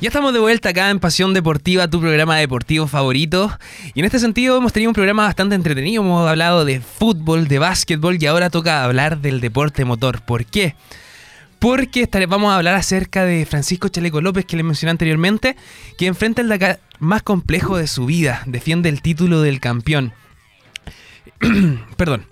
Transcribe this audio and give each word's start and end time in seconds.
Ya 0.00 0.10
estamos 0.10 0.32
de 0.32 0.38
vuelta 0.38 0.68
acá 0.68 0.90
en 0.90 1.00
Pasión 1.00 1.34
Deportiva, 1.34 1.90
tu 1.90 2.00
programa 2.00 2.36
deportivo 2.36 2.86
favorito. 2.86 3.50
Y 3.94 3.98
en 3.98 4.06
este 4.06 4.20
sentido 4.20 4.56
hemos 4.56 4.72
tenido 4.72 4.90
un 4.90 4.94
programa 4.94 5.24
bastante 5.24 5.56
entretenido. 5.56 6.04
Hemos 6.04 6.28
hablado 6.28 6.64
de 6.64 6.80
fútbol, 6.80 7.48
de 7.48 7.58
básquetbol 7.58 8.16
y 8.20 8.26
ahora 8.26 8.48
toca 8.48 8.84
hablar 8.84 9.18
del 9.18 9.40
deporte 9.40 9.84
motor. 9.84 10.20
¿Por 10.22 10.44
qué? 10.44 10.76
Porque 11.58 12.08
vamos 12.28 12.52
a 12.52 12.56
hablar 12.56 12.76
acerca 12.76 13.24
de 13.24 13.44
Francisco 13.44 13.88
Chaleco 13.88 14.20
López, 14.20 14.44
que 14.44 14.56
le 14.56 14.62
mencioné 14.62 14.92
anteriormente, 14.92 15.56
que 15.96 16.06
enfrenta 16.06 16.42
el 16.42 16.48
Dakar 16.48 16.78
más 17.00 17.24
complejo 17.24 17.76
de 17.76 17.88
su 17.88 18.06
vida. 18.06 18.44
Defiende 18.46 18.88
el 18.90 19.02
título 19.02 19.42
del 19.42 19.58
campeón. 19.58 20.12
Perdón. 21.96 22.24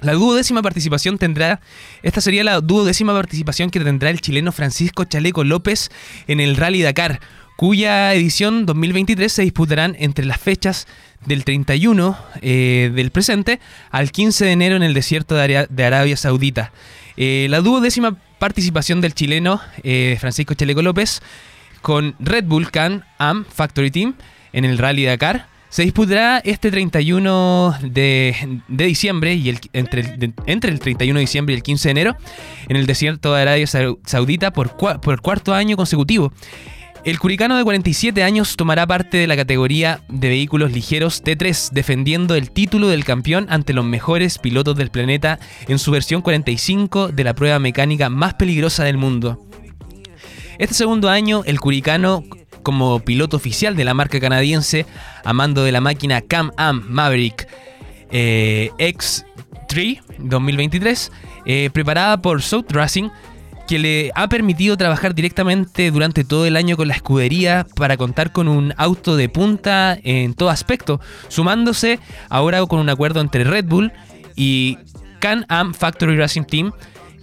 La 0.00 0.12
duodécima 0.12 0.62
participación 0.62 1.18
tendrá, 1.18 1.60
esta 2.02 2.20
sería 2.20 2.44
la 2.44 2.60
duodécima 2.60 3.12
participación 3.12 3.70
que 3.70 3.80
tendrá 3.80 4.10
el 4.10 4.20
chileno 4.20 4.52
Francisco 4.52 5.04
Chaleco 5.04 5.42
López 5.42 5.90
en 6.28 6.38
el 6.38 6.56
Rally 6.56 6.82
Dakar, 6.82 7.20
cuya 7.56 8.14
edición 8.14 8.64
2023 8.64 9.32
se 9.32 9.42
disputarán 9.42 9.96
entre 9.98 10.24
las 10.24 10.38
fechas 10.40 10.86
del 11.26 11.42
31 11.42 12.16
eh, 12.42 12.92
del 12.94 13.10
presente 13.10 13.58
al 13.90 14.12
15 14.12 14.44
de 14.44 14.52
enero 14.52 14.76
en 14.76 14.84
el 14.84 14.94
desierto 14.94 15.34
de, 15.34 15.84
Arabia 15.84 16.16
Saudita. 16.16 16.70
Eh, 17.16 17.48
la 17.50 17.60
duodécima 17.60 18.16
participación 18.38 19.00
del 19.00 19.14
chileno 19.14 19.60
eh, 19.82 20.16
Francisco 20.20 20.54
Chaleco 20.54 20.82
López 20.82 21.20
con 21.82 22.14
Red 22.20 22.44
Bull 22.44 22.70
Can 22.70 23.04
Am 23.18 23.44
Factory 23.44 23.90
Team 23.90 24.14
en 24.52 24.64
el 24.64 24.78
Rally 24.78 25.04
Dakar 25.06 25.48
se 25.68 25.82
disputará 25.82 26.38
este 26.38 26.70
31 26.70 27.78
de, 27.82 28.60
diciembre 28.68 29.34
y 29.34 29.50
el, 29.50 29.60
entre, 29.72 30.00
el, 30.00 30.34
entre 30.46 30.70
el 30.70 30.80
31 30.80 31.18
de 31.18 31.20
diciembre 31.20 31.54
y 31.54 31.56
el 31.56 31.62
15 31.62 31.88
de 31.88 31.90
enero 31.90 32.16
en 32.68 32.76
el 32.76 32.86
desierto 32.86 33.34
de 33.34 33.42
Arabia 33.42 33.66
Saudita 33.66 34.52
por, 34.52 34.76
por 34.76 35.20
cuarto 35.20 35.54
año 35.54 35.76
consecutivo. 35.76 36.32
El 37.04 37.18
curicano 37.18 37.56
de 37.56 37.64
47 37.64 38.22
años 38.22 38.56
tomará 38.56 38.86
parte 38.86 39.18
de 39.18 39.26
la 39.26 39.36
categoría 39.36 40.02
de 40.08 40.28
vehículos 40.28 40.72
ligeros 40.72 41.22
T3, 41.22 41.70
defendiendo 41.70 42.34
el 42.34 42.50
título 42.50 42.88
del 42.88 43.04
campeón 43.04 43.46
ante 43.50 43.72
los 43.72 43.84
mejores 43.84 44.38
pilotos 44.38 44.76
del 44.76 44.90
planeta 44.90 45.38
en 45.68 45.78
su 45.78 45.92
versión 45.92 46.22
45 46.22 47.08
de 47.08 47.24
la 47.24 47.34
prueba 47.34 47.58
mecánica 47.60 48.10
más 48.10 48.34
peligrosa 48.34 48.84
del 48.84 48.98
mundo. 48.98 49.46
Este 50.58 50.74
segundo 50.74 51.08
año, 51.08 51.42
el 51.46 51.60
curicano 51.60 52.24
como 52.68 53.00
piloto 53.00 53.38
oficial 53.38 53.76
de 53.76 53.84
la 53.86 53.94
marca 53.94 54.20
canadiense 54.20 54.84
a 55.24 55.32
mando 55.32 55.64
de 55.64 55.72
la 55.72 55.80
máquina 55.80 56.20
Cam-Am 56.20 56.84
Maverick 56.86 57.48
eh, 58.10 58.68
X3 58.76 60.02
2023, 60.18 61.10
eh, 61.46 61.70
preparada 61.72 62.20
por 62.20 62.42
South 62.42 62.66
Racing, 62.68 63.08
que 63.66 63.78
le 63.78 64.12
ha 64.14 64.28
permitido 64.28 64.76
trabajar 64.76 65.14
directamente 65.14 65.90
durante 65.90 66.24
todo 66.24 66.44
el 66.44 66.56
año 66.56 66.76
con 66.76 66.88
la 66.88 66.94
escudería 66.94 67.66
para 67.74 67.96
contar 67.96 68.32
con 68.32 68.48
un 68.48 68.74
auto 68.76 69.16
de 69.16 69.30
punta 69.30 69.96
en 70.02 70.34
todo 70.34 70.50
aspecto, 70.50 71.00
sumándose 71.28 72.00
ahora 72.28 72.66
con 72.66 72.80
un 72.80 72.90
acuerdo 72.90 73.22
entre 73.22 73.44
Red 73.44 73.64
Bull 73.64 73.92
y 74.36 74.76
Can-Am 75.20 75.72
Factory 75.72 76.18
Racing 76.18 76.44
Team 76.44 76.72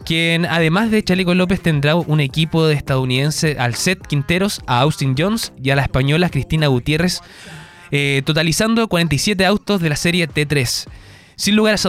quien 0.06 0.46
además 0.46 0.92
de 0.92 1.04
Chaleco 1.04 1.34
López 1.34 1.62
tendrá 1.62 1.96
un 1.96 2.20
equipo 2.20 2.68
de 2.68 2.76
estadounidense 2.76 3.56
al 3.60 3.74
Set 3.76 4.06
Quinteros, 4.08 4.62
a 4.68 4.82
Austin 4.82 5.16
Jones 5.18 5.52
y 5.62 5.72
a 5.72 5.76
la 5.76 5.82
española 5.82 6.30
Cristina 6.30 6.68
Gutiérrez, 6.68 7.22
eh, 7.92 8.22
totalizando 8.26 8.88
47 8.88 9.46
autos 9.46 9.82
de 9.82 9.90
la 9.90 9.96
serie 9.96 10.30
T3. 10.30 10.88
Sin 11.36 11.56
lugar, 11.58 11.76
a, 11.76 11.80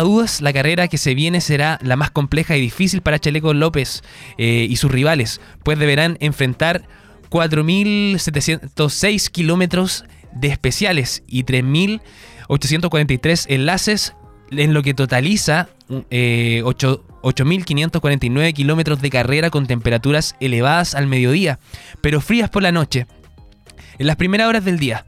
dudas, 0.00 0.40
la 0.40 0.52
carrera 0.52 0.88
que 0.88 0.96
se 0.96 1.14
viene 1.14 1.42
será 1.42 1.78
la 1.82 1.96
más 1.96 2.10
compleja 2.10 2.56
y 2.56 2.60
difícil 2.60 3.02
para 3.02 3.18
Chaleco 3.18 3.52
López 3.52 4.02
eh, 4.38 4.66
y 4.70 4.76
sus 4.76 4.90
rivales, 4.90 5.42
pues 5.62 5.78
deberán 5.78 6.16
enfrentar 6.20 6.88
4.706 7.28 9.30
kilómetros 9.30 10.06
de 10.32 10.48
especiales 10.48 11.22
y 11.26 11.44
3.843 11.44 13.44
enlaces, 13.48 14.14
en 14.50 14.72
lo 14.74 14.82
que 14.82 14.94
totaliza 14.94 15.68
eh, 16.10 16.62
8, 16.64 17.04
8.549 17.22 18.52
kilómetros 18.52 19.00
de 19.00 19.10
carrera 19.10 19.50
con 19.50 19.66
temperaturas 19.66 20.36
elevadas 20.40 20.94
al 20.94 21.06
mediodía, 21.06 21.58
pero 22.00 22.20
frías 22.20 22.50
por 22.50 22.62
la 22.62 22.72
noche, 22.72 23.06
en 23.98 24.06
las 24.06 24.16
primeras 24.16 24.48
horas 24.48 24.64
del 24.64 24.78
día. 24.78 25.04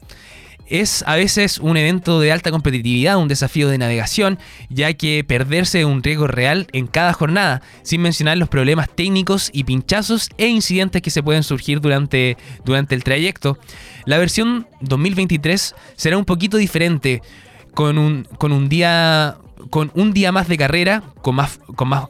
Es 0.67 1.03
a 1.05 1.15
veces 1.15 1.59
un 1.59 1.77
evento 1.77 2.19
de 2.19 2.31
alta 2.31 2.49
competitividad, 2.49 3.17
un 3.17 3.27
desafío 3.27 3.69
de 3.69 3.77
navegación, 3.77 4.39
ya 4.69 4.91
que 4.93 5.23
perderse 5.23 5.85
un 5.85 6.01
riesgo 6.01 6.25
real 6.25 6.67
en 6.73 6.87
cada 6.87 7.13
jornada, 7.13 7.61
sin 7.83 8.01
mencionar 8.01 8.39
los 8.39 8.49
problemas 8.49 8.89
técnicos 8.89 9.51
y 9.53 9.65
pinchazos 9.65 10.29
e 10.37 10.47
incidentes 10.47 11.03
que 11.03 11.11
se 11.11 11.21
pueden 11.21 11.43
surgir 11.43 11.81
durante, 11.81 12.35
durante 12.63 12.95
el 12.95 13.03
trayecto. 13.03 13.59
La 14.05 14.17
versión 14.17 14.67
2023 14.81 15.75
será 15.95 16.17
un 16.17 16.25
poquito 16.25 16.57
diferente, 16.57 17.21
con 17.75 17.99
un, 17.99 18.27
con 18.39 18.51
un 18.51 18.67
día 18.67 19.37
con 19.69 19.91
un 19.95 20.13
día 20.13 20.31
más 20.31 20.47
de 20.47 20.57
carrera, 20.57 21.03
con 21.21 21.35
más, 21.35 21.59
con 21.75 21.89
más, 21.89 22.05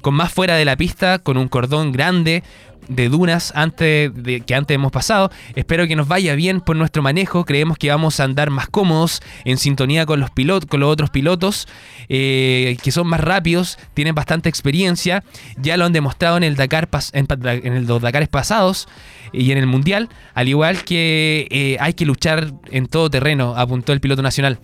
con 0.00 0.14
más 0.14 0.32
fuera 0.32 0.56
de 0.56 0.64
la 0.64 0.76
pista, 0.76 1.18
con 1.18 1.36
un 1.36 1.48
cordón 1.48 1.92
grande 1.92 2.42
de 2.88 3.08
dunas 3.08 3.52
antes 3.54 4.10
que 4.46 4.54
antes 4.54 4.74
hemos 4.74 4.90
pasado. 4.90 5.30
Espero 5.54 5.86
que 5.86 5.94
nos 5.94 6.08
vaya 6.08 6.34
bien 6.34 6.60
por 6.60 6.76
nuestro 6.76 7.02
manejo. 7.02 7.44
Creemos 7.44 7.78
que 7.78 7.90
vamos 7.90 8.18
a 8.18 8.24
andar 8.24 8.50
más 8.50 8.68
cómodos, 8.68 9.20
en 9.44 9.58
sintonía 9.58 10.06
con 10.06 10.20
los 10.20 10.30
pilotos, 10.30 10.68
con 10.68 10.80
los 10.80 10.90
otros 10.90 11.10
pilotos, 11.10 11.68
eh, 12.08 12.76
que 12.82 12.90
son 12.90 13.06
más 13.06 13.20
rápidos, 13.20 13.78
tienen 13.94 14.14
bastante 14.14 14.48
experiencia. 14.48 15.22
Ya 15.58 15.76
lo 15.76 15.84
han 15.84 15.92
demostrado 15.92 16.36
en 16.36 16.44
el 16.44 16.56
Dakar 16.56 16.88
en, 17.12 17.26
en 17.46 17.86
los 17.86 18.02
Dakares 18.02 18.28
pasados 18.28 18.88
y 19.32 19.52
en 19.52 19.58
el 19.58 19.66
Mundial. 19.66 20.08
Al 20.34 20.48
igual 20.48 20.84
que 20.84 21.46
eh, 21.50 21.76
hay 21.80 21.92
que 21.94 22.06
luchar 22.06 22.52
en 22.70 22.86
todo 22.86 23.10
terreno, 23.10 23.54
apuntó 23.56 23.92
el 23.92 24.00
piloto 24.00 24.22
nacional. 24.22 24.58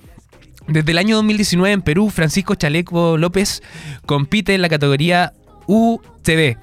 Desde 0.66 0.92
el 0.92 0.98
año 0.98 1.16
2019 1.16 1.72
en 1.72 1.82
Perú, 1.82 2.10
Francisco 2.10 2.54
Chaleco 2.54 3.18
López 3.18 3.62
compite 4.06 4.54
en 4.54 4.62
la 4.62 4.68
categoría 4.68 5.32
UTV. 5.66 6.56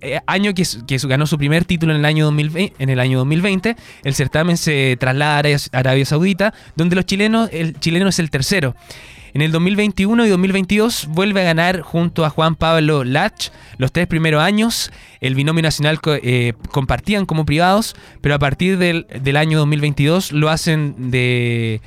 Eh, 0.00 0.20
año 0.26 0.52
que, 0.54 0.64
ganó 1.04 1.26
su 1.26 1.38
primer 1.38 1.64
título 1.64 1.92
en 1.92 2.00
el, 2.00 2.04
año 2.04 2.24
2020, 2.26 2.74
en 2.78 2.88
el 2.88 3.00
año 3.00 3.18
2020. 3.18 3.76
El 4.04 4.14
certamen 4.14 4.56
se 4.56 4.96
traslada 4.98 5.36
a 5.38 5.78
Arabia 5.78 6.04
Saudita, 6.04 6.54
donde 6.76 6.96
los 6.96 7.06
chilenos, 7.06 7.50
el 7.52 7.78
chileno 7.78 8.08
es 8.08 8.18
el 8.18 8.30
tercero. 8.30 8.74
En 9.32 9.42
el 9.42 9.52
2021 9.52 10.26
y 10.26 10.28
2022 10.28 11.06
vuelve 11.08 11.42
a 11.42 11.44
ganar 11.44 11.82
junto 11.82 12.24
a 12.24 12.30
Juan 12.30 12.56
Pablo 12.56 13.04
Lach 13.04 13.50
los 13.78 13.92
tres 13.92 14.06
primeros 14.06 14.42
años. 14.42 14.90
El 15.20 15.34
binomio 15.34 15.62
nacional 15.62 16.00
eh, 16.04 16.54
compartían 16.70 17.26
como 17.26 17.44
privados, 17.44 17.94
pero 18.22 18.34
a 18.34 18.38
partir 18.38 18.76
del, 18.76 19.06
del 19.22 19.36
año 19.36 19.58
2022 19.58 20.32
lo 20.32 20.48
hacen 20.48 21.10
de 21.10 21.80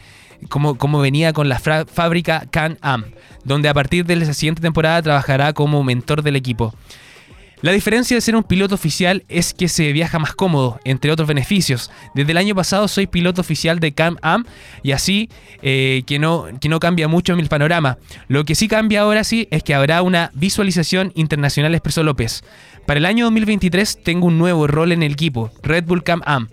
como, 0.50 1.00
venía 1.00 1.34
con 1.34 1.50
la 1.50 1.60
fábrica 1.60 2.46
Can-Am, 2.50 3.06
donde 3.44 3.70
a 3.70 3.74
partir 3.74 4.06
de 4.06 4.16
la 4.16 4.34
siguiente 4.34 4.62
temporada 4.62 5.02
trabajará 5.02 5.54
como 5.54 5.84
mentor 5.84 6.22
del 6.22 6.36
equipo. 6.36 6.74
La 7.62 7.72
diferencia 7.72 8.18
de 8.18 8.20
ser 8.20 8.36
un 8.36 8.44
piloto 8.44 8.76
oficial 8.76 9.24
es 9.30 9.54
que 9.54 9.70
se 9.70 9.94
viaja 9.94 10.20
más 10.20 10.34
cómodo, 10.34 10.82
entre 10.84 11.14
otros 11.14 11.30
beneficios. 11.30 11.92
Desde 12.14 12.32
el 12.32 12.38
año 12.38 12.54
pasado 12.56 12.90
soy 12.90 13.08
piloto 13.08 13.40
oficial 13.40 13.80
de 13.80 13.94
Can-Am 13.94 14.44
y 14.84 14.92
así 14.92 15.30
eh, 15.62 16.04
que, 16.06 16.20
no, 16.20 16.48
que 16.60 16.68
no 16.68 16.82
cambia 16.82 17.08
mucho 17.08 17.38
mi 17.38 17.44
panorama. 17.46 17.98
Lo 18.28 18.44
que 18.44 18.56
sí 18.56 18.68
cambia 18.68 19.04
ahora 19.04 19.24
sí 19.24 19.48
es 19.50 19.64
que 19.64 19.74
habrá 19.74 20.02
una 20.02 20.30
visualización 20.34 21.14
internacional 21.16 21.74
Expreso 21.74 22.04
López. 22.04 22.44
Para 22.86 22.98
el 22.98 23.06
año 23.06 23.24
2023 23.28 24.04
tengo 24.04 24.28
un 24.28 24.38
nuevo 24.38 24.68
rol 24.68 24.92
en 24.92 25.02
el 25.02 25.14
equipo, 25.14 25.50
Red 25.64 25.86
Bull 25.86 26.04
Can-Am 26.04 26.50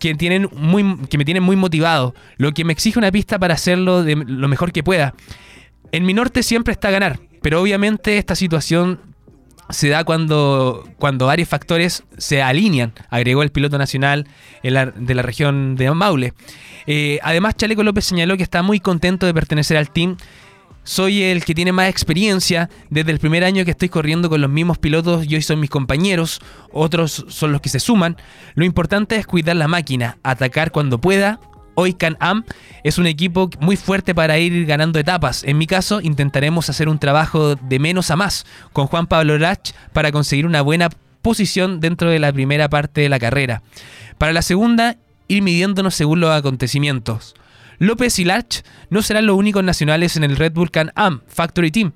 que, 0.00 0.14
tienen 0.14 0.48
muy, 0.52 0.98
que 1.08 1.18
me 1.18 1.24
tienen 1.24 1.42
muy 1.42 1.56
motivado, 1.56 2.14
lo 2.36 2.52
que 2.52 2.64
me 2.64 2.72
exige 2.72 2.98
una 2.98 3.10
pista 3.10 3.38
para 3.38 3.54
hacerlo 3.54 4.02
de 4.02 4.16
lo 4.16 4.48
mejor 4.48 4.72
que 4.72 4.82
pueda. 4.82 5.14
En 5.92 6.04
mi 6.04 6.14
norte 6.14 6.42
siempre 6.42 6.72
está 6.72 6.90
ganar, 6.90 7.20
pero 7.42 7.60
obviamente 7.60 8.18
esta 8.18 8.34
situación 8.34 9.00
se 9.70 9.88
da 9.88 10.04
cuando, 10.04 10.88
cuando 10.98 11.26
varios 11.26 11.48
factores 11.48 12.04
se 12.18 12.42
alinean, 12.42 12.92
agregó 13.10 13.42
el 13.42 13.50
piloto 13.50 13.78
nacional 13.78 14.26
de 14.62 15.14
la 15.14 15.22
región 15.22 15.76
de 15.76 15.90
Maule. 15.92 16.34
Eh, 16.86 17.18
además, 17.22 17.56
Chaleco 17.56 17.82
López 17.82 18.04
señaló 18.04 18.36
que 18.36 18.42
está 18.42 18.62
muy 18.62 18.80
contento 18.80 19.26
de 19.26 19.34
pertenecer 19.34 19.76
al 19.76 19.90
team 19.90 20.16
soy 20.86 21.24
el 21.24 21.44
que 21.44 21.54
tiene 21.54 21.72
más 21.72 21.88
experiencia. 21.90 22.70
Desde 22.90 23.10
el 23.10 23.18
primer 23.18 23.44
año 23.44 23.64
que 23.64 23.72
estoy 23.72 23.88
corriendo 23.88 24.30
con 24.30 24.40
los 24.40 24.48
mismos 24.48 24.78
pilotos 24.78 25.26
y 25.28 25.34
hoy 25.34 25.42
son 25.42 25.60
mis 25.60 25.68
compañeros, 25.68 26.40
otros 26.72 27.26
son 27.28 27.50
los 27.52 27.60
que 27.60 27.68
se 27.68 27.80
suman. 27.80 28.16
Lo 28.54 28.64
importante 28.64 29.16
es 29.16 29.26
cuidar 29.26 29.56
la 29.56 29.68
máquina, 29.68 30.18
atacar 30.22 30.70
cuando 30.70 30.98
pueda. 30.98 31.40
Hoy 31.74 31.92
Can-Am 31.92 32.44
es 32.84 32.98
un 32.98 33.06
equipo 33.06 33.50
muy 33.60 33.76
fuerte 33.76 34.14
para 34.14 34.38
ir 34.38 34.64
ganando 34.64 35.00
etapas. 35.00 35.42
En 35.42 35.58
mi 35.58 35.66
caso, 35.66 36.00
intentaremos 36.00 36.70
hacer 36.70 36.88
un 36.88 37.00
trabajo 37.00 37.56
de 37.56 37.78
menos 37.80 38.12
a 38.12 38.16
más 38.16 38.46
con 38.72 38.86
Juan 38.86 39.08
Pablo 39.08 39.36
Rach 39.36 39.72
para 39.92 40.12
conseguir 40.12 40.46
una 40.46 40.62
buena 40.62 40.88
posición 41.20 41.80
dentro 41.80 42.08
de 42.10 42.20
la 42.20 42.32
primera 42.32 42.68
parte 42.68 43.00
de 43.00 43.08
la 43.08 43.18
carrera. 43.18 43.62
Para 44.18 44.32
la 44.32 44.40
segunda, 44.40 44.96
ir 45.26 45.42
midiéndonos 45.42 45.96
según 45.96 46.20
los 46.20 46.30
acontecimientos. 46.30 47.34
López 47.78 48.18
y 48.18 48.24
Lach 48.24 48.62
no 48.90 49.02
serán 49.02 49.26
los 49.26 49.36
únicos 49.36 49.64
nacionales 49.64 50.16
en 50.16 50.24
el 50.24 50.36
Red 50.36 50.52
Bull 50.52 50.70
Can-Am 50.70 51.20
Factory 51.26 51.70
Team. 51.70 51.92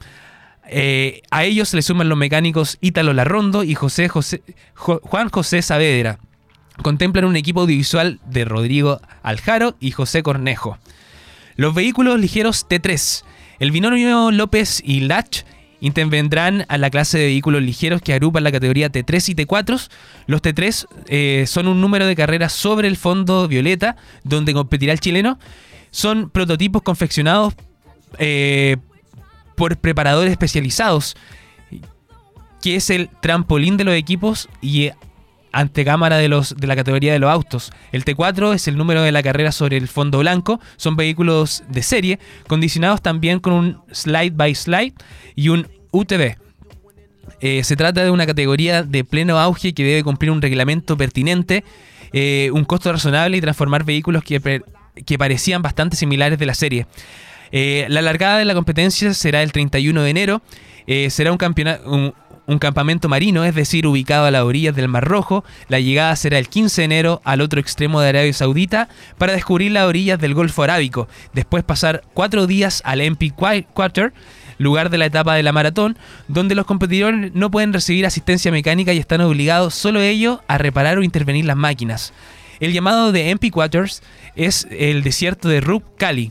Eh, 0.68 1.22
a 1.30 1.44
ellos 1.44 1.70
se 1.70 1.76
le 1.76 1.82
suman 1.82 2.08
los 2.08 2.16
mecánicos 2.16 2.78
Ítalo 2.80 3.12
Larrondo 3.12 3.64
y 3.64 3.74
José, 3.74 4.08
José, 4.08 4.42
Juan 4.74 5.28
José 5.28 5.62
Saavedra. 5.62 6.18
Contemplan 6.82 7.24
un 7.24 7.36
equipo 7.36 7.62
audiovisual 7.62 8.20
de 8.26 8.44
Rodrigo 8.44 9.00
Aljaro 9.22 9.76
y 9.80 9.90
José 9.90 10.22
Cornejo. 10.22 10.78
Los 11.56 11.74
vehículos 11.74 12.18
ligeros 12.18 12.66
T3. 12.68 13.24
El 13.58 13.70
binomio 13.70 14.30
López 14.30 14.80
y 14.84 15.00
Lach 15.00 15.44
intervendrán 15.80 16.64
a 16.68 16.78
la 16.78 16.90
clase 16.90 17.18
de 17.18 17.26
vehículos 17.26 17.62
ligeros 17.62 18.00
que 18.00 18.14
agrupan 18.14 18.44
la 18.44 18.52
categoría 18.52 18.90
T3 18.90 19.30
y 19.30 19.34
T4. 19.34 19.88
Los 20.26 20.42
T3 20.42 20.86
eh, 21.08 21.44
son 21.46 21.68
un 21.68 21.80
número 21.80 22.06
de 22.06 22.16
carreras 22.16 22.52
sobre 22.52 22.88
el 22.88 22.96
fondo 22.96 23.48
violeta 23.48 23.96
donde 24.24 24.54
competirá 24.54 24.92
el 24.92 25.00
chileno. 25.00 25.38
Son 25.90 26.30
prototipos 26.30 26.82
confeccionados 26.82 27.54
eh, 28.18 28.76
por 29.56 29.76
preparadores 29.76 30.30
especializados, 30.30 31.16
que 32.62 32.76
es 32.76 32.90
el 32.90 33.08
trampolín 33.20 33.76
de 33.76 33.84
los 33.84 33.94
equipos 33.94 34.48
y 34.60 34.90
antecámara 35.52 36.18
de, 36.18 36.28
los, 36.28 36.56
de 36.56 36.66
la 36.66 36.76
categoría 36.76 37.12
de 37.12 37.18
los 37.18 37.30
autos. 37.30 37.72
El 37.92 38.04
T4 38.04 38.54
es 38.54 38.68
el 38.68 38.76
número 38.76 39.02
de 39.02 39.12
la 39.12 39.22
carrera 39.22 39.52
sobre 39.52 39.76
el 39.76 39.88
fondo 39.88 40.18
blanco. 40.18 40.60
Son 40.76 40.96
vehículos 40.96 41.64
de 41.68 41.82
serie, 41.82 42.18
condicionados 42.46 43.02
también 43.02 43.40
con 43.40 43.52
un 43.52 43.78
slide 43.92 44.34
by 44.34 44.54
slide 44.54 44.94
y 45.34 45.48
un 45.48 45.68
UTV. 45.90 46.36
Eh, 47.40 47.64
se 47.64 47.76
trata 47.76 48.04
de 48.04 48.10
una 48.10 48.26
categoría 48.26 48.82
de 48.82 49.02
pleno 49.02 49.38
auge 49.38 49.72
que 49.72 49.84
debe 49.84 50.04
cumplir 50.04 50.30
un 50.30 50.42
reglamento 50.42 50.96
pertinente, 50.96 51.64
eh, 52.12 52.50
un 52.52 52.64
costo 52.64 52.92
razonable 52.92 53.36
y 53.36 53.40
transformar 53.40 53.84
vehículos 53.84 54.22
que, 54.22 54.62
que 55.04 55.18
parecían 55.18 55.62
bastante 55.62 55.96
similares 55.96 56.38
de 56.38 56.46
la 56.46 56.54
serie. 56.54 56.86
Eh, 57.52 57.86
la 57.88 58.02
largada 58.02 58.38
de 58.38 58.44
la 58.44 58.54
competencia 58.54 59.12
será 59.14 59.42
el 59.42 59.52
31 59.52 60.02
de 60.02 60.10
enero. 60.10 60.42
será 61.08 61.32
un, 61.32 61.38
un 62.50 62.58
campamento 62.58 63.08
marino, 63.08 63.44
es 63.44 63.54
decir, 63.54 63.86
ubicado 63.86 64.26
a 64.26 64.30
las 64.32 64.42
orillas 64.42 64.74
del 64.74 64.88
Mar 64.88 65.04
Rojo. 65.04 65.44
La 65.68 65.78
llegada 65.78 66.16
será 66.16 66.36
el 66.36 66.48
15 66.48 66.80
de 66.80 66.84
enero 66.84 67.20
al 67.24 67.42
otro 67.42 67.60
extremo 67.60 68.00
de 68.00 68.08
Arabia 68.08 68.32
Saudita 68.32 68.88
para 69.18 69.34
descubrir 69.34 69.70
las 69.70 69.84
orillas 69.84 70.18
del 70.18 70.34
Golfo 70.34 70.64
Arábico. 70.64 71.06
Después 71.32 71.62
pasar 71.62 72.02
cuatro 72.12 72.48
días 72.48 72.82
al 72.84 73.02
MP 73.02 73.30
Quarter, 73.30 74.12
lugar 74.58 74.90
de 74.90 74.98
la 74.98 75.06
etapa 75.06 75.36
de 75.36 75.44
la 75.44 75.52
maratón, 75.52 75.96
donde 76.26 76.56
los 76.56 76.66
competidores 76.66 77.32
no 77.34 77.52
pueden 77.52 77.72
recibir 77.72 78.04
asistencia 78.04 78.50
mecánica 78.50 78.92
y 78.92 78.98
están 78.98 79.20
obligados 79.20 79.72
solo 79.76 80.00
ellos 80.00 80.40
a 80.48 80.58
reparar 80.58 80.98
o 80.98 81.04
intervenir 81.04 81.44
las 81.44 81.56
máquinas. 81.56 82.12
El 82.60 82.72
llamado 82.72 83.10
de 83.10 83.30
MP 83.30 83.50
Quarters 83.50 84.02
es 84.36 84.66
el 84.70 85.02
desierto 85.02 85.48
de 85.48 85.60
Rub 85.60 85.82
Kali, 85.96 86.30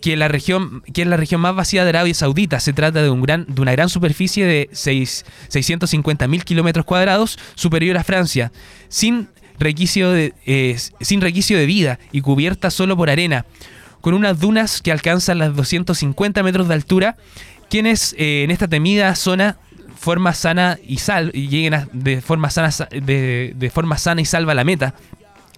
que, 0.00 0.12
es 0.12 0.18
la 0.18 0.28
región 0.28 1.40
más 1.40 1.54
vacía 1.54 1.82
de 1.84 1.90
Arabia 1.90 2.14
Saudita. 2.14 2.60
Se 2.60 2.72
trata 2.72 3.02
de, 3.02 3.10
una 3.10 3.72
gran 3.72 3.88
superficie 3.88 4.46
de 4.46 4.70
650.000 4.70 6.44
kilómetros 6.44 6.86
cuadrados, 6.86 7.38
superior 7.54 7.96
a 7.96 8.04
Francia, 8.04 8.52
sin 8.88 9.28
requisito 9.58 10.12
de, 10.12 10.34
eh, 10.46 10.76
sin 11.00 11.20
requisito 11.20 11.58
de 11.58 11.66
vida 11.66 11.98
y 12.10 12.20
cubierta 12.20 12.70
solo 12.70 12.96
por 12.96 13.10
arena, 13.10 13.44
con 14.00 14.14
unas 14.14 14.40
dunas 14.40 14.80
que 14.80 14.92
alcanzan 14.92 15.38
las 15.38 15.54
250 15.54 16.42
metros 16.42 16.68
de 16.68 16.74
altura, 16.74 17.16
quienes 17.68 18.14
eh, 18.18 18.42
en 18.44 18.50
esta 18.50 18.68
temida 18.68 19.14
zona 19.14 19.58
forma 19.96 20.34
sana 20.34 20.78
y 20.84 20.98
sal 20.98 21.30
lleguen 21.30 21.88
de 21.92 22.20
forma 22.20 22.50
sana 22.50 22.70
de, 22.90 23.70
forma 23.72 23.98
sana 23.98 24.20
y 24.20 24.24
salva 24.24 24.52
la 24.52 24.64
meta. 24.64 24.94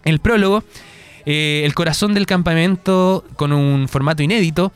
El 0.04 0.18
prólogo 0.18 0.64
eh, 1.26 1.62
el 1.64 1.74
corazón 1.74 2.12
del 2.12 2.26
campamento 2.26 3.24
con 3.36 3.52
un 3.52 3.88
formato 3.88 4.22
inédito. 4.22 4.72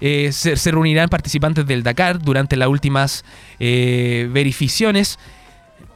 Eh, 0.00 0.30
se, 0.32 0.54
reunirán 0.70 1.08
participantes 1.08 1.66
del 1.66 1.82
Dakar 1.82 2.20
durante 2.20 2.56
las 2.56 2.68
últimas 2.68 3.24
eh, 3.58 4.28
verificaciones. 4.30 5.18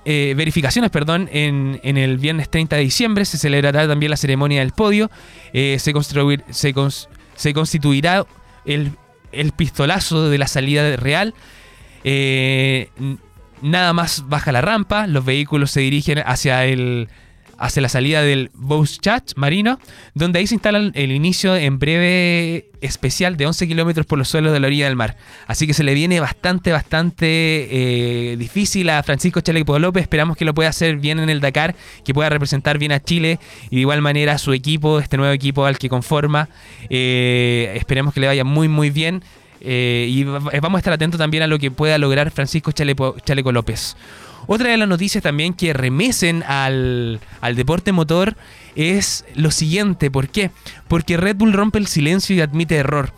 verificaciones 0.04 0.90
perdón, 0.90 1.28
en, 1.32 1.78
el 1.84 2.18
viernes 2.18 2.50
30 2.50 2.76
de 2.76 2.82
diciembre 2.82 3.24
se 3.24 3.38
celebrará 3.38 3.86
también 3.86 4.10
la 4.10 4.16
ceremonia 4.16 4.60
del 4.60 4.72
podio. 4.72 5.10
se, 5.52 5.78
se, 6.50 7.54
constituirá 7.54 8.26
el, 8.64 8.92
el, 9.30 9.52
pistolazo 9.52 10.28
de 10.28 10.38
la 10.38 10.48
salida 10.48 10.96
real. 10.96 11.34
nada 13.62 13.92
más 13.92 14.28
baja 14.28 14.50
la 14.50 14.62
rampa, 14.62 15.06
los 15.06 15.24
vehículos 15.24 15.70
se 15.70 15.80
dirigen 15.82 16.24
hacia 16.26 16.64
el, 16.64 17.08
hacia 17.62 17.80
la 17.80 17.88
salida 17.88 18.22
del 18.22 18.50
Chat 19.00 19.32
marino, 19.36 19.78
donde 20.14 20.40
ahí 20.40 20.48
se 20.48 20.54
instala 20.54 20.90
el 20.94 21.12
inicio 21.12 21.54
en 21.54 21.78
breve 21.78 22.70
especial 22.80 23.36
de 23.36 23.46
11 23.46 23.68
kilómetros 23.68 24.04
por 24.04 24.18
los 24.18 24.28
suelos 24.28 24.52
de 24.52 24.58
la 24.58 24.66
orilla 24.66 24.86
del 24.86 24.96
mar. 24.96 25.16
Así 25.46 25.68
que 25.68 25.72
se 25.72 25.84
le 25.84 25.94
viene 25.94 26.18
bastante, 26.18 26.72
bastante 26.72 27.26
eh, 27.70 28.36
difícil 28.36 28.90
a 28.90 29.00
Francisco 29.04 29.40
Chaleco 29.40 29.78
López. 29.78 30.02
Esperamos 30.02 30.36
que 30.36 30.44
lo 30.44 30.54
pueda 30.54 30.70
hacer 30.70 30.96
bien 30.96 31.20
en 31.20 31.30
el 31.30 31.40
Dakar, 31.40 31.76
que 32.04 32.12
pueda 32.12 32.28
representar 32.30 32.78
bien 32.78 32.90
a 32.90 33.00
Chile 33.00 33.38
y 33.70 33.76
de 33.76 33.80
igual 33.82 34.02
manera 34.02 34.32
a 34.32 34.38
su 34.38 34.52
equipo, 34.52 34.98
este 34.98 35.16
nuevo 35.16 35.32
equipo 35.32 35.64
al 35.64 35.78
que 35.78 35.88
conforma. 35.88 36.48
Eh, 36.90 37.72
esperemos 37.76 38.12
que 38.12 38.18
le 38.18 38.26
vaya 38.26 38.42
muy, 38.42 38.66
muy 38.66 38.90
bien. 38.90 39.22
Eh, 39.60 40.08
y 40.10 40.24
vamos 40.24 40.74
a 40.74 40.78
estar 40.78 40.92
atentos 40.92 41.18
también 41.18 41.44
a 41.44 41.46
lo 41.46 41.60
que 41.60 41.70
pueda 41.70 41.96
lograr 41.96 42.32
Francisco 42.32 42.72
Chaleco 42.72 43.52
López. 43.52 43.96
Otra 44.46 44.70
de 44.70 44.76
las 44.76 44.88
noticias 44.88 45.22
también 45.22 45.54
que 45.54 45.72
remesen 45.72 46.42
al, 46.42 47.20
deporte 47.54 47.92
motor 47.92 48.36
es 48.74 49.24
lo 49.34 49.50
siguiente. 49.50 50.10
¿Por 50.10 50.28
qué? 50.28 50.50
Porque 50.88 51.16
Red 51.16 51.36
Bull 51.36 51.52
rompe 51.52 51.78
el 51.78 51.86
silencio 51.86 52.34
y 52.34 52.40
admite 52.40 52.76
error. 52.76 53.12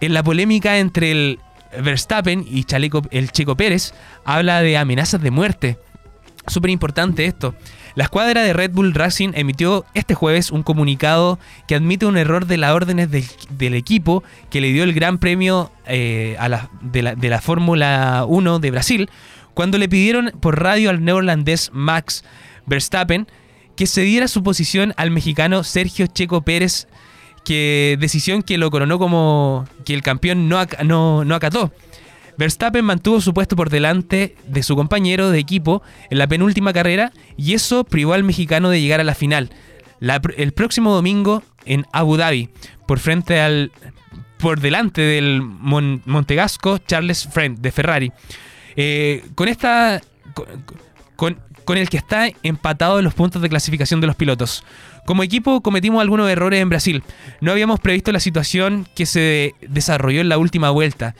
En 0.00 0.14
la 0.14 0.22
polémica 0.22 0.78
entre 0.78 1.10
el 1.10 1.38
Verstappen 1.82 2.44
y 2.48 2.64
Chaleco, 2.64 3.02
el 3.10 3.32
Checo 3.32 3.56
Pérez 3.56 3.94
habla 4.24 4.60
de 4.62 4.76
amenazas 4.76 5.20
de 5.20 5.30
muerte. 5.30 5.78
Súper 6.46 6.70
importante 6.70 7.24
esto. 7.24 7.54
La 7.94 8.04
escuadra 8.04 8.42
de 8.42 8.52
Red 8.52 8.72
Bull 8.72 8.92
Racing 8.92 9.30
emitió 9.34 9.84
este 9.94 10.14
jueves 10.14 10.50
un 10.50 10.62
comunicado 10.62 11.38
que 11.68 11.76
admite 11.76 12.06
un 12.06 12.16
error 12.16 12.46
de 12.46 12.56
las 12.56 12.72
órdenes 12.72 13.08
del, 13.10 13.74
equipo 13.74 14.24
que 14.50 14.60
le 14.60 14.72
dio 14.72 14.82
el 14.82 14.92
gran 14.92 15.18
premio 15.18 15.70
eh, 15.86 16.36
de 16.80 17.02
la, 17.02 17.14
de 17.14 17.28
la 17.28 17.40
Fórmula 17.40 18.24
1 18.26 18.58
de 18.58 18.70
Brasil 18.72 19.10
cuando 19.54 19.78
le 19.78 19.88
pidieron 19.88 20.32
por 20.40 20.62
radio 20.62 20.90
al 20.90 21.04
neerlandés 21.04 21.70
Max 21.72 22.24
Verstappen 22.66 23.26
que 23.76 23.86
cediera 23.86 24.28
su 24.28 24.42
posición 24.42 24.94
al 24.96 25.10
mexicano 25.10 25.64
Sergio 25.64 26.06
Checo 26.06 26.42
Pérez, 26.42 26.86
que 27.44 27.96
decisión 28.00 28.42
que 28.42 28.58
lo 28.58 28.70
coronó 28.70 28.98
como 28.98 29.66
que 29.84 29.94
el 29.94 30.02
campeón 30.02 30.48
no, 30.48 30.64
no, 30.84 31.34
acató. 31.34 31.72
Verstappen 32.36 32.84
mantuvo 32.84 33.20
su 33.20 33.32
puesto 33.32 33.54
por 33.54 33.70
delante 33.70 34.36
de 34.48 34.62
su 34.62 34.74
compañero 34.74 35.30
de 35.30 35.38
equipo 35.38 35.82
en 36.10 36.18
la 36.18 36.26
penúltima 36.26 36.72
carrera 36.72 37.12
y 37.36 37.54
eso 37.54 37.84
privó 37.84 38.14
al 38.14 38.24
mexicano 38.24 38.70
de 38.70 38.80
llegar 38.80 39.00
a 39.00 39.04
la 39.04 39.14
final. 39.14 39.50
el 40.00 40.52
próximo 40.52 40.92
domingo 40.92 41.42
en 41.64 41.86
Abu 41.92 42.16
Dhabi, 42.16 42.50
por 42.86 42.98
frente 42.98 43.40
al 43.40 43.70
por 44.38 44.60
delante 44.60 45.00
del 45.00 45.40
Montegasco 45.42 46.78
Charles 46.78 47.28
Friend 47.32 47.58
de 47.60 47.72
Ferrari. 47.72 48.12
Eh, 48.76 49.24
con 49.34 49.48
esta. 49.48 50.00
Con, 51.16 51.38
el 51.78 51.88
que 51.88 51.96
está 51.96 52.28
empatado 52.42 52.98
en 52.98 53.04
los 53.04 53.14
puntos 53.14 53.40
de 53.40 53.48
clasificación 53.48 54.00
de 54.02 54.06
los 54.06 54.16
pilotos. 54.16 54.64
Como 55.06 55.22
equipo 55.22 55.62
cometimos 55.62 56.02
algunos 56.02 56.28
errores 56.28 56.60
en 56.60 56.68
Brasil. 56.68 57.02
No 57.40 57.52
habíamos 57.52 57.80
previsto 57.80 58.12
la 58.12 58.20
situación 58.20 58.86
que 58.94 59.06
se 59.06 59.54
desarrolló 59.62 60.20
en 60.20 60.28
la 60.28 60.36
última 60.36 60.68
vuelta. 60.68 61.14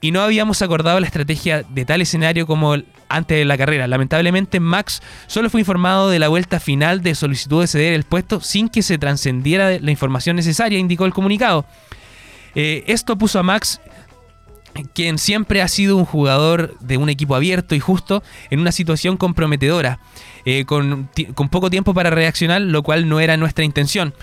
Y 0.00 0.12
no 0.12 0.22
habíamos 0.22 0.62
acordado 0.62 0.98
la 0.98 1.06
estrategia 1.06 1.62
de 1.62 1.84
tal 1.84 2.00
escenario 2.00 2.46
como 2.46 2.76
antes 3.08 3.38
de 3.38 3.44
la 3.44 3.58
carrera. 3.58 3.86
Lamentablemente 3.86 4.60
Max 4.60 5.02
solo 5.26 5.50
fue 5.50 5.60
informado 5.60 6.08
de 6.08 6.18
la 6.18 6.28
vuelta 6.28 6.58
final 6.58 7.02
de 7.02 7.14
solicitud 7.14 7.60
de 7.60 7.66
ceder 7.66 7.92
el 7.92 8.04
puesto 8.04 8.40
sin 8.40 8.68
que 8.68 8.82
se 8.82 8.98
trascendiera 8.98 9.78
la 9.78 9.90
información 9.90 10.36
necesaria, 10.36 10.78
indicó 10.78 11.04
el 11.04 11.12
comunicado. 11.12 11.66
Eh, 12.54 12.84
esto 12.86 13.18
puso 13.18 13.38
a 13.38 13.42
Max 13.42 13.80
quien 14.94 15.18
siempre 15.18 15.62
ha 15.62 15.68
sido 15.68 15.96
un 15.96 16.04
jugador 16.04 16.76
de 16.80 16.96
un 16.96 17.08
equipo 17.08 17.34
abierto 17.34 17.74
y 17.74 17.80
justo 17.80 18.22
en 18.50 18.60
una 18.60 18.72
situación 18.72 19.16
comprometedora, 19.16 20.00
eh, 20.44 20.64
con, 20.64 21.08
con 21.34 21.48
poco 21.48 21.70
tiempo 21.70 21.94
para 21.94 22.10
reaccionar, 22.10 22.60
lo 22.60 22.82
cual 22.82 23.08
no 23.08 23.20
era 23.20 23.36
nuestra 23.36 23.64
intención. 23.64 24.14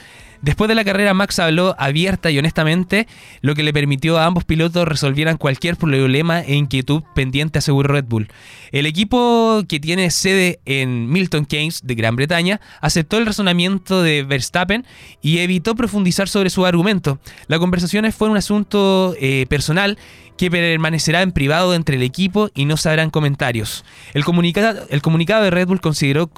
Después 0.44 0.68
de 0.68 0.76
la 0.76 0.84
carrera, 0.84 1.14
Max 1.14 1.40
habló 1.40 1.74
abierta 1.80 2.30
y 2.30 2.38
honestamente, 2.38 3.08
lo 3.40 3.56
que 3.56 3.64
le 3.64 3.72
permitió 3.72 4.18
a 4.18 4.26
ambos 4.26 4.44
pilotos 4.44 4.86
resolvieran 4.86 5.38
cualquier 5.38 5.78
problema 5.78 6.42
e 6.42 6.56
inquietud 6.56 7.02
pendiente, 7.16 7.60
aseguró 7.60 7.94
Red 7.94 8.04
Bull. 8.10 8.28
El 8.74 8.86
equipo 8.86 9.64
que 9.70 9.80
tiene 9.80 10.12
sede 10.12 10.60
en 10.66 11.10
Milton 11.10 11.46
Keynes, 11.46 11.80
de 11.86 11.96
Gran 11.96 12.18
Bretaña, 12.18 12.60
aceptó 12.82 13.18
el 13.18 13.26
razonamiento 13.26 14.04
de 14.04 14.24
Verstappen 14.24 14.86
y 15.22 15.38
evitó 15.38 15.76
profundizar 15.76 16.28
sobre 16.28 16.50
su 16.50 16.66
argumento. 16.66 17.20
Las 17.48 17.60
conversaciones 17.60 18.14
fueron 18.14 18.34
un 18.34 18.40
asunto 18.40 19.16
eh, 19.22 19.46
personal 19.48 19.98
que 20.38 20.52
permanecerá 20.52 21.22
en 21.22 21.32
privado 21.32 21.74
entre 21.74 21.96
el 21.96 22.04
equipo 22.04 22.50
y 22.54 22.66
no 22.66 22.76
se 22.76 22.90
harán 22.90 23.12
comentarios. 23.12 23.86
El 24.14 24.26
comunicado 24.26 25.44
de 25.44 25.52
Red 25.52 25.68
Bull 25.68 25.80
consideró 25.80 26.30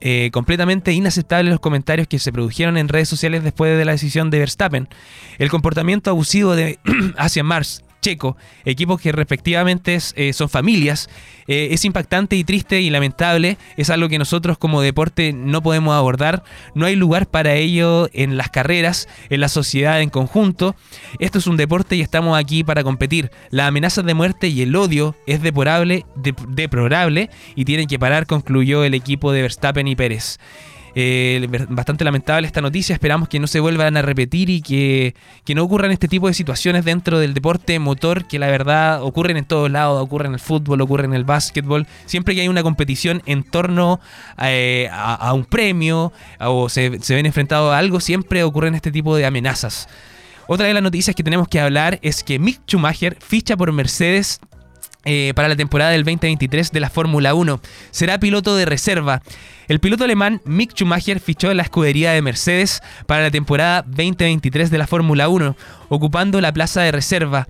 eh, 0.00 0.30
completamente 0.32 0.92
inaceptables 0.92 1.50
los 1.50 1.60
comentarios 1.60 2.08
que 2.08 2.18
se 2.18 2.32
produjeron 2.32 2.76
en 2.76 2.88
redes 2.88 3.08
sociales 3.08 3.42
después 3.42 3.76
de 3.78 3.84
la 3.84 3.92
decisión 3.92 4.30
de 4.30 4.38
Verstappen. 4.38 4.88
El 5.38 5.50
comportamiento 5.50 6.10
abusivo 6.10 6.54
de 6.54 6.78
hacia 7.16 7.42
Mars 7.42 7.82
Checo, 8.06 8.36
equipos 8.64 9.00
que 9.00 9.10
respectivamente 9.10 9.98
eh, 10.14 10.32
son 10.32 10.48
familias. 10.48 11.10
Eh, 11.48 11.70
es 11.72 11.84
impactante 11.84 12.36
y 12.36 12.44
triste 12.44 12.80
y 12.80 12.88
lamentable, 12.88 13.58
es 13.76 13.90
algo 13.90 14.08
que 14.08 14.16
nosotros 14.16 14.58
como 14.58 14.80
deporte 14.80 15.32
no 15.32 15.60
podemos 15.60 15.92
abordar, 15.96 16.44
no 16.76 16.86
hay 16.86 16.94
lugar 16.94 17.26
para 17.26 17.54
ello 17.54 18.08
en 18.12 18.36
las 18.36 18.48
carreras, 18.50 19.08
en 19.28 19.40
la 19.40 19.48
sociedad 19.48 20.00
en 20.00 20.10
conjunto. 20.10 20.76
Esto 21.18 21.38
es 21.38 21.48
un 21.48 21.56
deporte 21.56 21.96
y 21.96 22.00
estamos 22.00 22.38
aquí 22.38 22.62
para 22.62 22.84
competir. 22.84 23.32
Las 23.50 23.66
amenazas 23.66 24.04
de 24.04 24.14
muerte 24.14 24.46
y 24.46 24.62
el 24.62 24.76
odio 24.76 25.16
es 25.26 25.42
deplorable, 25.42 26.06
deplorable 26.14 27.28
y 27.56 27.64
tienen 27.64 27.88
que 27.88 27.98
parar, 27.98 28.26
concluyó 28.26 28.84
el 28.84 28.94
equipo 28.94 29.32
de 29.32 29.42
Verstappen 29.42 29.88
y 29.88 29.96
Pérez. 29.96 30.38
Eh, 30.98 31.46
bastante 31.68 32.04
lamentable 32.04 32.46
esta 32.46 32.62
noticia, 32.62 32.94
esperamos 32.94 33.28
que 33.28 33.38
no 33.38 33.46
se 33.46 33.60
vuelvan 33.60 33.98
a 33.98 34.02
repetir 34.02 34.48
y 34.48 34.62
que, 34.62 35.14
no 35.54 35.62
ocurran 35.62 35.90
este 35.90 36.08
tipo 36.08 36.26
de 36.26 36.32
situaciones 36.32 36.86
dentro 36.86 37.18
del 37.18 37.34
deporte 37.34 37.78
motor 37.78 38.26
que 38.26 38.38
la 38.38 38.46
verdad 38.46 39.02
ocurren 39.02 39.36
en 39.36 39.44
todos 39.44 39.70
lados, 39.70 40.02
ocurren 40.02 40.28
en 40.28 40.34
el 40.34 40.40
fútbol, 40.40 40.80
ocurren 40.80 41.10
en 41.10 41.16
el 41.16 41.24
básquetbol, 41.24 41.86
siempre 42.06 42.34
que 42.34 42.40
hay 42.40 42.48
una 42.48 42.62
competición 42.62 43.22
en 43.26 43.42
torno 43.42 44.00
eh, 44.40 44.88
a, 44.90 45.34
un 45.34 45.44
premio 45.44 46.14
o 46.40 46.70
se, 46.70 46.98
se 47.02 47.14
ven 47.14 47.26
enfrentados 47.26 47.74
a 47.74 47.76
algo, 47.76 48.00
siempre 48.00 48.42
ocurren 48.42 48.74
este 48.74 48.90
tipo 48.90 49.14
de 49.16 49.26
amenazas. 49.26 49.90
Otra 50.46 50.66
de 50.66 50.72
las 50.72 50.82
noticias 50.82 51.14
que 51.14 51.22
tenemos 51.22 51.46
que 51.46 51.60
hablar 51.60 51.98
es 52.00 52.24
que 52.24 52.38
Mick 52.38 52.62
Schumacher 52.66 53.18
ficha 53.20 53.54
por 53.54 53.70
Mercedes 53.70 54.40
eh, 55.06 55.32
para 55.34 55.48
la 55.48 55.56
temporada 55.56 55.92
del 55.92 56.02
2023 56.04 56.72
de 56.72 56.80
la 56.80 56.90
Fórmula 56.90 57.32
1. 57.32 57.60
Será 57.92 58.18
piloto 58.18 58.56
de 58.56 58.66
reserva. 58.66 59.22
El 59.68 59.80
piloto 59.80 60.04
alemán 60.04 60.42
Mick 60.44 60.72
Schumacher 60.72 61.20
fichó 61.20 61.50
en 61.50 61.56
la 61.56 61.62
escudería 61.62 62.10
de 62.10 62.22
Mercedes 62.22 62.82
para 63.06 63.22
la 63.22 63.30
temporada 63.30 63.82
2023 63.82 64.70
de 64.70 64.78
la 64.78 64.86
Fórmula 64.86 65.28
1, 65.28 65.56
ocupando 65.88 66.40
la 66.40 66.52
plaza 66.52 66.82
de 66.82 66.92
reserva. 66.92 67.46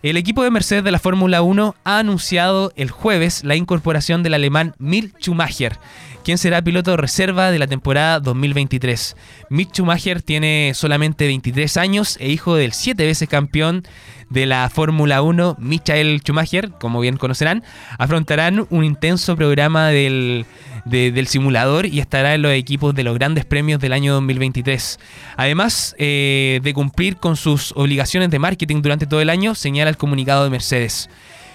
El 0.00 0.16
equipo 0.16 0.44
de 0.44 0.50
Mercedes 0.50 0.84
de 0.84 0.92
la 0.92 1.00
Fórmula 1.00 1.42
1 1.42 1.74
ha 1.82 1.98
anunciado 1.98 2.72
el 2.76 2.90
jueves 2.90 3.42
la 3.42 3.56
incorporación 3.56 4.22
del 4.22 4.34
alemán 4.34 4.74
Mick 4.78 5.18
Schumacher, 5.18 5.76
quien 6.22 6.38
será 6.38 6.62
piloto 6.62 6.92
de 6.92 6.98
reserva 6.98 7.50
de 7.50 7.58
la 7.58 7.66
temporada 7.66 8.20
2023. 8.20 9.16
Mick 9.50 9.72
Schumacher 9.72 10.22
tiene 10.22 10.72
solamente 10.74 11.26
23 11.26 11.76
años 11.78 12.16
e 12.20 12.28
hijo 12.28 12.54
del 12.54 12.74
7 12.74 13.04
veces 13.04 13.28
campeón 13.28 13.82
de 14.30 14.46
la 14.46 14.68
Fórmula 14.68 15.22
1, 15.22 15.56
Michael 15.58 16.20
Schumacher, 16.20 16.70
como 16.70 17.00
bien 17.00 17.16
conocerán, 17.16 17.62
afrontarán 17.98 18.66
un 18.70 18.84
intenso 18.84 19.36
programa 19.36 19.88
del, 19.88 20.46
simulador 21.26 21.86
y 21.86 22.00
estará 22.00 22.34
en 22.34 22.42
los 22.42 22.52
equipos 22.52 22.94
de 22.94 23.04
los 23.04 23.14
grandes 23.14 23.44
premios 23.44 23.80
del 23.80 23.92
año 23.92 24.14
2023. 24.14 24.98
Además 25.36 25.94
eh, 25.98 26.60
de 26.62 26.74
cumplir 26.74 27.16
con 27.16 27.36
sus 27.36 27.72
obligaciones 27.76 28.30
de 28.30 28.38
marketing 28.38 28.82
durante 28.82 29.06
todo 29.06 29.20
el 29.20 29.30
año, 29.30 29.54
señala 29.54 29.90
el 29.90 29.96
comunicado 29.96 30.44
de 30.44 30.50
Mercedes. 30.50 31.08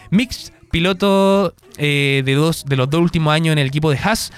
Mix, 0.10 0.52
piloto 0.72 1.54
eh, 1.78 2.24
de, 2.26 2.34
dos, 2.34 2.66
de 2.66 2.76
los 2.76 2.90
dos 2.90 3.02
últimos 3.02 3.34
años 3.34 3.54
en 3.54 3.60
el 3.60 3.68
equipo 3.68 3.92
de 3.92 3.98
Haas, 3.98 4.32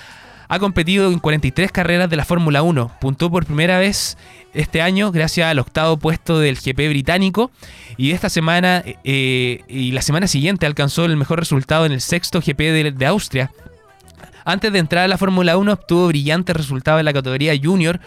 ha 0.48 0.60
competido 0.60 1.12
en 1.12 1.20
43 1.20 1.72
carreras 1.72 2.10
de 2.10 2.16
la 2.16 2.26
Fórmula 2.26 2.62
1. 2.62 2.92
Puntó 3.00 3.30
por 3.30 3.46
primera 3.46 3.78
vez 3.80 4.18
este 4.54 4.82
año 4.82 5.12
gracias 5.12 5.48
al 5.48 5.60
octavo 5.60 5.98
puesto 5.98 6.40
del 6.40 6.56
GP 6.56 6.90
británico 6.90 7.52
y 7.98 8.12
esta 8.12 8.30
semana 8.30 8.84
eh, 9.04 9.62
y 9.68 9.92
la 9.92 10.02
semana 10.02 10.28
siguiente 10.28 10.66
alcanzó 10.66 11.06
el 11.06 11.18
mejor 11.18 11.40
resultado 11.40 11.86
en 11.86 11.92
el 11.92 12.02
sexto 12.02 12.42
GP 12.42 12.94
de, 12.94 13.06
Austria. 13.06 13.52
Antes 14.48 14.72
de 14.72 14.78
entrar 14.78 15.04
a 15.04 15.08
la 15.08 15.18
Fórmula 15.18 15.58
1 15.58 15.74
obtuvo 15.74 16.08
brillantes 16.08 16.56
resultados 16.56 17.00
en 17.00 17.06
la 17.06 17.14
categoría 17.14 17.54
junior, 17.62 18.00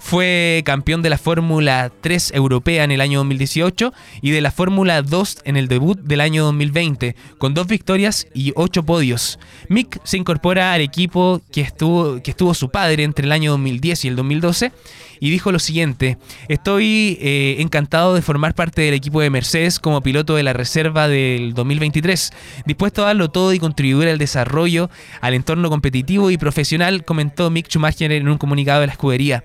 fue 0.00 0.62
campeón 0.66 1.02
de 1.02 1.08
la 1.08 1.18
Fórmula 1.18 1.92
3 2.00 2.32
europea 2.34 2.82
en 2.82 2.90
el 2.90 3.00
año 3.00 3.20
2018 3.20 3.92
y 4.20 4.32
de 4.32 4.40
la 4.40 4.50
Fórmula 4.50 5.02
2 5.02 5.38
en 5.44 5.56
el 5.56 5.68
debut 5.68 5.96
del 6.00 6.20
año 6.20 6.44
2020, 6.46 7.14
con 7.38 7.54
dos 7.54 7.68
victorias 7.68 8.26
y 8.34 8.52
ocho 8.56 8.82
podios. 8.82 9.38
Mick 9.68 10.00
se 10.02 10.16
incorpora 10.16 10.72
al 10.72 10.80
equipo 10.80 11.40
que 11.52 11.60
estuvo, 11.60 12.20
que 12.20 12.32
estuvo 12.32 12.54
su 12.54 12.70
padre 12.70 13.04
entre 13.04 13.26
el 13.26 13.32
año 13.32 13.52
2010 13.52 14.04
y 14.04 14.08
el 14.08 14.16
2012 14.16 14.72
y 15.20 15.30
dijo 15.30 15.52
lo 15.52 15.58
siguiente, 15.58 16.18
estoy 16.48 17.18
eh, 17.20 17.56
encantado 17.58 18.14
de 18.14 18.22
formar 18.22 18.54
parte 18.54 18.82
del 18.82 18.94
equipo 18.94 19.20
de 19.20 19.30
Mercedes 19.30 19.78
como 19.78 20.02
piloto 20.02 20.36
de 20.36 20.42
la 20.42 20.52
reserva 20.52 21.08
del 21.08 21.54
2023, 21.54 22.32
dispuesto 22.66 23.02
a 23.02 23.06
darlo 23.06 23.30
todo 23.30 23.52
y 23.52 23.58
contribuir 23.58 24.08
al 24.08 24.18
desarrollo, 24.18 24.90
al 25.20 25.34
entorno 25.34 25.70
competitivo 25.70 26.30
y 26.30 26.38
profesional, 26.38 27.04
comentó 27.04 27.50
Mick 27.50 27.68
Schumacher 27.68 28.12
en 28.12 28.28
un 28.28 28.38
comunicado 28.38 28.80
de 28.80 28.86
la 28.88 28.92
escudería. 28.92 29.44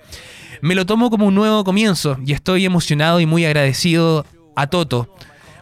Me 0.62 0.74
lo 0.74 0.84
tomo 0.84 1.10
como 1.10 1.26
un 1.26 1.34
nuevo 1.34 1.64
comienzo 1.64 2.18
y 2.24 2.32
estoy 2.32 2.66
emocionado 2.66 3.20
y 3.20 3.26
muy 3.26 3.44
agradecido 3.44 4.26
a 4.56 4.66
Toto. 4.66 5.14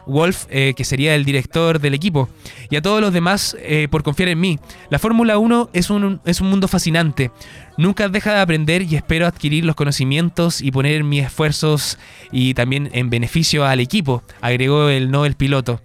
Wolf, 0.05 0.45
eh, 0.49 0.73
que 0.75 0.83
sería 0.83 1.15
el 1.15 1.25
director 1.25 1.79
del 1.79 1.93
equipo, 1.93 2.29
y 2.69 2.75
a 2.75 2.81
todos 2.81 3.01
los 3.01 3.13
demás 3.13 3.55
eh, 3.61 3.87
por 3.89 4.03
confiar 4.03 4.29
en 4.29 4.39
mí. 4.39 4.59
La 4.89 4.99
Fórmula 4.99 5.37
1 5.37 5.69
es 5.73 5.89
un, 5.89 6.21
es 6.25 6.41
un 6.41 6.49
mundo 6.49 6.67
fascinante. 6.67 7.31
Nunca 7.77 8.09
deja 8.09 8.33
de 8.33 8.39
aprender 8.41 8.81
y 8.81 8.95
espero 8.95 9.25
adquirir 9.25 9.65
los 9.65 9.75
conocimientos 9.75 10.61
y 10.61 10.71
poner 10.71 11.03
mis 11.03 11.25
esfuerzos 11.25 11.97
y 12.31 12.53
también 12.53 12.89
en 12.93 13.09
beneficio 13.09 13.65
al 13.65 13.79
equipo, 13.79 14.23
agregó 14.41 14.89
el 14.89 15.11
Nobel 15.11 15.35
piloto. 15.35 15.81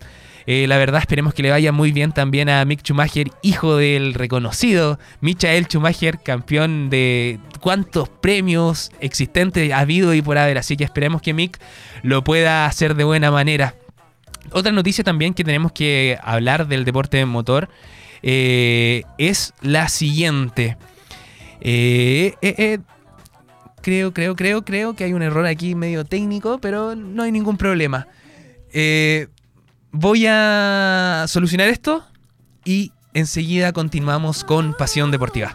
Eh, 0.46 0.66
la 0.66 0.76
verdad 0.76 1.00
esperemos 1.00 1.32
que 1.32 1.42
le 1.42 1.50
vaya 1.50 1.72
muy 1.72 1.92
bien 1.92 2.12
también 2.12 2.48
a 2.48 2.64
Mick 2.64 2.82
Schumacher, 2.82 3.30
hijo 3.42 3.76
del 3.76 4.12
reconocido 4.12 4.98
Michael 5.20 5.66
Schumacher, 5.66 6.18
campeón 6.22 6.90
de 6.90 7.38
cuántos 7.60 8.08
premios 8.08 8.90
existentes 9.00 9.72
ha 9.72 9.78
habido 9.78 10.12
y 10.12 10.20
por 10.20 10.36
haber. 10.36 10.58
Así 10.58 10.76
que 10.76 10.84
esperemos 10.84 11.22
que 11.22 11.32
Mick 11.32 11.58
lo 12.02 12.24
pueda 12.24 12.66
hacer 12.66 12.94
de 12.94 13.04
buena 13.04 13.30
manera. 13.30 13.74
Otra 14.50 14.72
noticia 14.72 15.04
también 15.04 15.34
que 15.34 15.44
tenemos 15.44 15.72
que 15.72 16.18
hablar 16.22 16.66
del 16.66 16.84
deporte 16.84 17.24
motor 17.24 17.68
eh, 18.22 19.02
es 19.18 19.52
la 19.60 19.88
siguiente. 19.88 20.76
Eh, 21.60 22.34
eh, 22.40 22.78
creo, 23.82 24.12
creo, 24.14 24.34
creo, 24.34 24.64
creo 24.64 24.94
que 24.94 25.04
hay 25.04 25.12
un 25.12 25.22
error 25.22 25.46
aquí 25.46 25.74
medio 25.74 26.04
técnico, 26.04 26.58
pero 26.58 26.94
no 26.94 27.22
hay 27.22 27.32
ningún 27.32 27.56
problema. 27.56 28.06
voy 29.92 30.26
a 30.26 31.24
solucionar 31.28 31.68
esto 31.68 32.04
y 32.64 32.92
enseguida 33.12 33.72
continuamos 33.72 34.42
con 34.44 34.74
Pasión 34.74 35.10
Deportiva. 35.10 35.54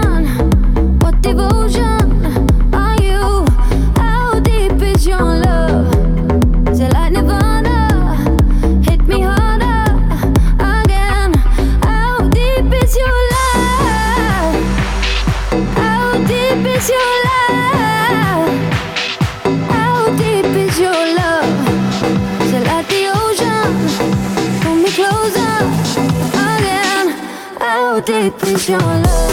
Your 28.67 28.77
love. 28.79 29.30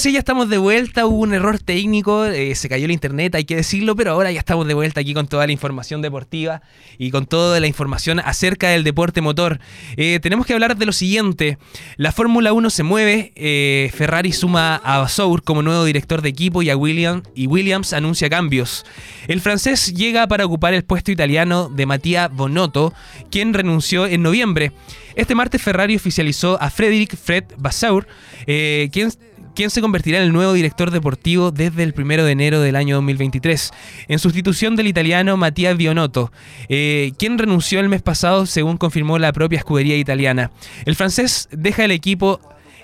Sí, 0.00 0.12
ya 0.12 0.18
estamos 0.18 0.48
de 0.48 0.56
vuelta. 0.56 1.04
Hubo 1.04 1.18
un 1.18 1.34
error 1.34 1.58
técnico, 1.58 2.24
eh, 2.24 2.54
se 2.54 2.70
cayó 2.70 2.86
el 2.86 2.90
internet, 2.90 3.34
hay 3.34 3.44
que 3.44 3.54
decirlo, 3.54 3.94
pero 3.94 4.12
ahora 4.12 4.32
ya 4.32 4.38
estamos 4.38 4.66
de 4.66 4.72
vuelta 4.72 5.02
aquí 5.02 5.12
con 5.12 5.28
toda 5.28 5.46
la 5.46 5.52
información 5.52 6.00
deportiva 6.00 6.62
y 6.96 7.10
con 7.10 7.26
toda 7.26 7.60
la 7.60 7.66
información 7.66 8.18
acerca 8.18 8.70
del 8.70 8.82
deporte 8.82 9.20
motor. 9.20 9.60
Eh, 9.98 10.18
tenemos 10.22 10.46
que 10.46 10.54
hablar 10.54 10.78
de 10.78 10.86
lo 10.86 10.92
siguiente: 10.92 11.58
la 11.98 12.12
Fórmula 12.12 12.54
1 12.54 12.70
se 12.70 12.82
mueve, 12.82 13.32
eh, 13.36 13.90
Ferrari 13.94 14.32
suma 14.32 14.76
a 14.76 14.98
Basour 14.98 15.42
como 15.42 15.60
nuevo 15.60 15.84
director 15.84 16.22
de 16.22 16.30
equipo 16.30 16.62
y 16.62 16.70
a 16.70 16.76
William, 16.78 17.22
y 17.34 17.46
Williams 17.46 17.92
anuncia 17.92 18.30
cambios. 18.30 18.86
El 19.28 19.42
francés 19.42 19.92
llega 19.94 20.26
para 20.28 20.46
ocupar 20.46 20.72
el 20.72 20.84
puesto 20.84 21.12
italiano 21.12 21.68
de 21.68 21.84
Mattia 21.84 22.28
Bonotto, 22.28 22.94
quien 23.30 23.52
renunció 23.52 24.06
en 24.06 24.22
noviembre. 24.22 24.72
Este 25.14 25.34
martes 25.34 25.60
Ferrari 25.60 25.96
oficializó 25.96 26.56
a 26.62 26.70
Frederick 26.70 27.16
Fred 27.16 27.44
Basour, 27.58 28.06
quien 28.46 29.10
quien 29.54 29.70
se 29.70 29.80
convertirá 29.80 30.18
en 30.18 30.24
el 30.24 30.32
nuevo 30.32 30.52
director 30.52 30.90
deportivo 30.90 31.50
desde 31.50 31.82
el 31.82 31.94
1 31.96 32.24
de 32.24 32.32
enero 32.32 32.60
del 32.60 32.76
año 32.76 32.96
2023, 32.96 33.70
en 34.08 34.18
sustitución 34.18 34.76
del 34.76 34.86
italiano 34.86 35.36
Mattia 35.36 35.74
Bionotto, 35.74 36.32
eh, 36.68 37.12
quien 37.18 37.38
renunció 37.38 37.80
el 37.80 37.88
mes 37.88 38.02
pasado 38.02 38.46
según 38.46 38.76
confirmó 38.76 39.18
la 39.18 39.32
propia 39.32 39.58
escudería 39.58 39.96
italiana. 39.96 40.50
El 40.84 40.96
francés 40.96 41.48
deja 41.52 41.84
el 41.84 41.90
equipo 41.90 42.40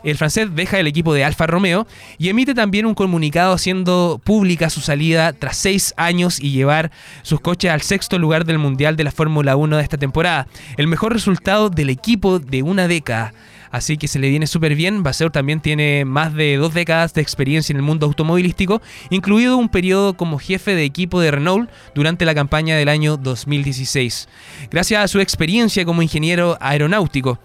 el 0.07 0.17
francés 0.17 0.55
deja 0.55 0.79
el 0.79 0.87
equipo 0.87 1.15
de 1.15 1.25
Alfa 1.25 1.49
Romeo 1.49 1.87
y 2.17 2.29
emite 2.29 2.55
también 2.55 2.87
un 2.87 2.95
comunicado 2.95 3.53
haciendo 3.53 4.21
pública 4.23 4.71
su 4.71 4.81
salida 4.81 5.33
tras 5.33 5.57
seis 5.57 5.95
años 5.97 6.39
y 6.41 6.53
llevar 6.53 6.93
sus 7.23 7.41
coches 7.41 7.73
al 7.73 7.83
sexto 7.83 8.17
lugar 8.17 8.45
del 8.45 8.59
Mundial 8.59 8.95
de 8.95 9.03
la 9.03 9.11
Fórmula 9.11 9.57
1 9.57 9.77
de 9.77 9.83
esta 9.83 9.99
temporada. 9.99 10.47
El 10.77 10.87
mejor 10.87 11.13
resultado 11.13 11.71
del 11.71 11.91
equipo 11.91 12.39
de 12.39 12.63
una 12.63 12.87
década. 12.87 13.33
Así 13.77 13.99
que 13.99 14.09
se 14.09 14.19
le 14.19 14.31
viene 14.31 14.47
súper 14.47 14.75
bien. 14.75 15.03
Baseur 15.03 15.31
también 15.31 15.61
tiene 15.61 16.07
más 16.07 16.33
de 16.33 16.57
dos 16.57 16.73
décadas 16.73 17.13
de 17.13 17.21
experiencia 17.21 17.75
en 17.75 17.77
el 17.77 17.83
mundo 17.83 18.07
automovilístico, 18.07 18.81
incluido 19.11 19.59
un 19.59 19.69
periodo 19.69 20.17
como 20.17 20.39
jefe 20.39 20.75
de 20.75 20.83
equipo 20.83 21.21
de 21.21 21.31
Renault 21.31 21.71
durante 21.95 22.25
la 22.25 22.35
campaña 22.35 22.75
del 22.75 22.89
año 22.89 23.19
2016. 23.19 24.31
Gracias 24.71 25.05
a 25.05 25.09
su 25.09 25.21
experiencia 25.21 25.85
como 25.85 26.01
ingeniero 26.01 26.57
aeronáutico, 26.59 27.39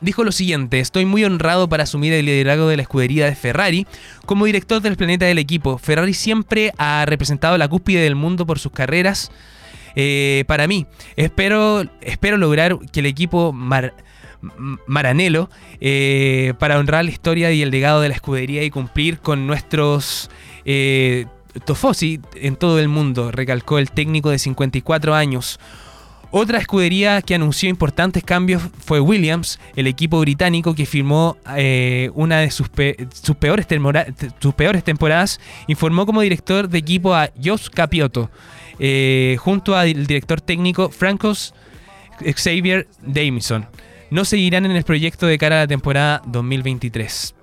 dijo 0.00 0.24
lo 0.24 0.32
siguiente, 0.32 0.80
estoy 0.80 1.04
muy 1.04 1.22
honrado 1.22 1.68
para 1.68 1.82
asumir 1.82 2.14
el 2.14 2.24
liderazgo 2.24 2.68
de 2.68 2.76
la 2.76 2.82
escudería 2.84 3.26
de 3.26 3.34
Ferrari 3.34 3.86
como 4.24 4.46
director 4.46 4.80
del 4.80 4.96
planeta 4.96 5.26
del 5.26 5.36
equipo. 5.36 5.76
Ferrari 5.76 6.14
siempre 6.14 6.72
ha 6.78 7.04
representado 7.04 7.58
la 7.58 7.68
cúspide 7.68 8.00
del 8.00 8.14
mundo 8.14 8.46
por 8.46 8.58
sus 8.58 8.72
carreras. 8.72 9.30
Eh, 9.96 10.44
para 10.46 10.66
mí, 10.66 10.86
espero, 11.16 11.84
espero 12.00 12.38
lograr 12.38 12.78
que 12.90 13.00
el 13.00 13.06
equipo 13.06 13.52
Maranello 14.86 15.48
eh, 15.80 16.54
para 16.58 16.78
honrar 16.78 17.04
la 17.04 17.10
historia 17.10 17.52
y 17.52 17.62
el 17.62 17.70
legado 17.70 18.00
de 18.00 18.08
la 18.08 18.14
escudería 18.14 18.62
y 18.62 18.70
cumplir 18.70 19.18
con 19.18 19.46
nuestros... 19.46 20.30
Eh, 20.64 21.26
Tofosi 21.66 22.18
en 22.36 22.56
todo 22.56 22.78
el 22.78 22.88
mundo, 22.88 23.30
recalcó 23.30 23.78
el 23.78 23.90
técnico 23.90 24.30
de 24.30 24.38
54 24.38 25.14
años. 25.14 25.60
Otra 26.34 26.58
escudería 26.58 27.20
que 27.20 27.34
anunció 27.34 27.68
importantes 27.68 28.24
cambios 28.24 28.62
fue 28.78 29.00
Williams, 29.00 29.60
el 29.76 29.86
equipo 29.86 30.18
británico 30.18 30.74
que 30.74 30.86
firmó 30.86 31.36
eh, 31.56 32.10
una 32.14 32.38
de 32.38 32.50
sus, 32.50 32.70
peores 32.70 33.66
temporadas, 33.66 35.40
informó 35.66 36.06
como 36.06 36.22
director 36.22 36.70
de 36.70 36.78
equipo 36.78 37.14
a 37.14 37.28
Jos 37.42 37.68
Capiotto, 37.68 38.30
eh, 38.78 39.36
junto 39.40 39.76
al 39.76 40.06
director 40.06 40.40
técnico 40.40 40.88
Francos 40.88 41.52
Xavier 42.34 42.88
Damison. 43.02 43.66
No 44.12 44.26
seguirán 44.26 44.66
en 44.66 44.72
el 44.72 44.84
proyecto 44.84 45.26
de 45.26 45.38
cara 45.38 45.56
a 45.56 45.58
la 45.60 45.66
temporada 45.66 46.20
2023. 46.26 47.34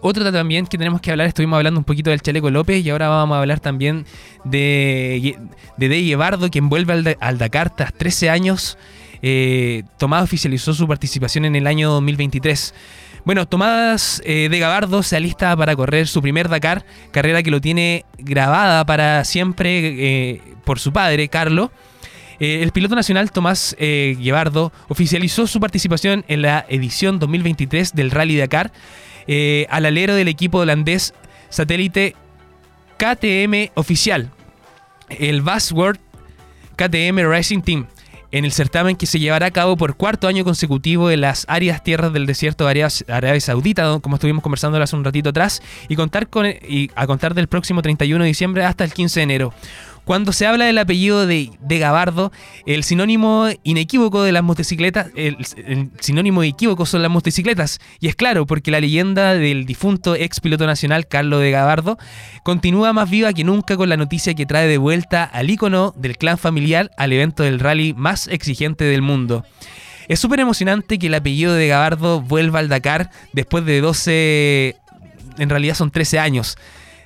Otra 0.00 0.32
también 0.32 0.66
que 0.66 0.76
tenemos 0.76 1.00
que 1.00 1.12
hablar, 1.12 1.28
estuvimos 1.28 1.56
hablando 1.58 1.78
un 1.78 1.84
poquito 1.84 2.10
del 2.10 2.20
Chaleco 2.20 2.50
López 2.50 2.84
y 2.84 2.90
ahora 2.90 3.06
vamos 3.06 3.36
a 3.36 3.38
hablar 3.38 3.60
también 3.60 4.04
de, 4.42 5.38
de 5.76 5.88
Dey 5.88 6.16
quien 6.50 6.68
vuelve 6.68 7.16
al, 7.20 7.38
Dakar 7.38 7.76
tras 7.76 7.94
13 7.94 8.30
años. 8.30 8.78
Eh, 9.22 9.84
Tomás 9.96 10.24
oficializó 10.24 10.74
su 10.74 10.88
participación 10.88 11.44
en 11.44 11.54
el 11.54 11.68
año 11.68 11.88
2023. 11.92 12.74
Bueno, 13.24 13.46
Tomás 13.46 14.20
eh, 14.24 14.48
de 14.50 14.58
Gabardo 14.58 15.04
se 15.04 15.14
alista 15.14 15.56
para 15.56 15.76
correr 15.76 16.08
su 16.08 16.20
primer 16.20 16.48
Dakar, 16.48 16.84
carrera 17.12 17.44
que 17.44 17.52
lo 17.52 17.60
tiene 17.60 18.06
grabada 18.18 18.84
para 18.84 19.24
siempre 19.24 20.32
eh, 20.32 20.40
por 20.64 20.80
su 20.80 20.92
padre, 20.92 21.28
Carlos. 21.28 21.70
El 22.42 22.72
piloto 22.72 22.94
nacional 22.94 23.30
Tomás 23.30 23.76
Guevardo 23.78 24.72
oficializó 24.88 25.46
su 25.46 25.60
participación 25.60 26.24
en 26.28 26.42
la 26.42 26.66
edición 26.68 27.18
2023 27.18 27.94
del 27.94 28.10
Rally 28.10 28.36
Dakar 28.36 28.72
eh, 29.26 29.66
al 29.70 29.86
alero 29.86 30.14
del 30.14 30.28
equipo 30.28 30.58
holandés 30.58 31.14
satélite 31.48 32.16
KTM 32.96 33.70
oficial, 33.74 34.30
el 35.08 35.42
World 35.42 36.00
KTM 36.76 37.18
Racing 37.28 37.60
Team, 37.60 37.86
en 38.30 38.44
el 38.44 38.52
certamen 38.52 38.96
que 38.96 39.06
se 39.06 39.18
llevará 39.18 39.46
a 39.46 39.50
cabo 39.50 39.76
por 39.76 39.96
cuarto 39.96 40.28
año 40.28 40.44
consecutivo 40.44 41.10
en 41.10 41.20
las 41.20 41.44
áreas 41.48 41.84
tierras 41.84 42.12
del 42.12 42.26
desierto 42.26 42.66
de 42.66 42.88
Arabia 43.08 43.40
Saudita, 43.40 43.98
como 44.00 44.16
estuvimos 44.16 44.42
conversando 44.42 44.80
hace 44.82 44.96
un 44.96 45.04
ratito 45.04 45.30
atrás, 45.30 45.62
y, 45.88 45.96
contar 45.96 46.28
con, 46.28 46.46
y 46.46 46.90
a 46.94 47.06
contar 47.06 47.34
del 47.34 47.48
próximo 47.48 47.82
31 47.82 48.24
de 48.24 48.28
diciembre 48.28 48.64
hasta 48.64 48.84
el 48.84 48.92
15 48.92 49.20
de 49.20 49.24
enero. 49.24 49.54
Cuando 50.04 50.32
se 50.32 50.46
habla 50.46 50.64
del 50.64 50.78
apellido 50.78 51.26
de, 51.26 51.50
Gabardo, 51.60 52.32
el 52.66 52.82
sinónimo 52.82 53.48
inequívoco 53.62 54.22
de 54.24 54.32
las 54.32 54.42
motocicletas, 54.42 55.08
el, 55.14 55.36
sinónimo 56.00 56.42
equívoco 56.42 56.86
son 56.86 57.02
las 57.02 57.10
motocicletas. 57.10 57.80
Y 58.00 58.08
es 58.08 58.16
claro, 58.16 58.44
porque 58.44 58.72
la 58.72 58.80
leyenda 58.80 59.34
del 59.34 59.64
difunto 59.64 60.16
ex 60.16 60.40
piloto 60.40 60.66
nacional 60.66 61.06
Carlos 61.06 61.40
de 61.40 61.52
Gabardo 61.52 61.98
continúa 62.42 62.92
más 62.92 63.10
viva 63.10 63.32
que 63.32 63.44
nunca 63.44 63.76
con 63.76 63.88
la 63.88 63.96
noticia 63.96 64.34
que 64.34 64.44
trae 64.44 64.66
de 64.66 64.78
vuelta 64.78 65.22
al 65.22 65.50
ícono 65.50 65.94
del 65.96 66.18
clan 66.18 66.36
familiar 66.36 66.90
al 66.96 67.12
evento 67.12 67.44
del 67.44 67.60
rally 67.60 67.94
más 67.94 68.26
exigente 68.26 68.84
del 68.84 69.02
mundo. 69.02 69.44
Es 70.08 70.18
súper 70.18 70.40
emocionante 70.40 70.98
que 70.98 71.06
el 71.06 71.14
apellido 71.14 71.54
de 71.54 71.68
Gabardo 71.68 72.20
vuelva 72.20 72.58
al 72.58 72.68
Dakar 72.68 73.10
después 73.32 73.64
de 73.64 73.80
12, 73.80 74.76
en 75.38 75.48
realidad 75.48 75.76
son 75.76 75.92
13 75.92 76.18
años. 76.18 76.58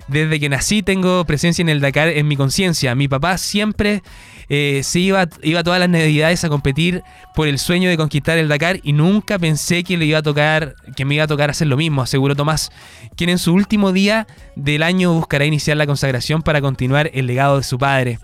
Desde 0.08 0.38
que 0.38 0.48
nací 0.48 0.82
tengo 0.82 1.24
presencia 1.24 1.62
en 1.62 1.68
el 1.68 1.80
Dakar 1.80 2.08
en 2.08 2.28
mi 2.28 2.36
conciencia. 2.36 2.94
Mi 2.94 3.08
papá 3.08 3.38
siempre 3.38 4.02
eh, 4.48 4.82
se 4.84 5.00
iba, 5.00 5.28
iba 5.42 5.64
todas 5.64 5.80
las 5.80 5.88
navidades 5.88 6.44
a 6.44 6.48
competir 6.48 7.02
por 7.34 7.48
el 7.48 7.58
sueño 7.58 7.90
de 7.90 7.96
conquistar 7.96 8.38
el 8.38 8.46
Dakar 8.46 8.78
y 8.84 8.92
nunca 8.92 9.38
pensé 9.38 9.82
que 9.82 9.96
le 9.96 10.06
iba 10.06 10.18
a 10.18 10.22
tocar, 10.22 10.76
que 10.94 11.04
me 11.04 11.16
iba 11.16 11.24
a 11.24 11.26
tocar 11.26 11.50
hacer 11.50 11.66
lo 11.66 11.76
mismo, 11.76 12.02
aseguró 12.02 12.36
Tomás, 12.36 12.70
quien 13.16 13.30
en 13.30 13.38
su 13.38 13.52
último 13.52 13.92
día 13.92 14.28
del 14.54 14.84
año 14.84 15.12
buscará 15.12 15.44
iniciar 15.44 15.76
la 15.76 15.86
consagración 15.86 16.42
para 16.42 16.60
continuar 16.60 17.10
el 17.12 17.26
legado 17.26 17.56
de 17.56 17.64
su 17.64 17.76
padre. 17.76 18.20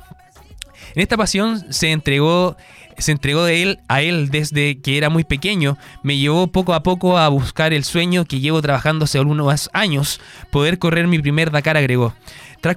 En 0.95 1.03
esta 1.03 1.17
pasión 1.17 1.73
se 1.73 1.91
entregó 1.91 2.57
se 2.99 3.13
entregó 3.13 3.45
de 3.45 3.63
él 3.63 3.81
a 3.89 4.03
él 4.03 4.31
desde 4.31 4.81
que 4.81 4.97
era 4.99 5.11
muy 5.11 5.25
pequeño. 5.25 5.79
Me 6.03 6.17
llevó 6.17 6.47
poco 6.47 6.75
a 6.75 6.83
poco 6.83 7.19
a 7.19 7.29
buscar 7.29 7.73
el 7.73 7.85
sueño 7.85 8.25
que 8.25 8.41
llevo 8.41 8.63
trabajando 8.63 9.05
hace 9.05 9.19
algunos 9.19 9.71
años, 9.73 10.21
poder 10.51 10.79
correr 10.79 11.07
mi 11.07 11.19
primer 11.19 11.51
Dakar, 11.51 11.77
agregó. 11.77 12.15
Tras, 12.61 12.77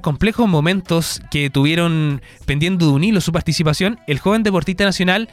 complejos 0.00 0.48
momentos 0.48 1.22
que 1.30 1.48
tuvieron 1.48 2.22
pendiendo 2.44 2.86
de 2.86 2.92
un 2.92 3.04
hilo 3.04 3.20
su 3.20 3.30
participación, 3.30 4.00
el 4.08 4.18
joven 4.18 4.42
deportista 4.42 4.84
nacional, 4.84 5.28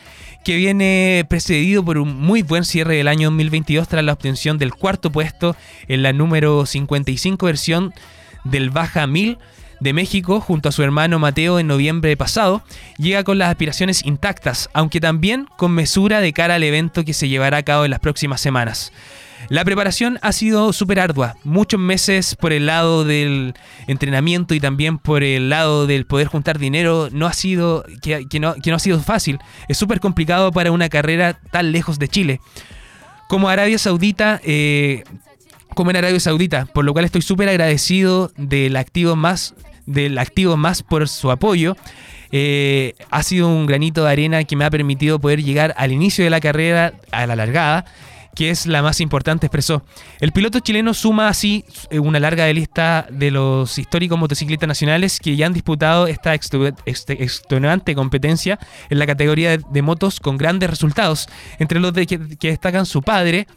que 0.45 0.55
viene 0.55 1.25
precedido 1.27 1.83
por 1.83 1.97
un 1.97 2.21
muy 2.21 2.43
buen 2.43 2.63
cierre 2.63 2.97
del 2.97 3.07
año 3.07 3.29
2022 3.29 3.87
tras 3.87 4.03
la 4.03 4.13
obtención 4.13 4.59
del 4.59 4.75
cuarto 4.75 5.11
puesto 5.11 5.55
en 5.87 6.03
la 6.03 6.13
número 6.13 6.67
55 6.67 7.47
versión 7.47 7.95
del 8.43 8.69
Baja 8.69 9.07
1000, 9.07 9.39
de 9.79 9.93
México 9.93 10.41
junto 10.41 10.69
a 10.69 10.71
su 10.71 10.83
hermano 10.83 11.19
Mateo 11.19 11.59
en 11.59 11.67
noviembre 11.67 12.15
pasado, 12.17 12.63
llega 12.97 13.23
con 13.23 13.37
las 13.37 13.49
aspiraciones 13.49 14.05
intactas, 14.05 14.69
aunque 14.73 14.99
también 14.99 15.47
con 15.57 15.71
mesura 15.71 16.21
de 16.21 16.33
cara 16.33 16.55
al 16.55 16.63
evento 16.63 17.05
que 17.05 17.13
se 17.13 17.29
llevará 17.29 17.57
a 17.57 17.63
cabo 17.63 17.85
en 17.85 17.91
las 17.91 17.99
próximas 17.99 18.41
semanas. 18.41 18.91
La 19.49 19.63
preparación 19.63 20.19
ha 20.21 20.31
sido 20.33 20.73
súper 20.73 20.99
ardua, 20.99 21.37
muchos 21.43 21.79
meses 21.79 22.35
por 22.35 22.51
el 22.51 22.65
lado 22.65 23.05
del 23.05 23.53
entrenamiento 23.87 24.53
y 24.53 24.59
también 24.59 24.97
por 24.97 25.23
el 25.23 25.49
lado 25.49 25.87
del 25.87 26.05
poder 26.05 26.27
juntar 26.27 26.59
dinero, 26.59 27.09
no 27.11 27.27
ha 27.27 27.33
sido, 27.33 27.85
que, 28.01 28.39
no, 28.39 28.55
ha 28.75 28.79
sido 28.79 28.99
fácil, 28.99 29.39
es 29.69 29.77
súper 29.77 29.99
complicado 29.99 30.51
para 30.51 30.71
una 30.71 30.89
carrera 30.89 31.39
tan 31.51 31.71
lejos 31.71 31.97
de 31.99 32.09
Chile. 32.09 32.41
Como 33.29 33.47
Arabia 33.47 33.77
Saudita, 33.77 34.41
eh, 34.43 35.03
como 35.75 35.91
en 35.91 35.97
Arabia 35.97 36.19
Saudita, 36.19 36.65
por 36.65 36.83
lo 36.83 36.91
cual 36.91 37.05
estoy 37.05 37.21
súper 37.21 37.47
agradecido 37.47 38.31
del 38.35 38.75
activo 38.75 39.15
más 39.15 39.53
del 39.87 40.19
activo 40.19 40.55
más 40.55 40.83
por 40.83 41.07
su 41.09 41.31
apoyo. 41.31 41.75
Eh, 42.31 42.93
ha 43.09 43.23
sido 43.23 43.47
un 43.47 43.65
granito 43.65 44.03
de 44.03 44.11
arena 44.11 44.43
que 44.43 44.55
me 44.55 44.65
ha 44.65 44.69
permitido 44.69 45.17
poder 45.17 45.43
llegar 45.43 45.73
al 45.77 45.91
inicio 45.91 46.23
de 46.23 46.29
la 46.29 46.41
carrera, 46.41 46.93
a 47.11 47.25
la 47.25 47.35
largada, 47.35 47.85
que 48.35 48.51
es 48.51 48.67
la 48.67 48.83
más 48.83 49.01
importante, 49.01 49.47
expresó. 49.47 49.83
El 50.19 50.31
piloto 50.31 50.59
chileno 50.59 50.93
suma 50.93 51.27
así 51.27 51.65
eh, 51.89 51.97
una 51.97 52.19
larga 52.19 52.45
lista 52.53 53.07
de 53.09 53.31
los 53.31 53.79
históricos 53.79 54.19
motociclistas 54.19 54.67
nacionales 54.67 55.19
que 55.19 55.35
ya 55.35 55.47
han 55.47 55.53
disputado 55.53 56.05
esta 56.05 56.35
extenuante 56.35 57.95
competencia 57.95 58.59
en 58.91 58.99
la 58.99 59.07
categoría 59.07 59.57
de, 59.57 59.81
motos 59.81 60.19
con 60.19 60.37
grandes 60.37 60.69
resultados, 60.69 61.27
entre 61.57 61.79
los 61.79 61.93
de 61.93 62.05
que 62.05 62.47
destacan 62.49 62.85
su 62.85 63.01
padre, 63.01 63.47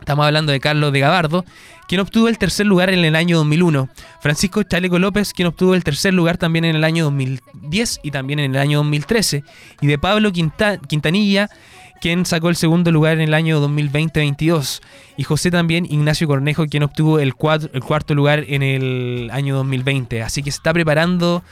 Estamos 0.00 0.26
hablando 0.26 0.50
de 0.50 0.60
Carlos 0.60 0.92
de 0.92 1.00
Gabardo, 1.00 1.44
quien 1.86 2.00
obtuvo 2.00 2.28
el 2.28 2.38
tercer 2.38 2.66
lugar 2.66 2.90
en 2.90 3.04
el 3.04 3.14
año 3.14 3.36
2001. 3.36 3.88
Francisco 4.20 4.62
Chaleco 4.62 4.98
López, 4.98 5.32
quien 5.32 5.48
obtuvo 5.48 5.74
el 5.74 5.84
tercer 5.84 6.14
lugar 6.14 6.38
también 6.38 6.64
en 6.64 6.74
el 6.74 6.84
año 6.84 7.04
2010 7.04 8.00
y 8.02 8.10
también 8.10 8.38
en 8.38 8.54
el 8.54 8.60
año 8.60 8.78
2013. 8.78 9.44
Y 9.80 9.86
de 9.86 9.98
Pablo 9.98 10.32
Quintanilla, 10.32 11.48
quien 12.00 12.24
sacó 12.24 12.48
el 12.48 12.56
segundo 12.56 12.90
lugar 12.90 13.14
en 13.14 13.20
el 13.20 13.34
año 13.34 13.60
2020-22. 13.66 14.80
Y 15.16 15.22
José 15.24 15.50
también 15.50 15.84
Ignacio 15.84 16.26
Cornejo, 16.26 16.66
quien 16.66 16.82
obtuvo 16.82 17.18
el, 17.18 17.34
el 17.72 17.82
cuarto 17.84 18.14
lugar 18.14 18.44
en 18.48 18.62
el 18.62 19.30
año 19.32 19.54
2020. 19.56 20.22
Así 20.22 20.42
que 20.42 20.50
se 20.50 20.56
está 20.56 20.72
preparando 20.72 21.44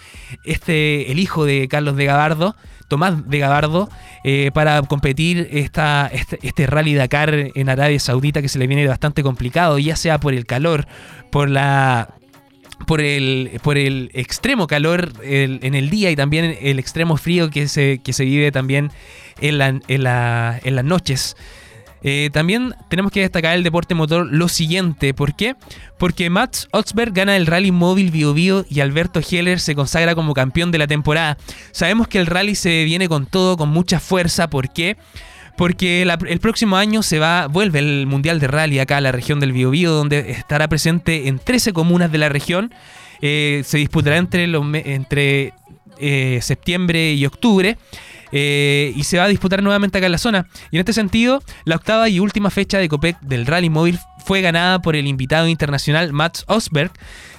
este, 0.44 1.12
el 1.12 1.18
hijo 1.18 1.44
de 1.44 1.68
Carlos 1.68 1.96
de 1.96 2.06
Gabardo, 2.06 2.56
Tomás 2.88 3.28
de 3.28 3.38
Gabardo, 3.38 3.88
eh, 4.24 4.50
para 4.52 4.82
competir 4.82 5.48
esta, 5.52 6.10
este, 6.12 6.38
este, 6.42 6.66
Rally 6.66 6.94
Dakar 6.94 7.52
en 7.54 7.68
Arabia 7.68 8.00
Saudita 8.00 8.42
que 8.42 8.48
se 8.48 8.58
le 8.58 8.66
viene 8.66 8.86
bastante 8.86 9.22
complicado, 9.22 9.78
ya 9.78 9.94
sea 9.94 10.18
por 10.18 10.34
el 10.34 10.46
calor, 10.46 10.86
por 11.30 11.48
la 11.50 12.14
por 12.86 13.00
el, 13.00 13.60
por 13.62 13.76
el 13.76 14.10
extremo 14.14 14.66
calor 14.66 15.12
en 15.22 15.74
el 15.74 15.90
día 15.90 16.10
y 16.10 16.16
también 16.16 16.56
el 16.60 16.78
extremo 16.78 17.16
frío 17.16 17.50
que 17.50 17.66
se, 17.66 17.98
que 17.98 18.12
se 18.12 18.24
vive 18.24 18.52
también 18.52 18.92
en, 19.40 19.58
la, 19.58 19.68
en, 20.62 20.74
las 20.76 20.84
noches. 20.84 21.36
Eh, 22.02 22.30
también 22.32 22.74
tenemos 22.88 23.10
que 23.12 23.20
destacar 23.20 23.56
el 23.56 23.62
deporte 23.62 23.94
motor 23.94 24.26
lo 24.30 24.48
siguiente. 24.48 25.14
¿Por 25.14 25.34
qué? 25.34 25.56
Porque 25.98 26.30
Mats 26.30 26.68
Otsberg 26.72 27.12
gana 27.12 27.36
el 27.36 27.46
rally 27.46 27.72
móvil 27.72 28.10
Bio, 28.10 28.34
Bio 28.34 28.64
y 28.68 28.80
Alberto 28.80 29.20
Heller 29.20 29.60
se 29.60 29.74
consagra 29.74 30.14
como 30.14 30.34
campeón 30.34 30.70
de 30.70 30.78
la 30.78 30.86
temporada. 30.86 31.38
Sabemos 31.72 32.08
que 32.08 32.18
el 32.18 32.26
rally 32.26 32.54
se 32.54 32.84
viene 32.84 33.08
con 33.08 33.26
todo, 33.26 33.56
con 33.56 33.68
mucha 33.70 34.00
fuerza. 34.00 34.48
¿Por 34.48 34.72
qué? 34.72 34.96
Porque 35.56 36.02
el 36.02 36.38
próximo 36.38 36.76
año 36.76 37.02
se 37.02 37.18
va, 37.18 37.48
vuelve 37.48 37.80
el 37.80 38.06
Mundial 38.06 38.38
de 38.38 38.46
Rally 38.46 38.78
acá 38.78 38.98
a 38.98 39.00
la 39.00 39.10
región 39.10 39.40
del 39.40 39.52
Biobío, 39.52 39.90
donde 39.90 40.30
estará 40.30 40.68
presente 40.68 41.26
en 41.26 41.40
13 41.40 41.72
comunas 41.72 42.12
de 42.12 42.18
la 42.18 42.28
región. 42.28 42.72
Eh, 43.20 43.62
se 43.64 43.78
disputará 43.78 44.18
entre, 44.18 44.44
entre 44.44 45.52
eh, 45.98 46.38
septiembre 46.42 47.12
y 47.12 47.26
octubre. 47.26 47.76
Eh, 48.32 48.92
y 48.94 49.04
se 49.04 49.18
va 49.18 49.24
a 49.24 49.28
disputar 49.28 49.62
nuevamente 49.62 49.98
acá 49.98 50.06
en 50.06 50.12
la 50.12 50.18
zona. 50.18 50.46
Y 50.70 50.76
en 50.76 50.80
este 50.80 50.92
sentido, 50.92 51.42
la 51.64 51.76
octava 51.76 52.08
y 52.08 52.20
última 52.20 52.50
fecha 52.50 52.78
de 52.78 52.88
Copec 52.88 53.20
del 53.20 53.46
Rally 53.46 53.70
Móvil 53.70 53.98
fue 54.24 54.40
ganada 54.40 54.80
por 54.80 54.96
el 54.96 55.06
invitado 55.06 55.48
internacional 55.48 56.12
Mats 56.12 56.44
Osberg, 56.48 56.92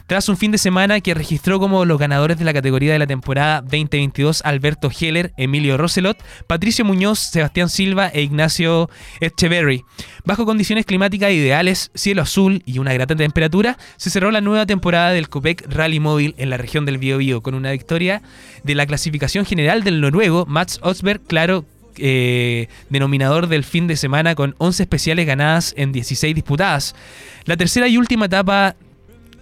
tras 0.09 0.27
un 0.27 0.37
fin 0.37 0.51
de 0.51 0.57
semana 0.57 1.01
que 1.01 1.13
registró 1.13 1.59
como 1.59 1.85
los 1.85 1.99
ganadores 1.99 2.39
de 2.39 2.43
la 2.43 2.51
categoría 2.51 2.93
de 2.93 2.97
la 2.97 3.05
temporada 3.05 3.61
2022 3.61 4.41
Alberto 4.43 4.89
Heller, 4.89 5.33
Emilio 5.37 5.77
Roselot, 5.77 6.17
Patricio 6.47 6.83
Muñoz, 6.83 7.19
Sebastián 7.19 7.69
Silva 7.69 8.07
e 8.07 8.23
Ignacio 8.23 8.89
Echeverry. 9.19 9.85
Bajo 10.25 10.47
condiciones 10.47 10.87
climáticas 10.87 11.31
ideales, 11.31 11.91
cielo 11.93 12.23
azul 12.23 12.63
y 12.65 12.79
una 12.79 12.91
grata 12.91 13.15
temperatura, 13.15 13.77
se 13.97 14.09
cerró 14.09 14.31
la 14.31 14.41
nueva 14.41 14.65
temporada 14.65 15.11
del 15.11 15.29
Copec 15.29 15.71
Rally 15.71 15.99
Móvil 15.99 16.33
en 16.39 16.49
la 16.49 16.57
región 16.57 16.87
del 16.87 16.97
Biobío 16.97 17.43
con 17.43 17.53
una 17.53 17.69
victoria 17.69 18.23
de 18.63 18.73
la 18.73 18.87
clasificación 18.87 19.45
general 19.45 19.83
del 19.83 20.01
noruego 20.01 20.47
Mats 20.47 20.79
Osberg, 20.81 21.21
claro 21.21 21.65
eh, 21.97 22.67
denominador 22.89 23.45
del 23.45 23.63
fin 23.63 23.85
de 23.85 23.95
semana 23.95 24.33
con 24.33 24.55
11 24.57 24.81
especiales 24.81 25.27
ganadas 25.27 25.75
en 25.77 25.91
16 25.91 26.33
disputadas. 26.33 26.95
La 27.45 27.57
tercera 27.57 27.87
y 27.87 27.97
última 27.97 28.25
etapa 28.25 28.75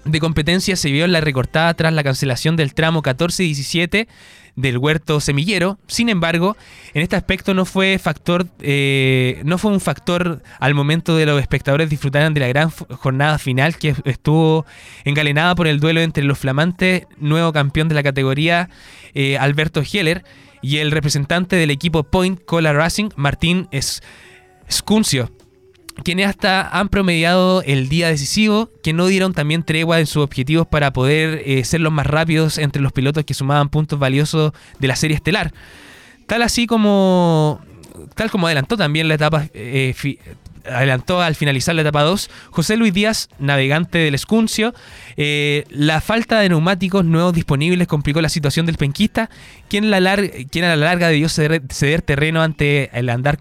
de 0.08 0.20
competencia 0.20 0.76
se 0.76 0.92
vio 0.92 1.06
en 1.06 1.12
la 1.12 1.22
recortada 1.22 1.74
tras 1.74 1.94
la 1.94 2.04
cancelación 2.04 2.56
del 2.56 2.74
tramo 2.74 3.02
14-17 3.02 4.08
del 4.56 4.78
huerto 4.78 5.22
semillero. 5.22 5.78
Sin 5.88 6.10
embargo, 6.10 6.58
en 6.94 7.04
este 7.04 7.16
aspecto 7.16 7.54
no 7.54 7.66
fue 7.66 8.00
factor, 8.00 8.48
eh, 8.60 9.42
no 9.46 9.58
fue 9.58 9.72
un 9.72 9.80
factor 9.80 10.42
al 10.60 10.74
momento 10.74 11.16
de 11.16 11.26
los 11.26 11.40
espectadores 11.40 11.90
disfrutaran 11.90 12.34
de 12.34 12.40
la 12.42 12.48
gran 12.48 12.70
jornada 12.70 13.38
final 13.38 13.78
que 13.78 13.96
estuvo 14.06 14.66
engalenada 15.06 15.56
por 15.56 15.68
el 15.68 15.80
duelo 15.80 16.02
entre 16.02 16.24
los 16.24 16.40
flamantes 16.40 17.06
nuevo 17.18 17.54
campeón 17.54 17.88
de 17.88 17.96
la 17.96 18.04
categoría 18.04 18.70
eh, 19.14 19.38
Alberto 19.38 19.82
Heller 19.82 20.24
y 20.62 20.78
el 20.78 20.92
representante 20.92 21.56
del 21.56 21.70
equipo 21.70 22.04
Point 22.04 22.44
Cola 22.44 22.74
Racing 22.74 23.10
Martín 23.16 23.70
Scuncio 24.70 25.37
quienes 26.04 26.28
hasta 26.28 26.68
han 26.68 26.90
promediado 26.90 27.62
el 27.64 27.90
día 27.90 28.08
decisivo, 28.08 28.70
que 28.84 28.94
no 28.94 29.08
dieron 29.08 29.34
también 29.34 29.64
tregua 29.64 30.00
en 30.00 30.06
sus 30.06 30.24
objetivos 30.24 30.68
para 30.68 30.94
poder 30.94 31.42
eh, 31.46 31.64
ser 31.64 31.82
los 31.82 31.92
más 31.92 32.06
rápidos 32.06 32.58
entre 32.58 32.82
los 32.82 32.92
pilotos 32.92 33.26
que 33.26 33.34
sumaban 33.34 33.70
puntos 33.70 34.00
valiosos 34.00 34.54
de 34.80 34.88
la 34.88 34.96
serie 34.96 35.16
estelar. 35.16 35.54
Tal 36.26 36.42
así 36.42 36.68
como, 36.68 37.62
tal 38.16 38.30
como 38.30 38.48
adelantó 38.48 38.78
también 38.78 39.08
la 39.08 39.16
etapa 39.16 39.48
eh, 39.54 39.94
adelantó 40.70 41.22
al 41.22 41.36
finalizar 41.36 41.76
la 41.76 41.82
etapa 41.82 42.04
2, 42.04 42.30
José 42.52 42.78
Luis 42.78 42.94
Díaz, 42.94 43.30
navegante 43.40 43.98
del 43.98 44.16
Escuncio. 44.16 44.74
Eh, 45.16 45.66
la 45.70 46.02
falta 46.02 46.40
de 46.40 46.50
neumáticos 46.50 47.06
nuevos 47.06 47.34
disponibles 47.34 47.88
complicó 47.88 48.22
la 48.22 48.30
situación 48.30 48.66
del 48.66 48.78
penquista, 48.78 49.30
quien, 49.70 49.86
a 49.94 50.00
la 50.00 50.76
larga 50.76 51.10
debió 51.10 51.30
ceder, 51.30 52.02
terreno 52.02 52.42
ante 52.42 52.90
el, 52.98 53.10
andar 53.10 53.38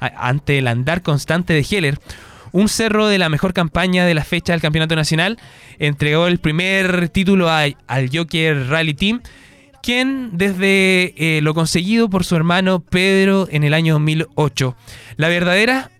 ante 0.00 0.58
el 0.58 0.68
andar 0.68 1.02
constante 1.02 1.52
de 1.52 1.66
Heller. 1.68 1.98
Un 2.52 2.68
cerro 2.68 3.08
de 3.08 3.18
la 3.18 3.28
mejor 3.28 3.52
campaña 3.52 4.06
de 4.06 4.14
la 4.14 4.24
fecha 4.24 4.52
del 4.52 4.62
Campeonato 4.62 4.96
Nacional 4.96 5.38
entregó 5.78 6.26
el 6.26 6.38
primer 6.38 7.10
título 7.10 7.50
al 7.50 7.76
Joker 8.10 8.68
Rally 8.68 8.94
Team 8.94 9.20
quien 9.82 10.36
desde 10.36 11.14
eh, 11.16 11.40
lo 11.40 11.54
conseguido 11.54 12.10
por 12.10 12.24
su 12.24 12.36
hermano 12.36 12.80
Pedro 12.80 13.48
en 13.50 13.64
el 13.64 13.74
año 13.74 13.94
2008. 13.94 14.76
La 15.16 15.28
verdadera 15.28 15.90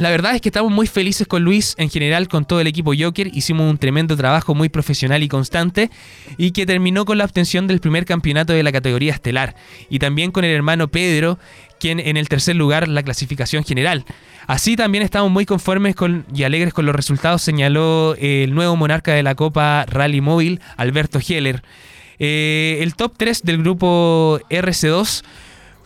la 0.00 0.10
verdad 0.10 0.34
es 0.34 0.40
que 0.40 0.48
estamos 0.48 0.72
muy 0.72 0.86
felices 0.86 1.26
con 1.26 1.44
Luis, 1.44 1.74
en 1.76 1.90
general 1.90 2.26
con 2.26 2.46
todo 2.46 2.60
el 2.60 2.66
equipo 2.66 2.92
Joker. 2.98 3.30
Hicimos 3.34 3.70
un 3.70 3.76
tremendo 3.76 4.16
trabajo 4.16 4.54
muy 4.54 4.70
profesional 4.70 5.22
y 5.22 5.28
constante 5.28 5.90
y 6.38 6.52
que 6.52 6.64
terminó 6.64 7.04
con 7.04 7.18
la 7.18 7.24
obtención 7.26 7.66
del 7.66 7.80
primer 7.80 8.06
campeonato 8.06 8.54
de 8.54 8.62
la 8.62 8.72
categoría 8.72 9.12
estelar. 9.12 9.54
Y 9.90 9.98
también 9.98 10.30
con 10.30 10.44
el 10.44 10.52
hermano 10.52 10.88
Pedro, 10.88 11.38
quien 11.78 12.00
en 12.00 12.16
el 12.16 12.28
tercer 12.28 12.56
lugar 12.56 12.88
la 12.88 13.02
clasificación 13.02 13.62
general. 13.62 14.06
Así 14.46 14.74
también 14.74 15.04
estamos 15.04 15.30
muy 15.30 15.44
conformes 15.44 15.94
con, 15.94 16.24
y 16.34 16.44
alegres 16.44 16.72
con 16.72 16.86
los 16.86 16.94
resultados, 16.94 17.42
señaló 17.42 18.16
el 18.18 18.54
nuevo 18.54 18.76
monarca 18.76 19.12
de 19.12 19.22
la 19.22 19.34
Copa 19.34 19.84
Rally 19.86 20.22
Móvil, 20.22 20.60
Alberto 20.78 21.20
Heller. 21.26 21.62
Eh, 22.18 22.78
el 22.80 22.94
top 22.94 23.14
3 23.16 23.42
del 23.42 23.58
grupo 23.58 24.40
RC2 24.48 25.22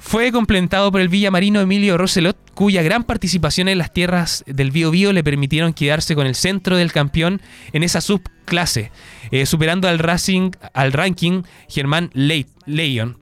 fue 0.07 0.33
complementado 0.33 0.93
por 0.93 1.01
el 1.01 1.09
villamarino 1.09 1.63
Emilio 1.63 1.97
Roselot, 1.97 2.37
cuya 2.53 2.83
gran 2.83 3.05
participación 3.05 3.69
en 3.69 3.79
las 3.79 3.91
tierras 3.91 4.45
del 4.47 4.71
Bío 4.71 4.91
Bío 4.91 5.15
le 5.15 5.25
permitieron 5.25 5.73
quedarse 5.73 6.15
con 6.15 6.27
el 6.27 6.35
centro 6.35 6.77
del 6.77 6.93
campeón 6.93 7.41
en 7.73 7.83
esa 7.83 8.03
subclase, 8.03 8.93
eh, 9.31 9.47
superando 9.47 9.89
al 9.89 9.99
Racing, 9.99 10.51
al 10.75 10.93
ranking 10.93 11.43
Germán 11.71 12.11
Leyon. 12.13 13.17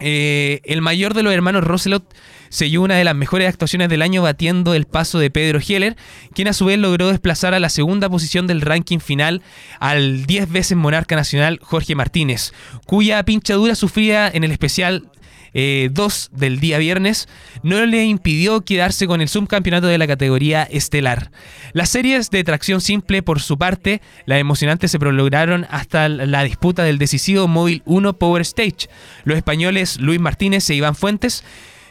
Eh, 0.00 0.62
el 0.64 0.80
mayor 0.80 1.12
de 1.12 1.22
los 1.22 1.34
hermanos 1.34 1.64
Roselot 1.64 2.02
selló 2.48 2.80
una 2.82 2.96
de 2.96 3.04
las 3.04 3.14
mejores 3.14 3.48
actuaciones 3.48 3.90
del 3.90 4.00
año 4.00 4.22
batiendo 4.22 4.72
el 4.74 4.86
paso 4.86 5.18
de 5.18 5.30
Pedro 5.30 5.60
Heller, 5.60 5.96
quien 6.32 6.48
a 6.48 6.54
su 6.54 6.64
vez 6.64 6.78
logró 6.78 7.08
desplazar 7.08 7.52
a 7.52 7.60
la 7.60 7.68
segunda 7.68 8.08
posición 8.08 8.46
del 8.46 8.62
ranking 8.62 9.00
final 9.00 9.42
al 9.80 10.24
10 10.24 10.50
veces 10.50 10.76
monarca 10.78 11.14
nacional 11.14 11.58
Jorge 11.62 11.94
Martínez, 11.94 12.54
cuya 12.86 13.22
pinchadura 13.22 13.74
sufría 13.74 14.30
en 14.32 14.44
el 14.44 14.50
especial 14.52 15.10
2 15.56 16.30
eh, 16.32 16.36
del 16.36 16.60
día 16.60 16.78
viernes, 16.78 17.28
no 17.62 17.84
le 17.86 18.04
impidió 18.04 18.60
quedarse 18.62 19.06
con 19.06 19.20
el 19.20 19.28
subcampeonato 19.28 19.86
de 19.86 19.98
la 19.98 20.06
categoría 20.06 20.64
estelar. 20.64 21.30
Las 21.72 21.88
series 21.88 22.30
de 22.30 22.44
tracción 22.44 22.80
simple, 22.80 23.22
por 23.22 23.40
su 23.40 23.56
parte, 23.56 24.02
las 24.26 24.38
emocionantes 24.38 24.90
se 24.90 24.98
prolongaron 24.98 25.66
hasta 25.70 26.08
la 26.08 26.44
disputa 26.44 26.84
del 26.84 26.98
decisivo 26.98 27.48
Móvil 27.48 27.82
1 27.86 28.12
Power 28.18 28.42
Stage. 28.42 28.88
Los 29.24 29.38
españoles 29.38 29.98
Luis 29.98 30.20
Martínez 30.20 30.68
e 30.68 30.74
Iván 30.74 30.94
Fuentes 30.94 31.42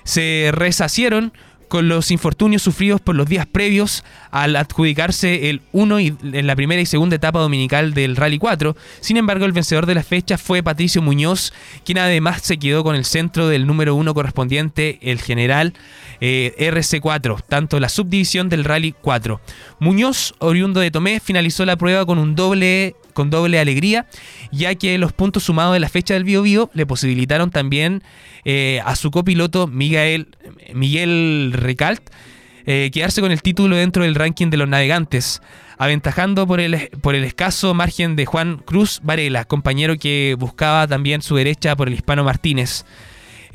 se 0.03 0.51
reshacieron 0.53 1.33
con 1.67 1.87
los 1.87 2.11
infortunios 2.11 2.61
sufridos 2.61 3.01
por 3.01 3.15
los 3.15 3.27
días 3.27 3.45
previos 3.45 4.03
al 4.31 4.55
adjudicarse 4.55 5.49
el 5.49 5.61
1 5.71 5.99
en 5.99 6.47
la 6.47 6.55
primera 6.55 6.81
y 6.81 6.85
segunda 6.85 7.15
etapa 7.15 7.39
dominical 7.39 7.93
del 7.93 8.15
Rally 8.15 8.37
4. 8.37 8.75
Sin 8.99 9.17
embargo, 9.17 9.45
el 9.45 9.51
vencedor 9.51 9.85
de 9.85 9.95
la 9.95 10.03
fecha 10.03 10.37
fue 10.37 10.63
Patricio 10.63 11.01
Muñoz, 11.01 11.53
quien 11.83 11.97
además 11.97 12.41
se 12.41 12.57
quedó 12.57 12.83
con 12.83 12.95
el 12.95 13.05
centro 13.05 13.47
del 13.47 13.67
número 13.67 13.95
1 13.95 14.13
correspondiente, 14.13 14.99
el 15.01 15.21
general 15.21 15.73
eh, 16.21 16.53
RC4, 16.59 17.43
tanto 17.47 17.79
la 17.79 17.89
subdivisión 17.89 18.49
del 18.49 18.63
Rally 18.63 18.93
4. 19.01 19.41
Muñoz, 19.79 20.33
oriundo 20.39 20.79
de 20.79 20.91
Tomé, 20.91 21.19
finalizó 21.19 21.65
la 21.65 21.75
prueba 21.75 22.05
con 22.05 22.19
un 22.19 22.35
doble 22.35 22.95
con 23.15 23.31
doble 23.31 23.59
alegría, 23.59 24.05
ya 24.51 24.75
que 24.75 24.99
los 24.99 25.13
puntos 25.13 25.41
sumados 25.41 25.73
de 25.73 25.79
la 25.79 25.89
fecha 25.89 26.13
del 26.13 26.25
Bio 26.25 26.43
Bio 26.43 26.69
le 26.75 26.85
posibilitaron 26.85 27.49
también 27.49 28.03
eh, 28.43 28.81
a 28.85 28.95
su 28.95 29.09
copiloto 29.09 29.65
Miguel, 29.65 30.27
Miguel 30.73 31.51
Recalt 31.53 32.11
eh, 32.67 32.89
quedarse 32.91 33.21
con 33.21 33.31
el 33.31 33.43
título 33.43 33.75
dentro 33.75 34.03
del 34.03 34.15
ranking 34.15 34.49
de 34.49 34.57
los 34.57 34.67
navegantes, 34.67 35.41
aventajando 35.77 36.47
por 36.47 36.59
el, 36.59 36.89
por 37.01 37.13
el 37.13 37.23
escaso 37.23 37.75
margen 37.75 38.15
de 38.15 38.25
Juan 38.25 38.57
Cruz 38.65 39.01
Varela, 39.03 39.45
compañero 39.45 39.97
que 39.97 40.35
buscaba 40.39 40.87
también 40.87 41.21
su 41.21 41.35
derecha 41.35 41.75
por 41.75 41.87
el 41.87 41.93
hispano 41.93 42.23
Martínez. 42.23 42.85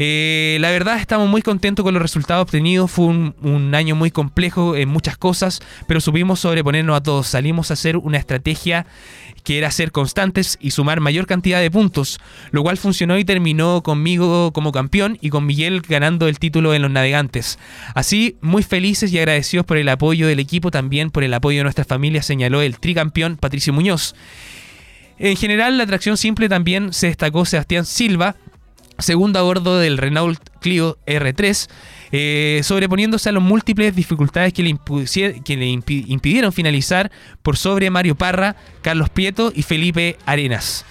Eh, 0.02 0.56
la 0.60 0.70
verdad 0.70 0.96
estamos 0.96 1.28
muy 1.28 1.42
contentos 1.42 1.82
con 1.82 1.92
los 1.92 2.00
resultados 2.00 2.44
obtenidos. 2.44 2.90
Fue 2.90 3.04
un, 3.04 3.74
año 3.74 3.94
muy 3.94 4.10
complejo 4.10 4.74
en 4.74 4.88
muchas 4.88 5.18
cosas, 5.18 5.60
pero 5.86 6.00
supimos 6.00 6.40
sobreponernos 6.40 6.96
a 6.96 7.02
todos. 7.02 7.26
Salimos 7.26 7.70
a 7.70 7.74
hacer 7.74 7.98
una 7.98 8.16
estrategia 8.16 8.86
que 9.42 9.59
era 9.59 9.70
ser 9.70 9.92
constantes 9.92 10.59
y 10.61 10.70
sumar 10.70 11.00
mayor 11.00 11.26
cantidad 11.26 11.61
de 11.61 11.70
puntos, 11.70 12.20
lo 12.50 12.62
cual 12.62 12.76
funcionó 12.76 13.18
y 13.18 13.24
terminó 13.24 13.83
conmigo 13.83 14.53
como 14.53 14.72
campeón 14.72 15.18
y 15.20 15.31
con 15.31 15.46
Miguel 15.46 15.81
ganando 15.81 16.29
el 16.29 16.38
título 16.38 16.74
en 16.74 16.83
los 16.83 16.90
navegantes. 16.90 17.59
Así, 17.94 18.37
muy 18.40 18.62
felices 18.62 19.12
y 19.12 19.18
agradecidos 19.18 19.66
por 19.66 19.76
el 19.76 19.88
apoyo 19.88 20.26
del 20.26 20.40
equipo, 20.40 20.70
también 20.70 21.11
por 21.11 21.24
el 21.24 21.35
apoyo 21.35 21.59
de 21.59 21.64
nuestra 21.64 21.85
familia, 21.85 22.22
señaló 22.22 22.62
el 22.62 22.79
tricampeón 22.79 23.37
Patricio 23.37 23.72
Muñoz. 23.72 24.14
En 25.18 25.37
general, 25.37 25.76
la 25.76 25.85
atracción 25.85 26.16
simple 26.16 26.48
también 26.48 26.92
se 26.92 27.09
destacó 27.09 27.44
Sebastián 27.44 27.85
Silva, 27.85 28.37
segundo 29.02 29.38
a 29.38 29.42
bordo 29.42 29.78
del 29.78 29.98
Renault 29.98 30.40
Clio 30.60 30.98
R3, 31.06 31.68
eh, 32.12 32.60
sobreponiéndose 32.62 33.28
a 33.28 33.32
las 33.32 33.42
múltiples 33.42 33.94
dificultades 33.94 34.52
que 34.52 34.62
le, 34.62 35.68
impidieron 35.68 36.52
finalizar 36.52 37.10
por 37.42 37.56
sobre 37.56 37.90
Mario 37.90 38.14
Parra, 38.14 38.56
Carlos 38.82 39.10
Prieto 39.10 39.52
y 39.54 39.62
Felipe 39.62 40.16
Arenas. 40.26 40.84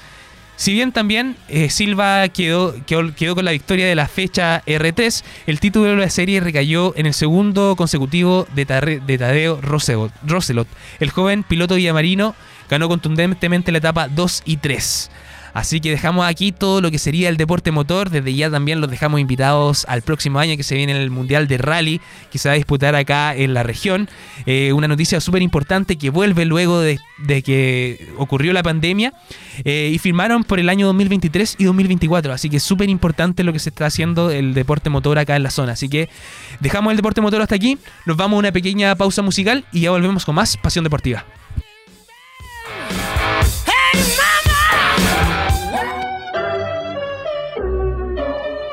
Si 0.55 0.73
bien 0.73 0.91
también 0.91 1.37
eh, 1.47 1.69
Silva 1.69 2.27
quedó, 2.27 2.75
quedó, 2.85 3.33
con 3.33 3.45
la 3.45 3.51
victoria 3.51 3.87
de 3.87 3.95
la 3.95 4.09
fecha 4.09 4.61
R3, 4.65 5.23
el 5.47 5.61
título 5.61 5.85
de 5.85 5.95
la 5.95 6.09
serie 6.09 6.41
recayó 6.41 6.93
en 6.97 7.05
el 7.05 7.13
segundo 7.13 7.77
consecutivo 7.77 8.45
de, 8.53 8.65
de 9.05 9.17
Tadeo 9.17 9.61
Roselot. 9.61 10.67
El 10.99 11.11
joven 11.11 11.43
piloto 11.43 11.75
villamarino 11.75 12.35
ganó 12.69 12.89
contundentemente 12.89 13.71
la 13.71 13.77
etapa 13.77 14.09
2 14.09 14.43
y 14.45 14.57
3. 14.57 15.09
Así 15.53 15.79
que 15.81 15.89
dejamos 15.89 16.25
aquí 16.25 16.51
todo 16.51 16.81
lo 16.81 16.91
que 16.91 16.99
sería 16.99 17.29
el 17.29 17.37
deporte 17.37 17.71
motor. 17.71 18.09
Desde 18.09 18.33
ya 18.33 18.49
también 18.49 18.81
los 18.81 18.89
dejamos 18.89 19.19
invitados 19.19 19.85
al 19.87 20.01
próximo 20.01 20.39
año 20.39 20.57
que 20.57 20.63
se 20.63 20.75
viene 20.75 20.91
el 20.91 21.09
Mundial 21.09 21.47
de 21.47 21.57
Rally, 21.57 22.01
que 22.31 22.37
se 22.37 22.49
va 22.49 22.53
a 22.53 22.55
disputar 22.55 22.95
acá 22.95 23.35
en 23.35 23.53
la 23.53 23.63
región. 23.63 24.09
Eh, 24.45 24.73
una 24.73 24.87
noticia 24.87 25.19
súper 25.19 25.41
importante 25.41 25.97
que 25.97 26.09
vuelve 26.09 26.45
luego 26.45 26.79
de, 26.79 26.99
que 27.43 28.09
ocurrió 28.17 28.53
la 28.53 28.63
pandemia. 28.63 29.13
Eh, 29.65 29.91
y 29.93 29.97
firmaron 29.97 30.43
por 30.43 30.59
el 30.59 30.69
año 30.69 30.85
2023 30.87 31.55
y 31.59 31.65
2024. 31.65 32.33
Así 32.33 32.49
que 32.49 32.59
súper 32.59 32.89
importante 32.89 33.43
lo 33.43 33.53
que 33.53 33.59
se 33.59 33.69
está 33.69 33.85
haciendo 33.85 34.31
el 34.31 34.53
deporte 34.53 34.89
motor 34.89 35.17
acá 35.19 35.35
en 35.35 35.43
la 35.43 35.51
zona. 35.51 35.73
Así 35.73 35.89
que 35.89 36.09
dejamos 36.59 36.91
el 36.91 36.97
deporte 36.97 37.21
motor 37.21 37.41
hasta 37.41 37.55
aquí. 37.55 37.77
Nos 38.05 38.17
vamos 38.17 38.37
a 38.37 38.39
una 38.39 38.51
pequeña 38.51 38.95
pausa 38.95 39.21
musical 39.21 39.65
y 39.71 39.81
ya 39.81 39.91
volvemos 39.91 40.25
con 40.25 40.35
más 40.35 40.57
Pasión 40.57 40.83
Deportiva. 40.83 41.25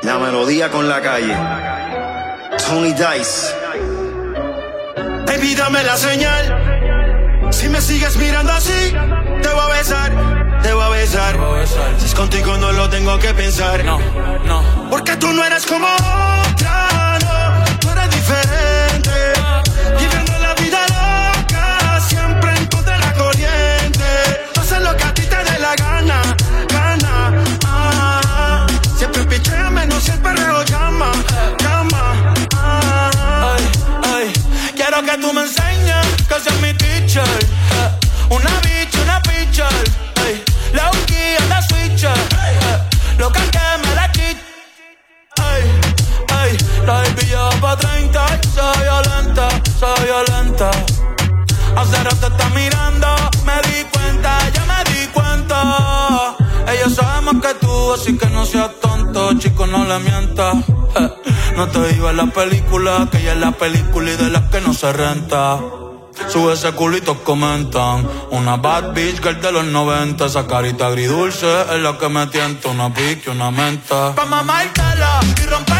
La 0.07 0.17
melodía 0.19 0.71
con 0.71 0.87
la 0.87 1.01
calle. 1.01 1.35
Tony 2.65 2.93
Dice. 2.93 3.53
Baby, 5.25 5.53
dame 5.53 5.83
la 5.83 5.97
señal. 5.97 7.51
Si 7.51 7.67
me 7.67 7.81
sigues 7.81 8.15
mirando 8.15 8.53
así, 8.53 8.93
te 9.41 9.49
voy 9.49 9.59
a 9.59 9.67
besar, 9.67 10.11
te 10.63 10.71
voy 10.71 10.83
a 10.85 10.89
besar. 10.91 11.37
Si 11.97 12.05
es 12.05 12.15
contigo 12.15 12.55
no 12.55 12.71
lo 12.71 12.89
tengo 12.89 13.19
que 13.19 13.33
pensar. 13.33 13.83
No, 13.83 13.99
no. 14.45 14.89
Porque 14.89 15.17
tú 15.17 15.27
no 15.33 15.43
eres 15.43 15.65
como 15.65 15.85
otra, 15.85 17.16
la 46.87 47.01
baby 47.01 47.25
ya 47.27 47.43
va 47.43 47.59
pa' 47.61 47.75
30. 47.75 48.25
Soy 48.55 48.77
violenta, 48.87 49.45
soy 49.79 49.99
violenta. 50.05 50.71
Hace 51.75 52.03
rato 52.03 52.27
está 52.27 52.49
mirando, 52.55 53.07
me 53.45 53.57
di 53.67 53.83
cuenta, 53.93 54.31
ya 54.55 54.63
me 54.71 54.79
di 54.91 55.07
cuenta. 55.07 56.35
Ella 56.71 56.89
sabe 56.89 57.21
más 57.27 57.41
que 57.43 57.53
tú, 57.55 57.93
así 57.93 58.17
que 58.17 58.27
no 58.27 58.45
seas 58.45 58.71
tonto, 58.81 59.33
chico, 59.37 59.67
no 59.67 59.83
le 59.85 59.99
mientas. 59.99 60.55
No 61.57 61.67
te 61.69 61.89
en 61.89 62.17
la 62.17 62.27
película, 62.27 63.07
que 63.11 63.17
ella 63.17 63.33
es 63.33 63.39
la 63.39 63.51
película 63.51 64.11
y 64.11 64.15
de 64.15 64.29
las 64.29 64.43
que 64.51 64.61
no 64.61 64.75
se 64.75 64.93
renta. 64.93 65.59
Sube 66.27 66.53
ese 66.53 66.71
culito, 66.73 67.23
comentan. 67.23 68.07
Una 68.29 68.57
bad 68.57 68.93
bitch 68.93 69.23
girl 69.23 69.41
de 69.41 69.51
los 69.51 69.65
90. 69.65 70.27
Esa 70.27 70.45
carita 70.45 70.85
agridulce 70.85 71.47
es 71.73 71.81
la 71.81 71.97
que 71.97 72.09
me 72.09 72.27
tienta. 72.27 72.69
Una 72.69 72.93
pique, 72.93 73.31
una 73.31 73.49
menta. 73.49 74.13
Pa' 74.13 74.25
mamártela 74.25 75.19
y 75.41 75.45
rompértela. 75.47 75.76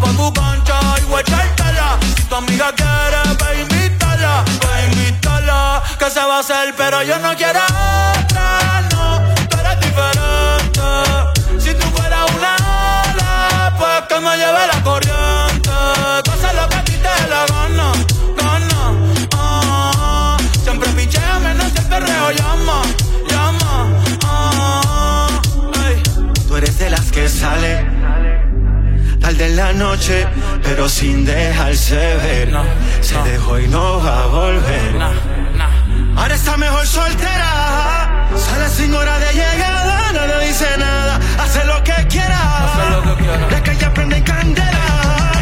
Pa' 0.00 0.08
tu 0.12 0.32
cancha 0.32 0.80
y 0.98 1.04
guachártela. 1.04 1.98
Si 2.16 2.22
tu 2.24 2.34
amiga 2.34 2.72
quiere, 2.72 3.22
ve 3.40 3.60
invítala. 3.60 4.42
Ve 4.62 4.86
invítala. 4.86 5.82
Que 5.98 6.10
se 6.10 6.20
va 6.20 6.36
a 6.36 6.40
hacer, 6.40 6.74
pero 6.78 7.02
yo 7.02 7.18
no 7.18 7.36
quiero 7.36 7.60
otra, 7.60 8.88
no. 8.90 9.20
Tú 9.50 9.56
eres 9.58 9.80
diferente. 9.80 11.60
Si 11.60 11.74
tú 11.74 11.86
fueras 11.94 12.24
una 12.34 12.56
ola, 12.56 13.74
pues 13.78 14.02
que 14.08 14.20
me 14.20 14.36
lleve 14.38 14.66
la 14.72 14.82
corriente. 14.82 15.70
Haces 15.70 16.54
lo 16.54 16.68
que 16.70 16.76
a 16.76 16.84
te 16.84 17.28
la 17.28 17.46
gana, 17.52 17.92
gana. 18.34 18.94
Ah, 19.34 20.38
siempre 20.64 20.88
pichea 20.92 21.38
menos 21.38 21.70
el 21.76 21.84
perreo 21.84 22.30
llama, 22.30 22.82
llama. 23.28 23.88
Ah, 24.24 25.28
ey. 25.86 26.02
Tú 26.48 26.56
eres 26.56 26.78
de 26.78 26.88
las 26.88 27.12
que 27.12 27.28
sale 27.28 28.31
tarde 29.32 29.46
en 29.46 29.56
la 29.56 29.72
noche, 29.72 30.26
pero 30.62 30.88
sin 30.88 31.24
dejarse 31.24 31.96
ver. 31.96 32.48
No, 32.50 32.64
Se 33.00 33.14
no. 33.14 33.24
dejó 33.24 33.58
y 33.58 33.68
no 33.68 34.02
va 34.02 34.24
a 34.24 34.26
volver. 34.26 34.94
Ahora 36.16 36.34
está 36.34 36.56
mejor 36.56 36.86
soltera. 36.86 38.28
Sale 38.36 38.68
sin 38.68 38.94
hora 38.94 39.18
de 39.18 39.32
llegada, 39.32 40.12
no 40.12 40.26
le 40.26 40.46
dice 40.46 40.66
nada. 40.78 41.18
Hace 41.38 41.64
lo 41.64 41.82
que 41.82 41.94
quiera. 42.08 42.40
Lo 42.90 43.02
que 43.02 43.22
quiera. 43.22 43.48
De 43.48 43.62
que 43.62 43.70
ella 43.72 43.94
prende 43.94 44.16
en 44.16 44.24
candela. 44.24 45.32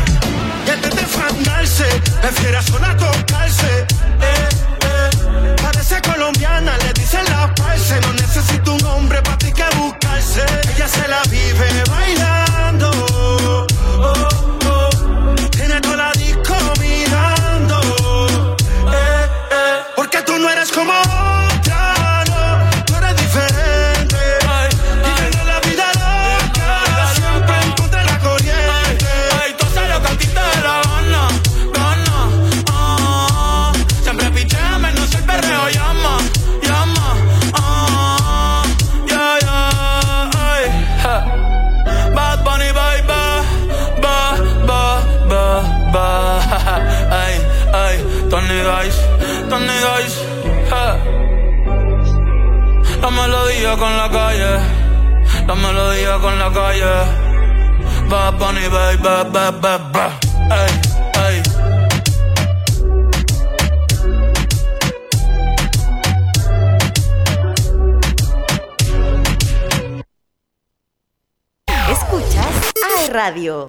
Y 0.66 0.70
antes 0.70 0.94
de 0.96 1.03
fandarse, 1.03 1.87
prefiere 2.20 2.62
sola 2.62 2.96
tocarse. 2.96 3.87
Eh, 4.20 4.48
eh. 4.83 5.57
Parece 5.62 6.00
colombiana, 6.03 6.76
le 6.79 6.92
dicen 6.92 7.24
la 7.31 7.53
parce. 7.55 8.00
No 8.00 8.12
necesito 8.12 8.74
un 8.74 8.85
hombre 8.85 9.20
para 9.22 9.38
ti 9.38 9.53
que 9.53 9.64
buscarse. 9.76 10.42
Ella 10.74 10.88
se 10.88 11.09
la 11.09 11.22
vive 11.29 11.83
bailando. 11.88 12.50
Tony 49.51 49.67
Dice, 49.67 50.25
ja. 50.71 50.97
La 53.03 53.11
melodía 53.11 53.77
con 53.77 53.97
la 53.97 54.09
calle, 54.09 54.61
la 55.47 55.55
melodía 55.57 56.19
con 56.19 56.39
la 56.39 56.53
calle. 56.53 57.31
Bunny. 58.39 58.67
Ay, 60.51 60.71
ay. 61.15 61.43
Escuchas 71.91 72.73
AE 72.85 73.13
Radio. 73.13 73.69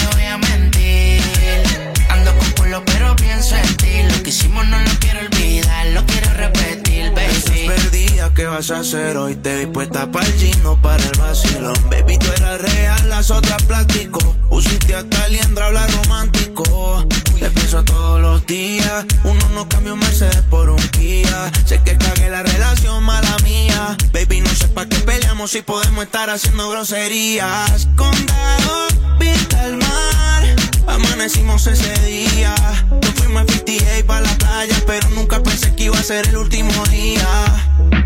Pero 2.79 3.15
pienso 3.17 3.57
en 3.57 3.77
ti. 3.77 4.03
Lo 4.09 4.23
que 4.23 4.29
hicimos 4.29 4.65
no 4.67 4.79
lo 4.79 4.91
quiero 4.99 5.19
olvidar, 5.19 5.87
lo 5.87 6.05
quiero 6.05 6.33
repetir, 6.33 7.11
baby. 7.11 7.67
Perdida, 7.67 8.33
¿qué 8.33 8.45
vas 8.45 8.71
a 8.71 8.79
hacer 8.79 9.17
hoy? 9.17 9.35
Te 9.35 9.57
vi 9.57 9.65
puesta 9.65 10.09
para 10.09 10.25
el 10.25 10.33
gino, 10.33 10.81
para 10.81 11.03
el 11.03 11.19
vacilón. 11.19 11.75
Baby, 11.89 12.17
tú 12.17 12.27
eras 12.31 12.61
real, 12.61 13.09
las 13.09 13.29
otras 13.29 13.61
plástico. 13.63 14.19
Usiste 14.49 14.95
hasta 14.95 15.27
liendra, 15.27 15.65
habla 15.67 15.85
romántico. 15.87 17.05
Te 17.39 17.49
pienso 17.49 17.83
todos 17.83 18.21
los 18.21 18.45
días. 18.45 19.05
Uno 19.25 19.49
no 19.49 19.67
cambia 19.67 19.93
un 19.93 19.99
Mercedes 19.99 20.43
por 20.49 20.69
un 20.69 20.81
Kia. 20.89 21.51
Sé 21.65 21.81
que 21.83 21.97
cagué 21.97 22.29
la 22.29 22.43
relación, 22.43 23.03
mala 23.03 23.35
mía. 23.43 23.97
Baby, 24.13 24.41
no 24.41 24.49
sé 24.49 24.69
pa' 24.69 24.85
qué 24.85 24.97
peleamos 24.97 25.51
si 25.51 25.61
podemos 25.61 26.05
estar 26.05 26.29
haciendo 26.29 26.69
groserías. 26.69 27.89
Condado, 27.97 28.87
vista 29.19 29.63
al 29.63 29.77
mar. 29.77 30.40
Amanecimos 30.87 31.67
ese 31.67 31.93
día. 32.05 32.53
Nos 32.89 33.11
fuimos 33.15 33.43
a 33.43 33.45
58 33.45 34.05
para 34.05 34.21
la 34.21 34.37
playa, 34.37 34.75
pero 34.85 35.09
nunca 35.09 35.41
pensé 35.41 35.73
que 35.75 35.85
iba 35.85 35.97
a 35.97 36.03
ser 36.03 36.27
el 36.27 36.37
último 36.37 36.71
día. 36.87 37.27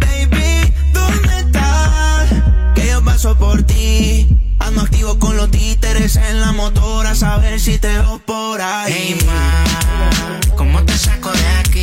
Baby, 0.02 0.74
¿dónde 0.94 1.40
estás? 1.40 2.30
Que 2.76 2.88
yo 2.88 3.04
paso 3.04 3.36
por 3.38 3.64
ti. 3.64 4.28
Ando 4.60 4.82
activo 4.82 5.20
con 5.20 5.38
los 5.38 5.52
títeres 5.52 6.16
en 6.16 6.42
la 6.42 6.52
motora, 6.52 7.12
a 7.12 7.16
saber 7.16 7.60
si 7.60 7.78
te 7.78 7.88
veo 7.88 8.20
por 8.26 8.62
ahí. 8.62 8.94
Hey 8.94 9.18
ma, 9.26 10.56
¿cómo 10.56 10.84
te 10.84 10.98
saco 10.98 11.32
de 11.32 11.48
aquí? 11.60 11.75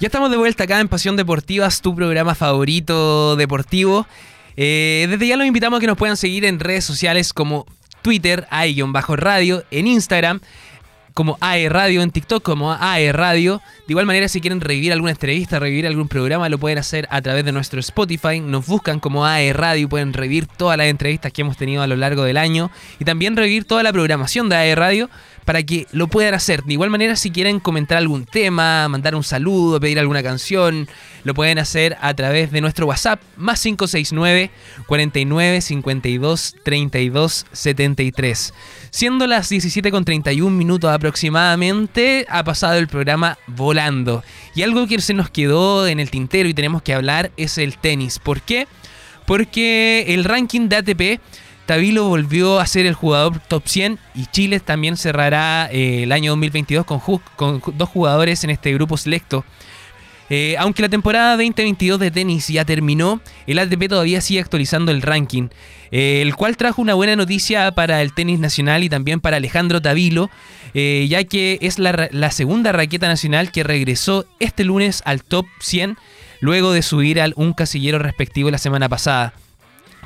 Ya 0.00 0.06
estamos 0.06 0.30
de 0.30 0.36
vuelta 0.36 0.62
acá 0.62 0.78
en 0.78 0.86
Pasión 0.86 1.16
Deportivas, 1.16 1.82
tu 1.82 1.92
programa 1.92 2.36
favorito 2.36 3.34
deportivo. 3.34 4.06
Eh, 4.56 5.08
desde 5.10 5.26
ya 5.26 5.36
los 5.36 5.44
invitamos 5.44 5.78
a 5.78 5.80
que 5.80 5.88
nos 5.88 5.96
puedan 5.96 6.16
seguir 6.16 6.44
en 6.44 6.60
redes 6.60 6.84
sociales 6.84 7.32
como 7.32 7.66
Twitter, 8.02 8.46
AE-radio, 8.50 9.64
en 9.72 9.88
Instagram 9.88 10.40
como 11.18 11.36
AE 11.40 11.68
Radio, 11.68 12.02
en 12.02 12.12
TikTok 12.12 12.44
como 12.44 12.72
AE 12.72 13.10
Radio. 13.10 13.60
De 13.88 13.92
igual 13.92 14.06
manera, 14.06 14.28
si 14.28 14.40
quieren 14.40 14.60
revivir 14.60 14.92
alguna 14.92 15.10
entrevista, 15.10 15.58
revivir 15.58 15.84
algún 15.84 16.06
programa, 16.06 16.48
lo 16.48 16.58
pueden 16.58 16.78
hacer 16.78 17.08
a 17.10 17.20
través 17.20 17.44
de 17.44 17.50
nuestro 17.50 17.80
Spotify. 17.80 18.38
Nos 18.38 18.68
buscan 18.68 19.00
como 19.00 19.26
AE 19.26 19.52
Radio 19.52 19.82
y 19.82 19.86
pueden 19.86 20.12
revivir 20.12 20.46
todas 20.46 20.78
las 20.78 20.86
entrevistas 20.86 21.32
que 21.32 21.40
hemos 21.40 21.56
tenido 21.56 21.82
a 21.82 21.88
lo 21.88 21.96
largo 21.96 22.22
del 22.22 22.36
año. 22.36 22.70
Y 23.00 23.04
también 23.04 23.36
revivir 23.36 23.64
toda 23.64 23.82
la 23.82 23.92
programación 23.92 24.48
de 24.48 24.54
AE 24.54 24.76
Radio 24.76 25.10
para 25.48 25.62
que 25.62 25.86
lo 25.92 26.08
puedan 26.08 26.34
hacer. 26.34 26.62
De 26.64 26.74
igual 26.74 26.90
manera, 26.90 27.16
si 27.16 27.30
quieren 27.30 27.58
comentar 27.58 27.96
algún 27.96 28.26
tema, 28.26 28.86
mandar 28.86 29.14
un 29.14 29.24
saludo, 29.24 29.80
pedir 29.80 29.98
alguna 29.98 30.22
canción, 30.22 30.86
lo 31.24 31.32
pueden 31.32 31.58
hacer 31.58 31.96
a 32.02 32.12
través 32.12 32.52
de 32.52 32.60
nuestro 32.60 32.84
WhatsApp, 32.84 33.22
más 33.38 33.62
569 33.62 34.50
49 34.86 35.62
52 35.62 36.54
32 36.62 37.46
73. 37.50 38.54
Siendo 38.90 39.26
las 39.26 39.48
17 39.48 39.90
con 39.90 40.04
31 40.04 40.54
minutos 40.54 40.90
aproximadamente, 40.90 42.26
ha 42.28 42.44
pasado 42.44 42.74
el 42.74 42.86
programa 42.86 43.38
volando. 43.46 44.22
Y 44.54 44.60
algo 44.60 44.86
que 44.86 45.00
se 45.00 45.14
nos 45.14 45.30
quedó 45.30 45.86
en 45.86 45.98
el 45.98 46.10
tintero 46.10 46.50
y 46.50 46.52
tenemos 46.52 46.82
que 46.82 46.92
hablar 46.92 47.30
es 47.38 47.56
el 47.56 47.78
tenis. 47.78 48.18
¿Por 48.18 48.42
qué? 48.42 48.68
Porque 49.24 50.04
el 50.08 50.24
ranking 50.24 50.68
de 50.68 50.76
ATP 50.76 51.20
Tabilo 51.68 52.08
volvió 52.08 52.60
a 52.60 52.66
ser 52.66 52.86
el 52.86 52.94
jugador 52.94 53.40
top 53.40 53.62
100 53.66 53.98
y 54.14 54.24
Chile 54.24 54.58
también 54.58 54.96
cerrará 54.96 55.68
eh, 55.70 56.04
el 56.04 56.12
año 56.12 56.30
2022 56.30 56.86
con, 56.86 57.62
dos 57.76 57.88
jugadores 57.90 58.42
en 58.42 58.48
este 58.48 58.72
grupo 58.72 58.96
selecto. 58.96 59.44
Eh, 60.30 60.56
aunque 60.58 60.80
la 60.80 60.88
temporada 60.88 61.32
2022 61.32 62.00
de 62.00 62.10
tenis 62.10 62.48
ya 62.48 62.64
terminó, 62.64 63.20
el 63.46 63.58
ATP 63.58 63.86
todavía 63.86 64.22
sigue 64.22 64.40
actualizando 64.40 64.92
el 64.92 65.02
ranking, 65.02 65.48
eh, 65.90 66.22
el 66.22 66.34
cual 66.36 66.56
trajo 66.56 66.80
una 66.80 66.94
buena 66.94 67.16
noticia 67.16 67.70
para 67.72 68.00
el 68.00 68.14
tenis 68.14 68.40
nacional 68.40 68.82
y 68.82 68.88
también 68.88 69.20
para 69.20 69.36
Alejandro 69.36 69.82
Tavilo, 69.82 70.30
eh, 70.72 71.06
ya 71.10 71.22
que 71.24 71.58
es 71.60 71.78
la, 71.78 72.08
la 72.10 72.30
segunda 72.30 72.72
raqueta 72.72 73.08
nacional 73.08 73.52
que 73.52 73.62
regresó 73.62 74.24
este 74.40 74.64
lunes 74.64 75.02
al 75.04 75.22
top 75.22 75.44
100 75.60 75.98
luego 76.40 76.72
de 76.72 76.80
subir 76.80 77.20
al 77.20 77.34
un 77.36 77.52
casillero 77.52 77.98
respectivo 77.98 78.50
la 78.50 78.56
semana 78.56 78.88
pasada. 78.88 79.34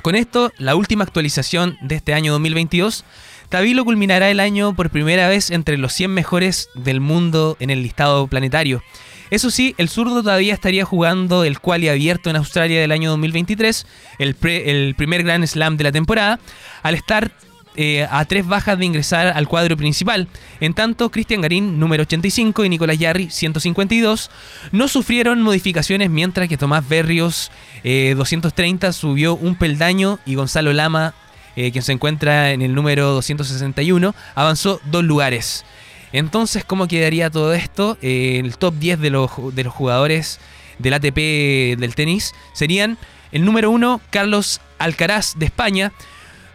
Con 0.02 0.16
esto, 0.16 0.52
la 0.58 0.74
última 0.74 1.04
actualización 1.04 1.78
de 1.80 1.94
este 1.94 2.12
año 2.12 2.32
2022, 2.32 3.04
Tabilo 3.48 3.84
culminará 3.84 4.30
el 4.30 4.40
año 4.40 4.74
por 4.74 4.90
primera 4.90 5.28
vez 5.28 5.52
entre 5.52 5.78
los 5.78 5.92
100 5.92 6.10
mejores 6.10 6.68
del 6.74 7.00
mundo 7.00 7.56
en 7.60 7.70
el 7.70 7.84
listado 7.84 8.26
planetario. 8.26 8.82
Eso 9.30 9.52
sí, 9.52 9.76
el 9.78 9.88
zurdo 9.88 10.22
todavía 10.22 10.54
estaría 10.54 10.84
jugando 10.84 11.44
el 11.44 11.60
quali 11.60 11.88
abierto 11.88 12.30
en 12.30 12.36
Australia 12.36 12.80
del 12.80 12.90
año 12.90 13.10
2023, 13.10 13.86
el, 14.18 14.36
el 14.42 14.94
primer 14.96 15.22
Grand 15.22 15.46
Slam 15.46 15.76
de 15.76 15.84
la 15.84 15.92
temporada, 15.92 16.40
al 16.82 16.96
estar 16.96 17.30
eh, 17.76 18.06
a 18.10 18.24
tres 18.26 18.46
bajas 18.46 18.78
de 18.78 18.84
ingresar 18.84 19.28
al 19.28 19.48
cuadro 19.48 19.76
principal. 19.76 20.28
En 20.60 20.74
tanto, 20.74 21.10
Cristian 21.10 21.40
Garín, 21.40 21.80
número 21.80 22.02
85, 22.02 22.64
y 22.64 22.68
Nicolás 22.68 22.98
Yarri, 22.98 23.30
152, 23.30 24.30
no 24.72 24.88
sufrieron 24.88 25.40
modificaciones, 25.42 26.10
mientras 26.10 26.48
que 26.48 26.58
Tomás 26.58 26.86
Berrios, 26.88 27.50
230, 27.82 28.88
eh, 28.88 28.92
subió 28.92 29.34
un 29.34 29.54
peldaño 29.54 30.18
y 30.26 30.34
Gonzalo 30.34 30.72
Lama, 30.72 31.14
eh, 31.56 31.72
quien 31.72 31.82
se 31.82 31.92
encuentra 31.92 32.52
en 32.52 32.62
el 32.62 32.74
número 32.74 33.12
261, 33.12 34.14
avanzó 34.34 34.80
dos 34.90 35.04
lugares. 35.04 35.64
Entonces, 36.12 36.64
¿cómo 36.64 36.88
quedaría 36.88 37.30
todo 37.30 37.54
esto? 37.54 37.96
el 38.02 38.56
top 38.58 38.74
10 38.74 39.00
de 39.00 39.10
los, 39.10 39.30
de 39.54 39.64
los 39.64 39.72
jugadores 39.72 40.40
del 40.78 40.92
ATP 40.94 41.78
del 41.78 41.94
tenis 41.94 42.34
serían 42.52 42.98
el 43.32 43.46
número 43.46 43.70
1, 43.70 44.00
Carlos 44.10 44.60
Alcaraz 44.78 45.38
de 45.38 45.46
España, 45.46 45.92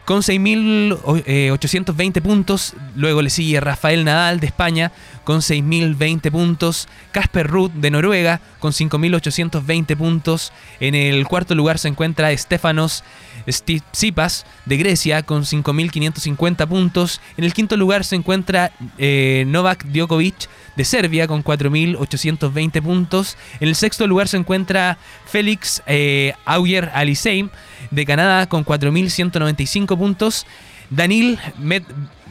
con 0.07 0.21
6.820 0.21 2.21
puntos. 2.21 2.73
Luego 2.95 3.21
le 3.21 3.29
sigue 3.29 3.59
Rafael 3.59 4.05
Nadal 4.05 4.39
de 4.39 4.47
España 4.47 4.93
con 5.25 5.41
6.020 5.41 6.31
puntos. 6.31 6.87
Casper 7.11 7.45
Ruth 7.45 7.73
de 7.73 7.91
Noruega 7.91 8.39
con 8.59 8.71
5.820 8.71 9.97
puntos. 9.97 10.53
En 10.79 10.95
el 10.95 11.27
cuarto 11.27 11.55
lugar 11.55 11.77
se 11.77 11.89
encuentra 11.89 12.31
Stefanos 12.37 13.03
Tsipas 13.47 14.45
de 14.65 14.77
Grecia 14.77 15.23
con 15.23 15.43
5.550 15.43 16.67
puntos. 16.67 17.21
En 17.37 17.43
el 17.43 17.53
quinto 17.53 17.77
lugar 17.77 18.03
se 18.03 18.15
encuentra 18.15 18.71
eh, 18.97 19.45
Novak 19.47 19.85
Djokovic 19.85 20.49
de 20.75 20.85
Serbia 20.85 21.27
con 21.27 21.43
4.820 21.43 22.81
puntos. 22.81 23.37
En 23.59 23.69
el 23.69 23.75
sexto 23.75 24.05
lugar 24.07 24.27
se 24.27 24.37
encuentra 24.37 24.97
Félix 25.25 25.81
eh, 25.87 26.33
Auger 26.45 26.91
Aliseim 26.93 27.49
de 27.91 28.05
Canadá 28.05 28.47
con 28.47 28.65
4.195 28.65 29.97
puntos. 29.97 30.45
Danil 30.89 31.39
Med, 31.57 31.83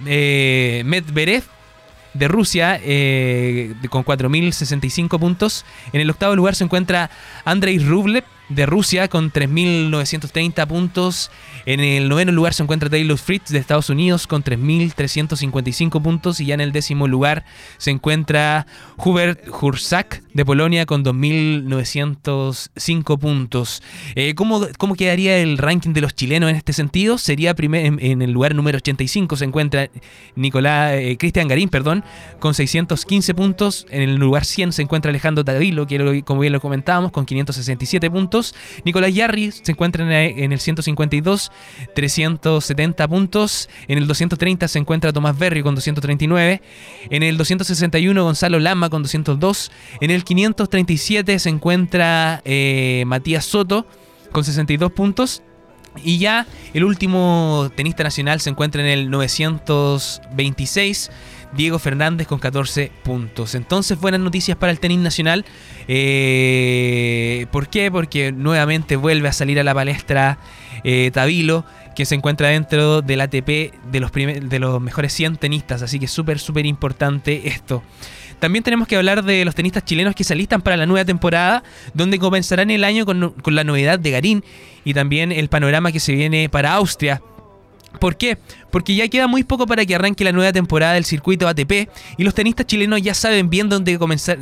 eh, 0.07 0.83
Medvedev 0.85 1.45
de 2.15 2.29
Rusia 2.29 2.81
eh, 2.83 3.75
con 3.91 4.05
4.065 4.05 5.19
puntos. 5.19 5.65
En 5.93 6.01
el 6.01 6.11
octavo 6.11 6.35
lugar 6.37 6.55
se 6.55 6.65
encuentra 6.65 7.11
Andrei 7.45 7.79
Rublev 7.79 8.25
de 8.49 8.67
Rusia 8.67 9.09
con 9.09 9.33
3.930 9.33 10.67
puntos. 10.67 11.31
En 11.65 11.81
el 11.81 12.09
noveno 12.09 12.33
lugar 12.33 12.55
se 12.55 12.63
encuentra 12.63 12.91
Taylor 12.91 13.19
Fritz 13.19 13.51
de 13.51 13.59
Estados 13.59 13.91
Unidos 13.91 14.27
con 14.27 14.45
3.355 14.45 16.03
puntos. 16.03 16.41
Y 16.41 16.47
ya 16.47 16.55
en 16.55 16.61
el 16.61 16.73
décimo 16.73 17.09
lugar 17.09 17.45
se 17.79 17.91
encuentra 17.91 18.67
Hubert 18.97 19.49
Hursak 19.49 20.23
de 20.37 20.45
Polonia 20.45 20.85
con 20.85 21.03
2.905 21.03 23.19
puntos. 23.19 23.83
Eh, 24.15 24.35
¿cómo, 24.35 24.61
quedaría 24.95 25.39
el 25.39 25.57
ranking 25.57 25.95
de 25.95 26.03
los 26.03 26.15
chilenos 26.15 26.51
en 26.51 26.57
este 26.57 26.75
sentido? 26.75 27.17
Sería 27.17 27.55
en, 27.57 28.21
el 28.21 28.33
lugar 28.33 28.55
número 28.55 28.77
85 28.77 29.37
se 29.37 29.47
encuentra 29.47 29.89
Nicolás, 30.35 30.93
eh, 30.93 31.17
Cristian 31.19 31.49
Garín, 31.49 31.71
perdón, 31.71 32.05
con 32.39 32.53
615 32.53 33.35
puntos. 33.35 33.87
En 33.89 34.03
el 34.03 34.17
lugar 34.17 34.45
100 34.45 34.73
se 34.73 34.83
encuentra 34.83 35.09
Alejandro 35.09 35.43
Tavilo, 35.43 35.87
que 35.87 36.23
como 36.23 36.43
bien 36.43 36.53
lo 36.53 36.61
comentábamos, 36.61 37.13
con 37.13 37.25
567 37.25 38.11
puntos. 38.11 38.55
Nicolás 38.85 39.15
Yarri 39.15 39.53
se 39.53 39.73
encuentra 39.73 40.05
en 40.05 40.53
el 40.53 40.61
152, 40.61 41.51
370 41.95 43.09
puntos. 43.09 43.71
En 43.89 43.97
el 43.97 44.07
230 44.07 44.69
se 44.69 44.79
encuentra 44.79 45.15
Tomás 45.15 45.39
Berry 45.39 45.63
con 45.63 45.75
239. 45.75 46.61
En 47.09 47.23
el 47.23 47.39
261 47.39 48.23
Gonzalo 48.23 48.59
Lama 48.59 48.91
con 48.91 49.03
202. 49.03 49.73
En 50.03 50.11
el 50.11 50.26
537 50.27 51.39
se 51.39 51.49
encuentra 51.49 52.43
eh, 52.45 53.05
Matías 53.07 53.47
Soto 53.47 53.87
con 54.33 54.45
62 54.45 54.93
puntos. 54.93 55.43
Y 56.05 56.19
ya 56.19 56.47
el 56.75 56.85
último 56.85 57.71
tenista 57.75 58.03
nacional 58.03 58.43
se 58.43 58.51
encuentra 58.51 58.83
en 58.83 58.89
el 58.89 59.09
926 59.09 61.11
Diego 61.55 61.79
Fernández 61.79 62.27
con 62.27 62.39
14 62.39 62.93
puntos. 63.03 63.55
Entonces, 63.55 63.99
buenas 63.99 64.21
noticias 64.21 64.59
para 64.59 64.73
el 64.73 64.81
tenis 64.81 64.99
nacional. 64.99 65.47
Eh, 65.89 67.47
¿Por 67.51 67.69
qué? 67.69 67.91
Porque 67.91 68.33
nuevamente 68.33 68.97
vuelve 68.97 69.29
a 69.29 69.33
salir 69.33 69.59
a 69.59 69.65
la 69.65 69.75
palestra 69.75 70.39
eh, 70.85 71.11
Tabilo, 71.15 71.65
que 71.95 72.05
se 72.05 72.15
encuentra 72.15 72.49
dentro 72.49 73.01
del 73.01 73.23
ATP 73.23 73.73
de 73.91 74.01
los, 74.01 74.13
de 74.13 74.59
los 74.59 74.83
mejores 74.83 75.15
100 75.15 75.37
tenistas. 75.37 75.83
Así 75.83 75.99
que 75.99 76.09
súper, 76.09 76.39
súper 76.39 76.67
importante 76.67 77.49
esto. 77.49 77.83
También 78.39 78.63
tenemos 78.63 78.87
que 78.87 78.97
hablar 78.97 79.25
de 79.25 79.45
los 79.45 79.55
tenistas 79.55 79.85
chilenos 79.85 80.15
que 80.15 80.25
se 80.25 80.35
alistan 80.35 80.61
para 80.61 80.77
la 80.77 80.87
nueva 80.87 81.05
temporada, 81.05 81.63
donde 81.95 82.19
comenzarán 82.19 82.71
el 82.71 82.85
año 82.85 83.07
con, 83.07 83.35
la 83.47 83.65
novedad 83.65 83.99
de 83.99 84.11
Garín 84.11 84.45
y 84.85 84.95
también 84.95 85.33
el 85.33 85.49
panorama 85.49 85.93
que 85.93 86.01
se 86.01 86.13
viene 86.13 86.49
para 86.49 86.75
Austria. 86.75 87.23
¿Por 87.99 88.17
qué? 88.19 88.37
Porque 88.71 88.95
ya 88.95 89.09
queda 89.09 89.27
muy 89.27 89.43
poco 89.43 89.67
para 89.67 89.87
que 89.87 89.95
arranque 89.95 90.23
la 90.23 90.33
nueva 90.33 90.53
temporada 90.53 90.93
del 90.95 91.07
circuito 91.07 91.49
ATP 91.49 91.89
y 92.19 92.25
los 92.25 92.35
tenistas 92.35 92.67
chilenos 92.67 93.01
ya 93.01 93.15
saben 93.15 93.49
bien 93.49 93.71
dónde, 93.71 93.99
comenzar, 93.99 94.39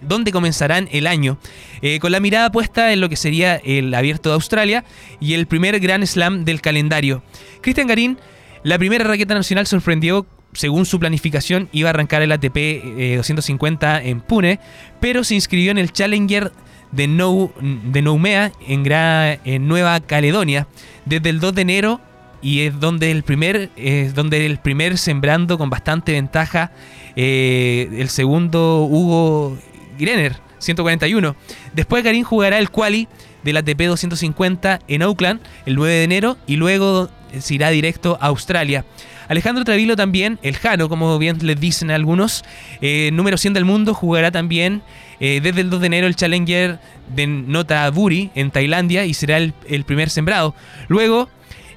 dónde 0.00 0.32
comenzarán 0.32 0.88
el 0.90 1.06
año, 1.06 1.38
eh, 1.82 2.00
con 2.00 2.10
la 2.10 2.18
mirada 2.18 2.50
puesta 2.50 2.92
en 2.92 3.00
lo 3.00 3.08
que 3.08 3.14
sería 3.14 3.56
el 3.56 3.94
abierto 3.94 4.30
de 4.30 4.34
Australia 4.34 4.84
y 5.20 5.34
el 5.34 5.46
primer 5.46 5.78
Grand 5.78 6.04
Slam 6.04 6.44
del 6.44 6.60
calendario. 6.60 7.22
Cristian 7.60 7.86
Garín, 7.86 8.18
la 8.64 8.76
primera 8.76 9.04
raqueta 9.04 9.34
nacional 9.34 9.68
sorprendió 9.68 10.26
según 10.56 10.86
su 10.86 10.98
planificación, 10.98 11.68
iba 11.72 11.88
a 11.88 11.90
arrancar 11.90 12.22
el 12.22 12.32
ATP 12.32 13.16
250 13.16 14.02
eh, 14.02 14.10
en 14.10 14.20
Pune, 14.20 14.60
pero 15.00 15.22
se 15.24 15.34
inscribió 15.34 15.70
en 15.70 15.78
el 15.78 15.92
Challenger 15.92 16.52
de, 16.92 17.06
nou, 17.06 17.52
de 17.60 18.02
Noumea 18.02 18.52
en, 18.66 19.68
Nueva 19.68 20.00
Caledonia 20.00 20.66
desde 21.04 21.30
el 21.30 21.40
2 21.40 21.54
de 21.54 21.62
enero 21.62 22.00
y 22.42 22.60
es 22.60 22.78
donde 22.78 23.10
el 23.10 23.22
primer, 23.22 23.70
es 23.76 24.14
donde 24.14 24.46
el 24.46 24.58
primer 24.58 24.98
sembrando 24.98 25.58
con 25.58 25.68
bastante 25.68 26.12
ventaja, 26.12 26.70
eh, 27.16 27.88
el 27.98 28.08
segundo 28.08 28.84
Hugo 28.84 29.58
Grener, 29.98 30.36
141. 30.58 31.34
Después 31.74 32.04
Garín 32.04 32.24
jugará 32.24 32.58
el 32.58 32.70
quali 32.70 33.08
del 33.42 33.56
ATP 33.56 33.82
250 33.82 34.80
en 34.88 35.02
Auckland 35.02 35.40
el 35.66 35.76
9 35.76 35.94
de 35.94 36.04
enero 36.04 36.36
y 36.46 36.56
luego 36.56 37.08
se 37.38 37.54
irá 37.54 37.70
directo 37.70 38.18
a 38.20 38.26
Australia. 38.26 38.84
Alejandro 39.28 39.64
Travilo 39.64 39.96
también, 39.96 40.38
el 40.42 40.56
Jano, 40.56 40.88
como 40.88 41.18
bien 41.18 41.38
les 41.42 41.58
dicen 41.58 41.90
algunos, 41.90 42.44
eh, 42.80 43.10
número 43.12 43.36
100 43.36 43.54
del 43.54 43.64
mundo, 43.64 43.94
jugará 43.94 44.30
también 44.30 44.82
eh, 45.20 45.40
desde 45.42 45.62
el 45.62 45.70
2 45.70 45.80
de 45.80 45.86
enero 45.86 46.06
el 46.06 46.16
Challenger 46.16 46.78
de 47.14 47.26
Nota 47.26 47.88
Buri 47.90 48.30
en 48.34 48.50
Tailandia 48.50 49.04
y 49.04 49.14
será 49.14 49.38
el, 49.38 49.52
primer 49.84 50.10
sembrado. 50.10 50.54
Luego 50.88 51.28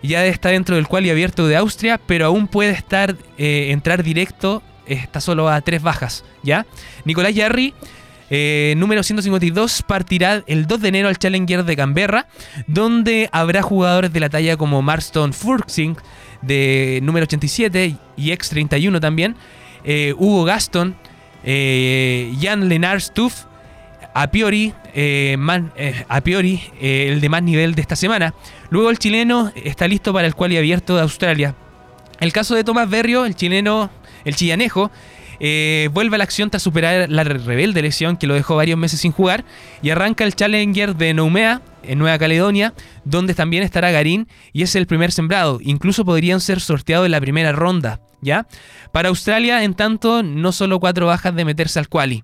ya 0.04 0.26
está 0.26 0.50
dentro 0.50 0.76
del 0.76 0.88
cual 0.88 1.06
y 1.06 1.10
abierto 1.10 1.47
de 1.47 1.56
Austria, 1.56 2.00
pero 2.06 2.26
aún 2.26 2.47
puede 2.47 2.72
estar 2.72 3.16
eh, 3.38 3.70
entrar 3.72 4.04
directo, 4.04 4.62
está 4.86 5.20
solo 5.20 5.50
a 5.50 5.62
tres 5.62 5.82
bajas, 5.82 6.24
¿ya? 6.43 6.66
Nicolás 7.06 7.36
Yarri, 7.36 7.74
número 8.76 9.02
152, 9.02 9.84
partirá 9.84 10.43
el 10.45 10.68
2 10.68 10.82
de 10.82 10.88
enero 10.88 11.08
al 11.10 11.18
Challenger 11.18 11.64
de 11.64 11.76
Canberra, 11.76 12.28
donde 12.68 13.28
habrá 13.32 13.62
jugadores 13.62 14.14
de 14.14 14.20
la 14.20 14.30
talla 14.30 14.56
como 14.56 14.82
Marston 14.82 15.34
Furksing, 15.34 15.97
de 16.42 17.00
número 17.04 17.24
87 17.24 17.96
y 18.18 18.32
X31 18.32 19.00
también, 19.00 19.36
eh, 19.84 20.14
Hugo 20.18 20.44
Gaston, 20.44 20.96
Jan 21.44 22.68
Lennart 22.68 23.02
Stuff, 23.02 23.46
a 24.14 24.28
priori, 24.32 24.74
eh, 24.94 25.38
eh, 25.76 26.06
a 26.08 26.22
eh, 26.26 27.08
el 27.10 27.22
de 27.22 27.30
más 27.30 27.44
nivel 27.44 27.76
de 27.76 27.82
esta 27.82 27.96
semana. 27.96 28.34
Luego 28.70 28.90
el 28.90 29.00
chileno 29.00 29.52
está 29.56 29.88
listo 29.88 30.14
para 30.14 30.28
el 30.28 30.36
cual 30.36 30.56
abierto 30.58 30.96
de 30.96 31.02
Australia. 31.02 31.56
El 32.20 32.34
caso 32.34 32.56
de 32.56 32.64
Tomás 32.64 32.90
Berrio, 32.90 33.26
el 33.26 33.36
chileno, 33.36 33.90
el 34.26 34.36
chillanejo, 34.36 34.92
vuelve 35.94 36.16
a 36.16 36.18
la 36.18 36.24
acción 36.24 36.50
tras 36.50 36.64
superar 36.64 37.10
la 37.10 37.24
rebelde 37.24 37.82
lesión 37.82 38.18
que 38.18 38.28
lo 38.28 38.34
dejó 38.34 38.56
varios 38.56 38.78
meses 38.78 39.00
sin 39.02 39.12
jugar 39.12 39.46
y 39.82 39.90
arranca 39.90 40.24
el 40.24 40.36
Challenger 40.36 40.96
de 40.96 41.14
Noumea 41.14 41.62
en 41.84 41.98
Nueva 42.00 42.18
Caledonia, 42.20 42.74
donde 43.06 43.34
también 43.34 43.64
estará 43.64 43.92
Garín 43.92 44.28
y 44.52 44.64
es 44.64 44.76
el 44.76 44.86
primer 44.86 45.12
sembrado. 45.12 45.60
Incluso 45.62 46.06
podrían 46.06 46.42
ser 46.42 46.60
sorteados 46.60 47.06
en 47.06 47.12
la 47.12 47.22
primera 47.22 47.52
ronda, 47.52 48.02
¿ya? 48.22 48.48
Para 48.92 49.10
Australia, 49.10 49.64
en 49.64 49.74
tanto, 49.74 50.24
no 50.24 50.52
solo 50.52 50.80
cuatro 50.80 51.06
bajas 51.06 51.36
de 51.36 51.46
meterse 51.46 51.80
al 51.80 51.90
quali. 51.90 52.24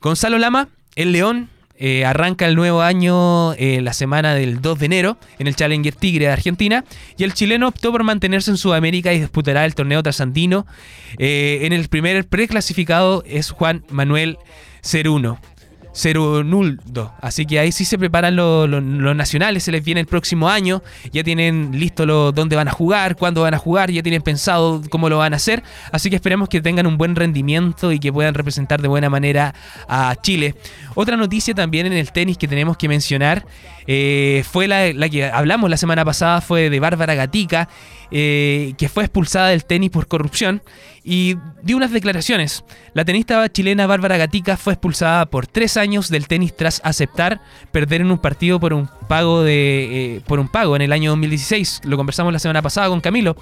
Gonzalo 0.00 0.38
Lama 0.38 0.68
el 0.98 1.12
León 1.12 1.48
eh, 1.80 2.04
arranca 2.04 2.46
el 2.46 2.56
nuevo 2.56 2.82
año 2.82 3.52
eh, 3.54 3.80
la 3.80 3.92
semana 3.92 4.34
del 4.34 4.60
2 4.60 4.80
de 4.80 4.86
enero 4.86 5.18
en 5.38 5.46
el 5.46 5.54
Challenger 5.54 5.94
Tigre 5.94 6.26
de 6.26 6.32
Argentina 6.32 6.84
y 7.16 7.22
el 7.22 7.34
chileno 7.34 7.68
optó 7.68 7.92
por 7.92 8.02
mantenerse 8.02 8.50
en 8.50 8.56
Sudamérica 8.56 9.12
y 9.12 9.20
disputará 9.20 9.64
el 9.64 9.76
torneo 9.76 10.02
trasandino. 10.02 10.66
Eh, 11.18 11.60
en 11.62 11.72
el 11.72 11.88
primer 11.88 12.26
preclasificado 12.26 13.22
es 13.26 13.52
Juan 13.52 13.84
Manuel 13.90 14.38
Ceruno. 14.82 15.38
Nuldo. 16.44 17.12
Así 17.20 17.46
que 17.46 17.58
ahí 17.58 17.72
sí 17.72 17.84
se 17.84 17.98
preparan 17.98 18.36
los, 18.36 18.68
nacionales, 18.68 19.64
se 19.64 19.72
les 19.72 19.84
viene 19.84 20.00
el 20.00 20.06
próximo 20.06 20.48
año, 20.48 20.82
ya 21.12 21.24
tienen 21.24 21.70
listo 21.72 22.06
lo, 22.06 22.32
dónde 22.32 22.56
van 22.56 22.68
a 22.68 22.72
jugar, 22.72 23.16
cuándo 23.16 23.42
van 23.42 23.54
a 23.54 23.58
jugar, 23.58 23.90
ya 23.90 24.02
tienen 24.02 24.22
pensado 24.22 24.82
cómo 24.90 25.08
lo 25.08 25.18
van 25.18 25.32
a 25.32 25.36
hacer. 25.36 25.62
Así 25.92 26.10
que 26.10 26.16
esperemos 26.16 26.48
que 26.48 26.60
tengan 26.60 26.86
un 26.86 26.98
buen 26.98 27.16
rendimiento 27.16 27.92
y 27.92 27.98
que 27.98 28.12
puedan 28.12 28.34
representar 28.34 28.80
de 28.80 28.88
buena 28.88 29.10
manera 29.10 29.54
a 29.88 30.14
Chile. 30.22 30.54
Otra 30.94 31.16
noticia 31.16 31.54
también 31.54 31.86
en 31.86 31.92
el 31.92 32.12
tenis 32.12 32.38
que 32.38 32.48
tenemos 32.48 32.76
que 32.76 32.88
mencionar 32.88 33.44
eh, 33.86 34.44
fue 34.50 34.68
la, 34.68 35.08
que 35.08 35.24
hablamos 35.24 35.70
la 35.70 35.78
semana 35.78 36.04
pasada, 36.04 36.40
fue 36.40 36.70
de 36.70 36.78
Bárbara 36.78 37.14
Gatica. 37.14 37.68
Eh, 38.10 38.74
que 38.78 38.88
fue 38.88 39.04
expulsada 39.04 39.48
del 39.48 39.64
tenis 39.64 39.90
por 39.90 40.08
corrupción 40.08 40.62
y 41.04 41.36
dio 41.62 41.76
unas 41.76 41.90
declaraciones. 41.90 42.64
La 42.92 43.04
tenista 43.04 43.48
chilena 43.50 43.86
Bárbara 43.86 44.16
Gatica 44.16 44.56
fue 44.56 44.74
expulsada 44.74 45.26
por 45.26 45.46
tres 45.46 45.76
años 45.76 46.08
del 46.10 46.26
tenis 46.26 46.54
tras 46.56 46.80
aceptar 46.84 47.40
perder 47.72 48.02
en 48.02 48.10
un 48.10 48.18
partido 48.18 48.60
por 48.60 48.72
un 48.72 48.88
pago 49.08 49.42
de 49.42 50.16
eh, 50.16 50.20
por 50.26 50.38
un 50.38 50.48
pago 50.48 50.76
en 50.76 50.82
el 50.82 50.92
año 50.92 51.10
2016. 51.10 51.82
Lo 51.84 51.96
conversamos 51.96 52.32
la 52.32 52.38
semana 52.38 52.62
pasada 52.62 52.88
con 52.88 53.00
Camilo. 53.00 53.36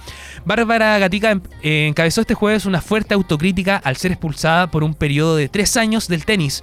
Bárbara 0.44 0.98
Gatica 0.98 1.32
em, 1.32 1.40
eh, 1.62 1.86
encabezó 1.88 2.20
este 2.20 2.34
jueves 2.34 2.66
una 2.66 2.80
fuerte 2.80 3.14
autocrítica 3.14 3.76
al 3.76 3.96
ser 3.96 4.12
expulsada 4.12 4.70
por 4.70 4.84
un 4.84 4.94
periodo 4.94 5.36
de 5.36 5.48
tres 5.48 5.76
años 5.76 6.08
del 6.08 6.24
tenis, 6.24 6.62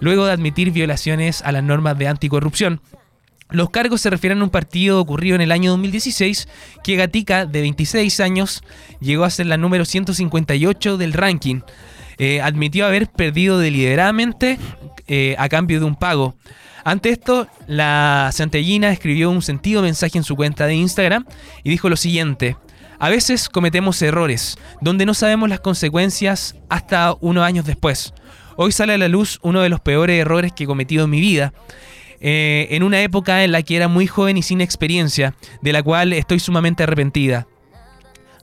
luego 0.00 0.26
de 0.26 0.32
admitir 0.32 0.70
violaciones 0.70 1.42
a 1.42 1.52
las 1.52 1.64
normas 1.64 1.98
de 1.98 2.08
anticorrupción. 2.08 2.80
Los 3.50 3.70
cargos 3.70 4.00
se 4.00 4.10
refieren 4.10 4.40
a 4.40 4.44
un 4.44 4.50
partido 4.50 5.00
ocurrido 5.00 5.36
en 5.36 5.42
el 5.42 5.52
año 5.52 5.70
2016 5.72 6.48
que 6.82 6.96
Gatica, 6.96 7.46
de 7.46 7.60
26 7.60 8.20
años, 8.20 8.62
llegó 9.00 9.24
a 9.24 9.30
ser 9.30 9.46
la 9.46 9.56
número 9.56 9.84
158 9.84 10.96
del 10.96 11.12
ranking. 11.12 11.60
Eh, 12.18 12.40
admitió 12.40 12.86
haber 12.86 13.08
perdido 13.08 13.58
deliberadamente 13.58 14.58
eh, 15.06 15.36
a 15.38 15.48
cambio 15.48 15.80
de 15.80 15.86
un 15.86 15.96
pago. 15.96 16.34
Ante 16.84 17.10
esto, 17.10 17.48
la 17.66 18.30
santellina 18.32 18.90
escribió 18.90 19.30
un 19.30 19.42
sentido 19.42 19.82
mensaje 19.82 20.18
en 20.18 20.24
su 20.24 20.36
cuenta 20.36 20.66
de 20.66 20.74
Instagram 20.74 21.24
y 21.62 21.70
dijo 21.70 21.88
lo 21.88 21.96
siguiente. 21.96 22.56
A 22.98 23.08
veces 23.08 23.48
cometemos 23.48 24.00
errores, 24.02 24.58
donde 24.80 25.06
no 25.06 25.14
sabemos 25.14 25.48
las 25.48 25.60
consecuencias 25.60 26.56
hasta 26.68 27.14
unos 27.20 27.44
años 27.44 27.64
después. 27.64 28.14
Hoy 28.56 28.70
sale 28.70 28.94
a 28.94 28.98
la 28.98 29.08
luz 29.08 29.40
uno 29.42 29.62
de 29.62 29.68
los 29.68 29.80
peores 29.80 30.20
errores 30.20 30.52
que 30.52 30.64
he 30.64 30.66
cometido 30.66 31.04
en 31.04 31.10
mi 31.10 31.20
vida. 31.20 31.52
Eh, 32.20 32.68
en 32.70 32.82
una 32.82 33.02
época 33.02 33.44
en 33.44 33.52
la 33.52 33.62
que 33.62 33.76
era 33.76 33.88
muy 33.88 34.06
joven 34.06 34.36
y 34.36 34.42
sin 34.42 34.60
experiencia, 34.60 35.34
de 35.62 35.72
la 35.72 35.82
cual 35.82 36.12
estoy 36.12 36.40
sumamente 36.40 36.82
arrepentida. 36.82 37.46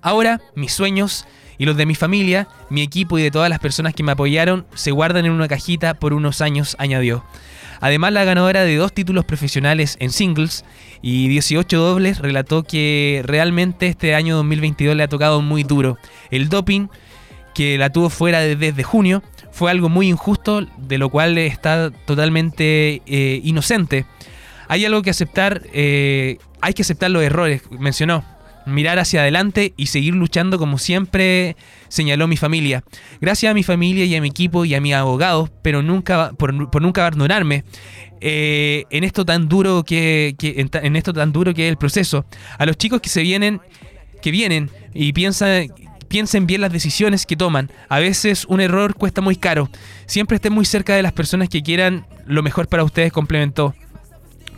Ahora, 0.02 0.42
mis 0.56 0.74
sueños 0.74 1.26
y 1.58 1.66
los 1.66 1.78
de 1.78 1.86
mi 1.86 1.96
familia, 1.96 2.48
mi 2.70 2.82
equipo 2.82 3.20
y 3.20 3.24
de 3.24 3.32
todas 3.32 3.50
las 3.50 3.60
personas 3.60 3.94
que 3.94 4.04
me 4.04 4.14
apoyaron 4.14 4.66
se 4.74 4.92
guardan 4.92 5.26
en 5.26 5.32
una 5.32 5.48
cajita 5.48 5.94
por 5.94 6.14
unos 6.14 6.42
años, 6.42 6.76
añadió. 6.80 7.24
Además, 7.82 8.14
la 8.14 8.24
ganadora 8.24 8.64
de 8.64 8.76
dos 8.76 8.94
títulos 8.94 9.26
profesionales 9.26 9.98
en 10.00 10.12
singles 10.12 10.66
y 11.02 11.28
18 11.28 11.78
dobles 11.80 12.20
relató 12.20 12.64
que 12.64 13.22
realmente 13.26 13.88
este 13.88 14.14
año 14.14 14.36
2022 14.38 14.96
le 14.96 15.04
ha 15.04 15.08
tocado 15.08 15.42
muy 15.42 15.64
duro. 15.64 15.98
El 16.30 16.50
doping, 16.50 16.88
que 17.54 17.78
la 17.78 17.92
tuvo 17.92 18.10
fuera 18.10 18.40
desde 18.40 18.84
junio, 18.84 19.24
fue 19.52 19.70
algo 19.70 19.90
muy 19.90 20.08
injusto, 20.08 20.66
de 20.78 20.98
lo 20.98 21.10
cual 21.10 21.38
está 21.38 21.92
totalmente 22.06 23.02
eh, 23.06 23.42
inocente. 23.44 24.06
Hay 24.68 24.86
algo 24.86 25.02
que 25.02 25.10
aceptar, 25.10 25.64
eh, 25.74 26.38
hay 26.62 26.74
que 26.74 26.82
aceptar 26.82 27.12
los 27.12 27.24
errores, 27.24 27.64
mencionó. 27.72 28.24
Mirar 28.66 29.00
hacia 29.00 29.22
adelante 29.22 29.74
y 29.76 29.88
seguir 29.88 30.14
luchando 30.14 30.60
como 30.60 30.78
siempre 30.78 31.56
señaló 31.88 32.28
mi 32.28 32.38
familia. 32.38 32.84
Gracias 33.20 33.50
a 33.50 33.54
mi 33.56 33.64
familia 33.64 34.06
y 34.06 34.16
a 34.16 34.22
mi 34.22 34.28
equipo 34.28 34.66
y 34.66 34.76
a 34.76 34.82
mi 34.82 34.94
abogado, 34.94 35.50
pero 35.64 35.82
nunca 35.82 36.32
por, 36.38 36.54
nunca 36.54 37.02
abandonarme. 37.02 37.64
Eh, 38.22 38.86
en 38.92 39.04
esto 39.04 39.26
tan 39.26 39.50
duro 39.50 39.84
que, 39.84 40.36
en, 40.40 40.96
esto 40.96 41.12
tan 41.12 41.32
duro 41.32 41.56
que 41.56 41.66
es 41.66 41.72
el 41.72 41.78
proceso. 41.78 42.24
A 42.60 42.68
los 42.68 42.78
chicos 42.78 43.02
que 43.02 43.10
se 43.10 43.24
vienen, 43.24 43.60
que 44.22 44.30
vienen 44.30 44.70
y 44.94 45.12
piensan 45.12 45.70
piensen 46.12 46.46
bien 46.46 46.60
las 46.60 46.74
decisiones 46.74 47.26
que 47.26 47.38
toman. 47.38 47.72
A 47.88 48.00
veces 48.00 48.44
un 48.50 48.60
error 48.60 48.96
cuesta 48.96 49.22
muy 49.22 49.38
caro. 49.38 49.70
Siempre 50.08 50.36
estén 50.36 50.52
muy 50.52 50.66
cerca 50.66 50.94
de 50.94 51.02
las 51.02 51.14
personas 51.14 51.48
que 51.48 51.64
quieran 51.64 52.06
lo 52.26 52.44
mejor 52.44 52.68
para 52.68 52.84
ustedes, 52.84 53.14
complementó. 53.14 53.74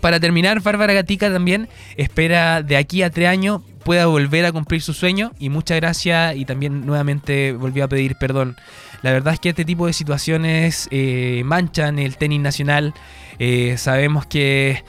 Para 0.02 0.20
terminar, 0.20 0.62
Bárbara 0.62 0.94
Gatica 0.94 1.32
también 1.32 1.70
espera 1.96 2.64
de 2.64 2.76
aquí 2.76 3.04
a 3.04 3.12
tres 3.12 3.30
años 3.30 3.62
pueda 3.84 4.08
volver 4.08 4.46
a 4.46 4.52
cumplir 4.52 4.82
su 4.82 4.94
sueño 4.94 5.32
y 5.38 5.50
muchas 5.50 5.78
gracias 5.78 6.36
y 6.36 6.46
también 6.46 6.88
nuevamente 6.88 7.54
volvió 7.54 7.84
a 7.84 7.88
pedir 7.88 8.16
perdón. 8.16 8.58
La 9.04 9.12
verdad 9.12 9.36
es 9.36 9.40
que 9.40 9.50
este 9.50 9.64
tipo 9.64 9.86
de 9.86 9.94
situaciones 9.94 10.88
eh, 10.90 11.44
manchan 11.46 12.00
el 12.00 12.18
tenis 12.18 12.40
nacional. 12.40 12.96
Eh, 13.38 13.76
sabemos 13.78 14.26
que 14.26 14.84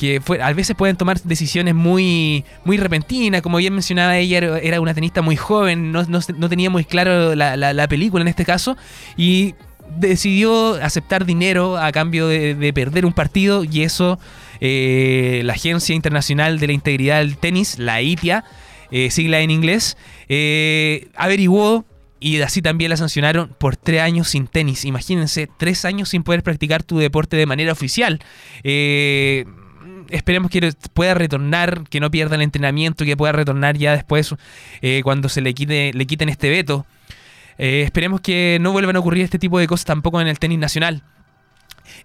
que 0.00 0.18
a 0.40 0.52
veces 0.54 0.74
pueden 0.74 0.96
tomar 0.96 1.20
decisiones 1.20 1.74
muy, 1.74 2.42
muy 2.64 2.78
repentinas, 2.78 3.42
como 3.42 3.58
bien 3.58 3.74
mencionaba 3.74 4.16
ella, 4.16 4.38
era 4.38 4.80
una 4.80 4.94
tenista 4.94 5.20
muy 5.20 5.36
joven, 5.36 5.92
no, 5.92 6.48
tenía 6.48 6.70
muy 6.70 6.86
claro 6.86 7.34
la, 7.34 7.86
película 7.86 8.22
en 8.22 8.28
este 8.28 8.46
caso, 8.46 8.78
y 9.18 9.54
decidió 9.98 10.76
aceptar 10.82 11.26
dinero 11.26 11.76
a 11.76 11.92
cambio 11.92 12.28
de, 12.28 12.72
perder 12.72 13.04
un 13.04 13.12
partido, 13.12 13.62
y 13.62 13.82
eso 13.82 14.18
eh, 14.62 15.42
la 15.44 15.52
Agencia 15.52 15.94
Internacional 15.94 16.58
de 16.60 16.68
la 16.68 16.72
Integridad 16.72 17.18
del 17.18 17.36
Tenis, 17.36 17.78
la 17.78 18.00
ITIA, 18.00 18.46
eh, 18.90 19.10
sigla 19.10 19.40
en 19.40 19.50
inglés, 19.50 19.98
eh, 20.30 21.08
averiguó 21.14 21.84
y 22.20 22.40
así 22.42 22.62
también 22.62 22.90
la 22.90 22.96
sancionaron 22.96 23.54
por 23.58 23.76
tres 23.76 24.00
años 24.00 24.28
sin 24.28 24.46
tenis. 24.46 24.84
Imagínense, 24.84 25.48
tres 25.58 25.84
años 25.86 26.10
sin 26.10 26.22
poder 26.22 26.42
practicar 26.42 26.82
tu 26.82 26.98
deporte 26.98 27.36
de 27.36 27.46
manera 27.46 27.72
oficial. 27.72 28.20
Eh, 28.62 29.46
esperemos 30.10 30.50
que 30.50 30.72
pueda 30.92 31.14
retornar, 31.14 31.84
que 31.88 32.00
no 32.00 32.10
pierda 32.10 32.36
el 32.36 32.42
entrenamiento, 32.42 33.04
que 33.04 33.16
pueda 33.16 33.32
retornar 33.32 33.76
ya 33.76 33.92
después 33.92 34.34
eh, 34.82 35.00
cuando 35.02 35.28
se 35.28 35.40
le, 35.40 35.54
quite, 35.54 35.92
le 35.92 36.06
quiten 36.06 36.28
este 36.28 36.50
veto. 36.50 36.86
Eh, 37.58 37.82
esperemos 37.82 38.20
que 38.20 38.58
no 38.60 38.72
vuelvan 38.72 38.96
a 38.96 39.00
ocurrir 39.00 39.24
este 39.24 39.38
tipo 39.38 39.58
de 39.58 39.66
cosas 39.66 39.86
tampoco 39.86 40.20
en 40.20 40.28
el 40.28 40.38
tenis 40.38 40.58
nacional. 40.58 41.02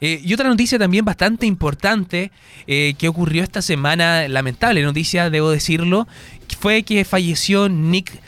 Eh, 0.02 0.22
y 0.24 0.34
otra 0.34 0.50
noticia 0.50 0.80
también 0.80 1.06
bastante 1.06 1.46
importante 1.46 2.32
que 2.66 3.08
ocurrió 3.08 3.44
esta 3.44 3.62
semana, 3.62 4.28
lamentable 4.28 4.82
noticia, 4.82 5.30
debo 5.30 5.52
decirlo, 5.52 6.08
fue 6.60 6.84
que 6.84 7.06
falleció 7.06 7.70
Nick 7.70 8.20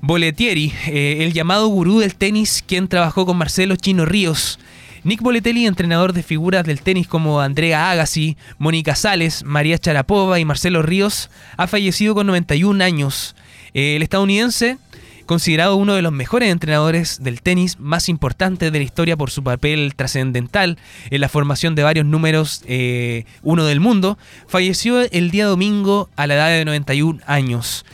Boletieri, 0.00 0.72
el 0.86 1.32
llamado 1.32 1.68
gurú 1.68 2.00
del 2.00 2.16
tenis, 2.16 2.64
quien 2.66 2.88
trabajó 2.88 3.24
con 3.24 3.36
Marcelo 3.36 3.76
Chino 3.76 4.04
Ríos. 4.04 4.58
Nick 5.02 5.22
Boletelli, 5.22 5.66
entrenador 5.66 6.12
de 6.12 6.22
figuras 6.22 6.66
del 6.66 6.82
tenis 6.82 7.08
como 7.08 7.40
Andrea 7.40 7.90
Agassi, 7.90 8.36
Mónica 8.58 8.94
Sales, 8.94 9.44
María 9.44 9.78
Charapova 9.78 10.38
y 10.38 10.44
Marcelo 10.44 10.82
Ríos, 10.82 11.30
ha 11.56 11.66
fallecido 11.66 12.14
con 12.14 12.26
91 12.26 12.84
años. 12.84 13.34
El 13.72 14.02
estadounidense, 14.02 14.76
considerado 15.24 15.76
uno 15.76 15.94
de 15.94 16.02
los 16.02 16.12
mejores 16.12 16.50
entrenadores 16.50 17.22
del 17.22 17.40
tenis 17.40 17.78
más 17.78 18.10
importantes 18.10 18.70
de 18.70 18.78
la 18.78 18.84
historia 18.84 19.16
por 19.16 19.30
su 19.30 19.42
papel 19.42 19.94
trascendental 19.96 20.76
en 21.08 21.20
la 21.22 21.30
formación 21.30 21.74
de 21.74 21.82
varios 21.82 22.04
números 22.04 22.62
eh, 22.66 23.24
uno 23.42 23.64
del 23.64 23.80
mundo, 23.80 24.18
falleció 24.48 25.00
el 25.00 25.30
día 25.30 25.46
domingo 25.46 26.10
a 26.16 26.26
la 26.26 26.34
edad 26.34 26.48
de 26.50 26.64
91 26.66 27.20
años. 27.24 27.86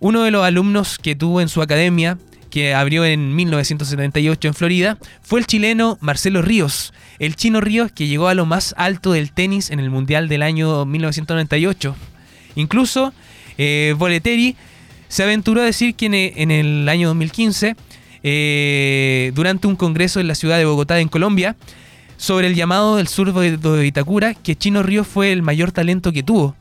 Uno 0.00 0.22
de 0.22 0.30
los 0.30 0.42
alumnos 0.42 0.96
que 0.96 1.14
tuvo 1.14 1.42
en 1.42 1.50
su 1.50 1.60
academia 1.60 2.16
que 2.54 2.72
abrió 2.72 3.04
en 3.04 3.34
1978 3.34 4.46
en 4.46 4.54
Florida, 4.54 4.98
fue 5.22 5.40
el 5.40 5.46
chileno 5.48 5.98
Marcelo 6.00 6.40
Ríos, 6.40 6.94
el 7.18 7.34
chino 7.34 7.60
Ríos 7.60 7.90
que 7.90 8.06
llegó 8.06 8.28
a 8.28 8.34
lo 8.34 8.46
más 8.46 8.76
alto 8.78 9.10
del 9.10 9.32
tenis 9.32 9.70
en 9.70 9.80
el 9.80 9.90
Mundial 9.90 10.28
del 10.28 10.40
año 10.40 10.84
1998. 10.84 11.96
Incluso 12.54 13.12
eh, 13.58 13.96
se 15.08 15.22
aventuró 15.24 15.62
a 15.62 15.64
decir 15.64 15.96
que 15.96 16.06
en 16.36 16.52
el 16.52 16.88
año 16.88 17.08
2015, 17.08 17.74
eh, 18.22 19.32
durante 19.34 19.66
un 19.66 19.74
congreso 19.74 20.20
en 20.20 20.28
la 20.28 20.36
ciudad 20.36 20.56
de 20.56 20.64
Bogotá, 20.64 21.00
en 21.00 21.08
Colombia, 21.08 21.56
sobre 22.18 22.46
el 22.46 22.54
llamado 22.54 22.98
del 22.98 23.08
surdo 23.08 23.40
de 23.40 23.84
Itacura, 23.84 24.32
que 24.32 24.54
Chino 24.54 24.84
Ríos 24.84 25.08
fue 25.08 25.32
el 25.32 25.42
mayor 25.42 25.72
talento 25.72 26.12
que 26.12 26.22
tuvo. 26.22 26.54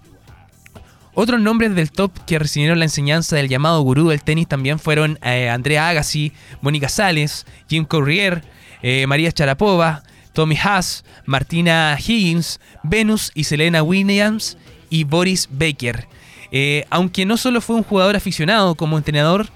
Otros 1.15 1.39
nombres 1.39 1.75
del 1.75 1.91
top 1.91 2.11
que 2.25 2.39
recibieron 2.39 2.79
la 2.79 2.85
enseñanza 2.85 3.35
del 3.35 3.47
llamado 3.47 3.81
gurú 3.81 4.09
del 4.09 4.23
tenis 4.23 4.47
también 4.47 4.79
fueron 4.79 5.19
eh, 5.21 5.47
Andrea 5.47 5.89
Agassi, 5.89 6.31
Mónica 6.61 6.89
Sales, 6.89 7.45
Jim 7.69 7.85
Courier, 7.85 8.43
eh, 8.81 9.05
María 9.05 9.31
Charapova, 9.31 10.01
Tommy 10.33 10.57
Haas, 10.57 11.05
Martina 11.27 11.95
Higgins, 11.99 12.59
Venus 12.81 13.31
y 13.35 13.43
Selena 13.43 13.83
Williams 13.83 14.57
y 14.89 15.03
Boris 15.03 15.47
Baker. 15.51 16.07
Eh, 16.51 16.85
aunque 16.89 17.27
no 17.27 17.37
solo 17.37 17.61
fue 17.61 17.75
un 17.75 17.83
jugador 17.83 18.15
aficionado, 18.15 18.73
como 18.73 18.97
entrenador, 18.97 19.49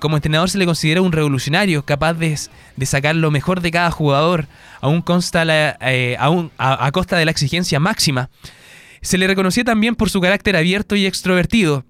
como 0.00 0.16
entrenador 0.16 0.50
se 0.50 0.58
le 0.58 0.66
considera 0.66 1.00
un 1.00 1.12
revolucionario, 1.12 1.84
capaz 1.84 2.14
de, 2.14 2.36
sacar 2.84 3.14
lo 3.14 3.30
mejor 3.30 3.60
de 3.60 3.70
cada 3.70 3.90
jugador, 3.90 4.48
aún 4.80 5.00
consta 5.00 5.42
a 6.58 6.92
costa 6.92 7.16
de 7.16 7.24
la 7.24 7.30
exigencia 7.30 7.78
máxima. 7.78 8.28
Se 9.04 9.18
le 9.18 9.26
reconocía 9.26 9.64
también 9.64 9.96
por 9.96 10.08
su 10.08 10.22
carácter 10.22 10.56
abierto 10.56 10.96
y 10.96 11.04
extrovertido. 11.04 11.84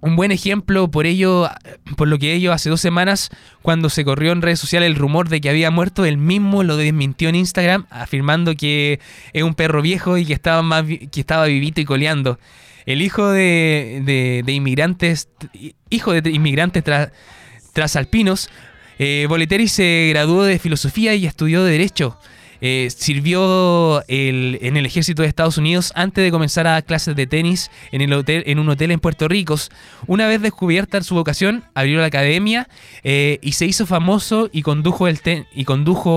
Un 0.00 0.14
buen 0.14 0.30
ejemplo 0.30 0.88
por 0.88 1.04
ello, 1.04 1.50
por 1.96 2.06
lo 2.06 2.16
que 2.18 2.32
ello 2.32 2.52
hace 2.52 2.70
dos 2.70 2.80
semanas, 2.80 3.30
cuando 3.60 3.90
se 3.90 4.04
corrió 4.04 4.30
en 4.30 4.40
redes 4.40 4.60
sociales 4.60 4.86
el 4.86 4.94
rumor 4.94 5.28
de 5.28 5.40
que 5.40 5.50
había 5.50 5.72
muerto, 5.72 6.04
él 6.04 6.16
mismo 6.16 6.62
lo 6.62 6.76
desmintió 6.76 7.28
en 7.28 7.34
Instagram, 7.34 7.86
afirmando 7.90 8.54
que 8.54 9.00
es 9.32 9.42
un 9.42 9.54
perro 9.54 9.82
viejo 9.82 10.16
y 10.16 10.26
que 10.26 10.32
estaba, 10.32 10.62
más, 10.62 10.84
que 10.84 11.20
estaba 11.20 11.46
vivito 11.46 11.80
y 11.80 11.84
coleando. 11.84 12.38
El 12.86 13.02
hijo 13.02 13.30
de, 13.30 14.42
de, 14.44 14.52
inmigrantes, 14.52 15.28
hijo 15.90 16.12
de 16.12 16.30
inmigrantes 16.30 16.84
trasalpinos, 17.72 18.48
eh, 19.00 19.26
se 19.66 20.06
graduó 20.10 20.44
de 20.44 20.60
filosofía 20.60 21.16
y 21.16 21.26
estudió 21.26 21.64
Derecho. 21.64 22.16
Eh, 22.66 22.88
sirvió 22.88 24.02
el- 24.08 24.58
en 24.62 24.78
el 24.78 24.86
ejército 24.86 25.20
de 25.20 25.28
Estados 25.28 25.58
Unidos 25.58 25.92
antes 25.94 26.24
de 26.24 26.30
comenzar 26.30 26.66
a 26.66 26.70
dar 26.70 26.84
clases 26.86 27.14
de 27.14 27.26
tenis 27.26 27.70
en, 27.92 28.00
el 28.00 28.14
un 28.58 28.70
hotel 28.70 28.90
en 28.90 29.00
Puerto 29.00 29.28
Rico. 29.28 29.54
Una 30.06 30.26
vez 30.26 30.40
descubierta 30.40 31.02
su 31.02 31.14
vocación, 31.14 31.64
abrió 31.74 31.98
la 32.00 32.06
academia 32.06 32.66
eh, 33.02 33.38
y 33.42 33.52
se 33.52 33.66
hizo 33.66 33.84
famoso 33.84 34.48
y 34.50 34.62
condujo, 34.62 35.08
el 35.08 35.20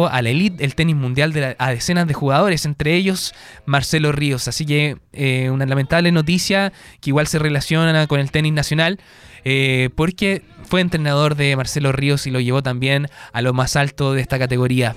a 0.08 0.22
la 0.22 0.30
elite 0.30 0.56
del 0.58 0.74
tenis 0.74 0.95
mundial 0.95 1.34
a 1.60 1.70
decenas 1.72 2.08
de 2.08 2.14
jugadores, 2.14 2.64
entre 2.66 2.95
ellos 2.95 3.34
Marcelo 3.66 4.14
Ríos. 4.14 4.48
Así 4.48 4.66
que 4.66 4.95
eh, 5.12 5.50
una 5.52 5.66
lamentable 5.66 6.14
noticia 6.14 6.72
que 7.02 7.10
igual 7.10 7.28
se 7.28 7.39
relaciona 7.39 8.08
con 8.08 8.22
el 8.22 8.32
tenis 8.32 8.54
nacional. 8.54 9.00
porque 9.95 10.43
fue 10.64 10.82
entrenador 10.82 11.36
de 11.36 11.56
Marcelo 11.56 11.91
Ríos 11.91 12.26
y 12.28 12.32
lo 12.32 12.39
llevó 12.39 12.62
también 12.64 13.08
a 13.34 13.41
lo 13.41 13.54
más 13.54 13.76
alto 13.76 14.14
de 14.14 14.22
esta 14.22 14.38
categoría. 14.39 14.95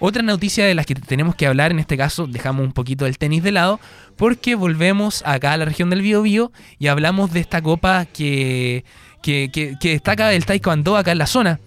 Otra 0.00 0.22
noticia 0.22 0.66
de 0.66 0.74
las 0.74 0.84
que 0.86 0.94
tenemos 0.94 1.34
que 1.36 1.46
hablar 1.46 1.70
en 1.70 1.78
este 1.78 1.96
caso, 1.96 2.26
dejamos 2.26 2.64
un 2.66 2.72
poquito 2.72 3.06
el 3.06 3.18
tenis 3.18 3.42
de 3.42 3.52
lado, 3.52 3.78
porque 4.16 4.54
volvemos 4.56 5.22
acá 5.24 5.52
a 5.52 5.56
la 5.56 5.64
región 5.64 5.90
del 5.90 6.02
Biobío 6.02 6.50
y 6.78 6.88
hablamos 6.88 7.32
de 7.32 7.40
esta 7.40 7.62
copa 7.62 8.04
que, 8.06 8.84
que, 9.22 9.76
destaca 9.80 10.32
el 10.32 10.44
Taekwondo 10.44 10.96
acá 10.96 11.12
en 11.12 11.18
la 11.18 11.26
zona. 11.26 11.60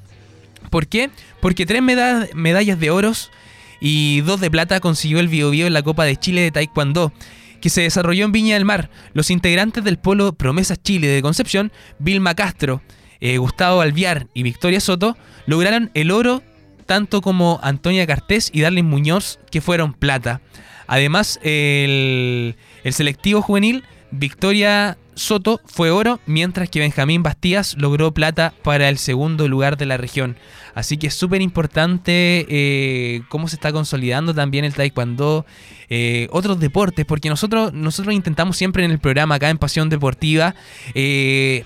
¿Por 0.69 0.87
qué? 0.87 1.09
Porque 1.41 1.65
tres 1.65 1.81
meda- 1.81 2.27
medallas 2.33 2.79
de 2.79 2.89
oros 2.91 3.31
y 3.79 4.21
dos 4.21 4.41
de 4.41 4.51
plata 4.51 4.79
consiguió 4.79 5.19
el 5.19 5.27
Biobío 5.29 5.67
en 5.67 5.73
la 5.73 5.83
Copa 5.83 6.03
de 6.03 6.17
Chile 6.17 6.41
de 6.41 6.51
Taekwondo, 6.51 7.13
que 7.61 7.69
se 7.69 7.81
desarrolló 7.81 8.25
en 8.25 8.31
Viña 8.31 8.55
del 8.55 8.65
Mar. 8.65 8.89
Los 9.13 9.31
integrantes 9.31 9.83
del 9.83 9.97
polo 9.97 10.33
Promesas 10.33 10.81
Chile 10.83 11.07
de 11.07 11.21
Concepción, 11.21 11.71
Vilma 11.99 12.35
Castro, 12.35 12.81
eh, 13.21 13.37
Gustavo 13.37 13.81
Alviar 13.81 14.27
y 14.33 14.43
Victoria 14.43 14.81
Soto, 14.81 15.15
lograron 15.45 15.89
el 15.93 16.11
oro 16.11 16.43
tanto 16.85 17.21
como 17.21 17.59
Antonia 17.63 18.07
Cartés 18.07 18.49
y 18.53 18.61
Darlene 18.61 18.87
Muñoz, 18.87 19.39
que 19.51 19.61
fueron 19.61 19.93
plata. 19.93 20.41
Además, 20.87 21.39
el, 21.43 22.55
el 22.83 22.93
selectivo 22.93 23.41
juvenil, 23.41 23.83
Victoria 24.11 24.97
Soto, 25.15 25.61
fue 25.65 25.91
oro, 25.91 26.19
mientras 26.25 26.69
que 26.69 26.79
Benjamín 26.79 27.23
Bastías 27.23 27.75
logró 27.77 28.13
plata 28.13 28.53
para 28.63 28.89
el 28.89 28.97
segundo 28.97 29.47
lugar 29.47 29.77
de 29.77 29.85
la 29.85 29.97
región. 29.97 30.37
Así 30.75 30.97
que 30.97 31.07
es 31.07 31.13
súper 31.13 31.41
importante 31.41 32.45
eh, 32.49 33.21
cómo 33.29 33.47
se 33.47 33.55
está 33.55 33.71
consolidando 33.71 34.33
también 34.33 34.65
el 34.65 34.73
taekwondo, 34.73 35.45
eh, 35.89 36.27
otros 36.31 36.59
deportes, 36.59 37.05
porque 37.05 37.29
nosotros, 37.29 37.71
nosotros 37.71 38.13
intentamos 38.13 38.57
siempre 38.57 38.83
en 38.83 38.91
el 38.91 38.99
programa 38.99 39.35
acá 39.35 39.49
en 39.49 39.57
Pasión 39.57 39.89
Deportiva 39.89 40.53
eh, 40.93 41.63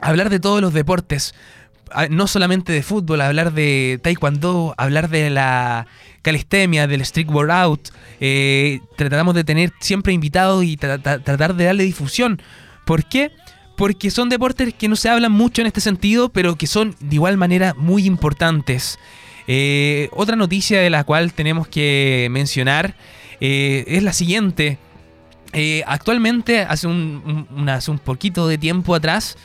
hablar 0.00 0.30
de 0.30 0.40
todos 0.40 0.60
los 0.60 0.72
deportes, 0.72 1.34
no 2.10 2.26
solamente 2.26 2.72
de 2.72 2.82
fútbol, 2.82 3.20
hablar 3.20 3.52
de 3.52 3.98
taekwondo, 4.02 4.74
hablar 4.76 5.08
de 5.08 5.30
la 5.30 5.86
calistenia, 6.22 6.86
del 6.86 7.00
street 7.00 7.28
workout. 7.30 7.90
Eh, 8.20 8.80
tratamos 8.96 9.34
de 9.34 9.44
tener 9.44 9.72
siempre 9.80 10.12
invitados 10.12 10.64
y 10.64 10.76
tra- 10.76 11.02
tra- 11.02 11.22
tratar 11.22 11.54
de 11.54 11.64
darle 11.64 11.84
difusión. 11.84 12.40
¿Por 12.84 13.04
qué? 13.04 13.30
Porque 13.76 14.10
son 14.10 14.28
deportes 14.28 14.74
que 14.74 14.88
no 14.88 14.96
se 14.96 15.08
hablan 15.08 15.32
mucho 15.32 15.62
en 15.62 15.66
este 15.66 15.80
sentido, 15.80 16.28
pero 16.28 16.56
que 16.56 16.66
son 16.66 16.94
de 17.00 17.14
igual 17.14 17.36
manera 17.36 17.74
muy 17.74 18.04
importantes. 18.04 18.98
Eh, 19.46 20.08
otra 20.12 20.36
noticia 20.36 20.80
de 20.80 20.90
la 20.90 21.04
cual 21.04 21.32
tenemos 21.32 21.66
que 21.66 22.28
mencionar 22.30 22.94
eh, 23.40 23.84
es 23.86 24.02
la 24.02 24.12
siguiente. 24.12 24.78
Actualmente, 25.86 26.60
hace 26.60 26.86
un, 26.86 27.46
hace 27.68 27.90
un 27.90 27.98
poquito 27.98 28.46
de 28.46 28.56
tiempo 28.58 28.94
atrás, 28.94 29.36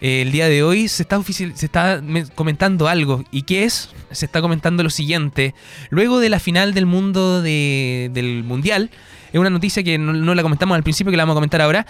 eh, 0.00 0.22
el 0.22 0.32
día 0.32 0.48
de 0.48 0.62
hoy 0.62 0.88
se 0.88 1.02
está, 1.02 1.22
se 1.22 1.66
está 1.66 2.00
me- 2.02 2.26
comentando 2.26 2.88
algo. 2.88 3.24
¿Y 3.30 3.42
qué 3.42 3.64
es? 3.64 3.90
Se 4.10 4.26
está 4.26 4.40
comentando 4.40 4.82
lo 4.82 4.90
siguiente. 4.90 5.54
Luego 5.90 6.20
de 6.20 6.28
la 6.28 6.38
final 6.38 6.74
del 6.74 6.86
mundo 6.86 7.42
de- 7.42 8.10
del 8.12 8.44
mundial, 8.44 8.90
es 9.32 9.40
una 9.40 9.50
noticia 9.50 9.82
que 9.82 9.98
no, 9.98 10.34
la 10.34 10.42
comentamos 10.42 10.76
al 10.76 10.84
principio, 10.84 11.10
que 11.10 11.16
la 11.16 11.24
vamos 11.24 11.34
a 11.34 11.38
comentar 11.38 11.60
ahora. 11.60 11.86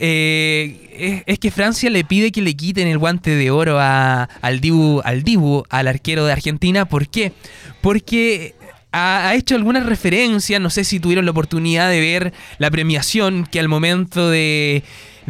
eh, 0.00 1.22
es, 1.26 1.38
que 1.38 1.50
Francia 1.50 1.90
le 1.90 2.04
pide 2.04 2.32
que 2.32 2.40
le 2.42 2.54
quiten 2.54 2.88
el 2.88 2.98
guante 2.98 3.34
de 3.36 3.50
oro 3.50 3.78
a- 3.80 4.24
al, 4.42 4.60
Dibu, 4.60 5.00
al 5.04 5.22
Dibu, 5.22 5.64
al 5.70 5.88
arquero 5.88 6.24
de 6.24 6.32
Argentina. 6.32 6.84
¿Por 6.86 7.08
qué? 7.08 7.32
Porque 7.80 8.54
ha 8.92 9.34
hecho 9.34 9.54
algunas 9.54 9.84
referencias, 9.86 10.60
no 10.60 10.70
sé 10.70 10.82
si 10.84 10.98
tuvieron 10.98 11.24
la 11.24 11.30
oportunidad 11.32 11.90
de 11.90 12.00
ver 12.00 12.32
la 12.58 12.70
premiación 12.70 13.46
que 13.50 13.60
al 13.60 13.68
momento 13.68 14.30
de, 14.30 14.82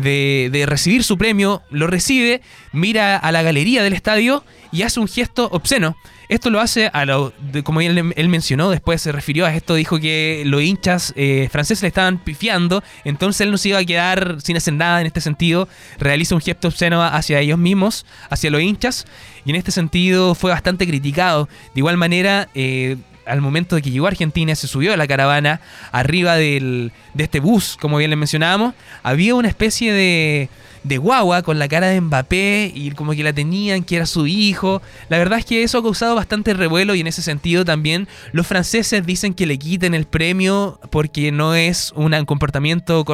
de- 0.02 0.48
de 0.52 0.66
recibir 0.66 1.02
su 1.02 1.18
premio 1.18 1.62
lo 1.70 1.86
recibe, 1.86 2.40
mira 2.72 3.16
a 3.16 3.32
la 3.32 3.42
galería 3.42 3.82
del 3.82 3.92
estadio 3.92 4.44
y 4.72 4.82
hace 4.82 5.00
un 5.00 5.08
gesto 5.08 5.48
obsceno. 5.52 5.96
Esto 6.28 6.50
lo 6.50 6.60
hace, 6.60 6.90
a 6.92 7.06
lo, 7.06 7.32
de- 7.52 7.62
como 7.62 7.80
él, 7.80 8.28
mencionó, 8.28 8.68
después 8.70 9.00
se 9.00 9.12
refirió 9.12 9.46
a 9.46 9.54
esto, 9.54 9.74
dijo 9.74 9.98
que 9.98 10.42
los 10.44 10.62
hinchas 10.62 11.14
eh, 11.16 11.48
franceses 11.50 11.82
le 11.82 11.88
estaban 11.88 12.18
pifiando, 12.18 12.82
entonces 13.04 13.40
él 13.40 13.50
no 13.50 13.56
se 13.56 13.70
iba 13.70 13.78
a 13.78 13.84
quedar 13.84 14.36
sin 14.42 14.56
hacer 14.56 14.74
nada 14.74 15.00
en 15.00 15.06
este 15.06 15.22
sentido, 15.22 15.68
realiza 15.98 16.34
un 16.34 16.42
gesto 16.42 16.68
obsceno 16.68 17.02
hacia 17.02 17.40
ellos 17.40 17.58
mismos, 17.58 18.04
hacia 18.28 18.50
los 18.50 18.60
hinchas, 18.60 19.06
y 19.46 19.50
en 19.50 19.56
este 19.56 19.70
sentido 19.72 20.34
fue 20.34 20.50
bastante 20.50 20.86
criticado. 20.86 21.48
De 21.74 21.80
igual 21.80 21.96
manera, 21.96 22.50
eh, 22.54 22.96
al 23.28 23.40
momento 23.40 23.76
de 23.76 23.82
que 23.82 23.90
llegó 23.90 24.06
a 24.06 24.10
Argentina, 24.10 24.54
se 24.54 24.66
subió 24.66 24.92
a 24.92 24.96
la 24.96 25.06
caravana, 25.06 25.60
arriba 25.92 26.36
del, 26.36 26.92
de 27.14 27.24
este 27.24 27.40
bus, 27.40 27.76
como 27.80 27.98
bien 27.98 28.10
le 28.10 28.16
mencionábamos, 28.16 28.74
había 29.02 29.34
una 29.34 29.48
especie 29.48 29.92
de, 29.92 30.48
de 30.84 30.98
guagua 30.98 31.42
con 31.42 31.58
la 31.58 31.68
cara 31.68 31.88
de 31.88 32.00
Mbappé 32.00 32.72
y 32.74 32.90
como 32.92 33.12
que 33.12 33.22
la 33.22 33.32
tenían, 33.32 33.82
que 33.84 33.96
era 33.96 34.06
su 34.06 34.26
hijo. 34.26 34.80
La 35.08 35.18
verdad 35.18 35.38
es 35.38 35.44
que 35.44 35.62
eso 35.62 35.78
ha 35.78 35.82
causado 35.82 36.14
bastante 36.14 36.54
revuelo 36.54 36.94
y 36.94 37.00
en 37.00 37.06
ese 37.06 37.22
sentido 37.22 37.64
también 37.64 38.08
los 38.32 38.46
franceses 38.46 39.04
dicen 39.04 39.34
que 39.34 39.46
le 39.46 39.58
quiten 39.58 39.94
el 39.94 40.06
premio 40.06 40.80
porque 40.90 41.32
no 41.32 41.54
es 41.54 41.92
un 41.96 42.12
comportamiento 42.24 43.04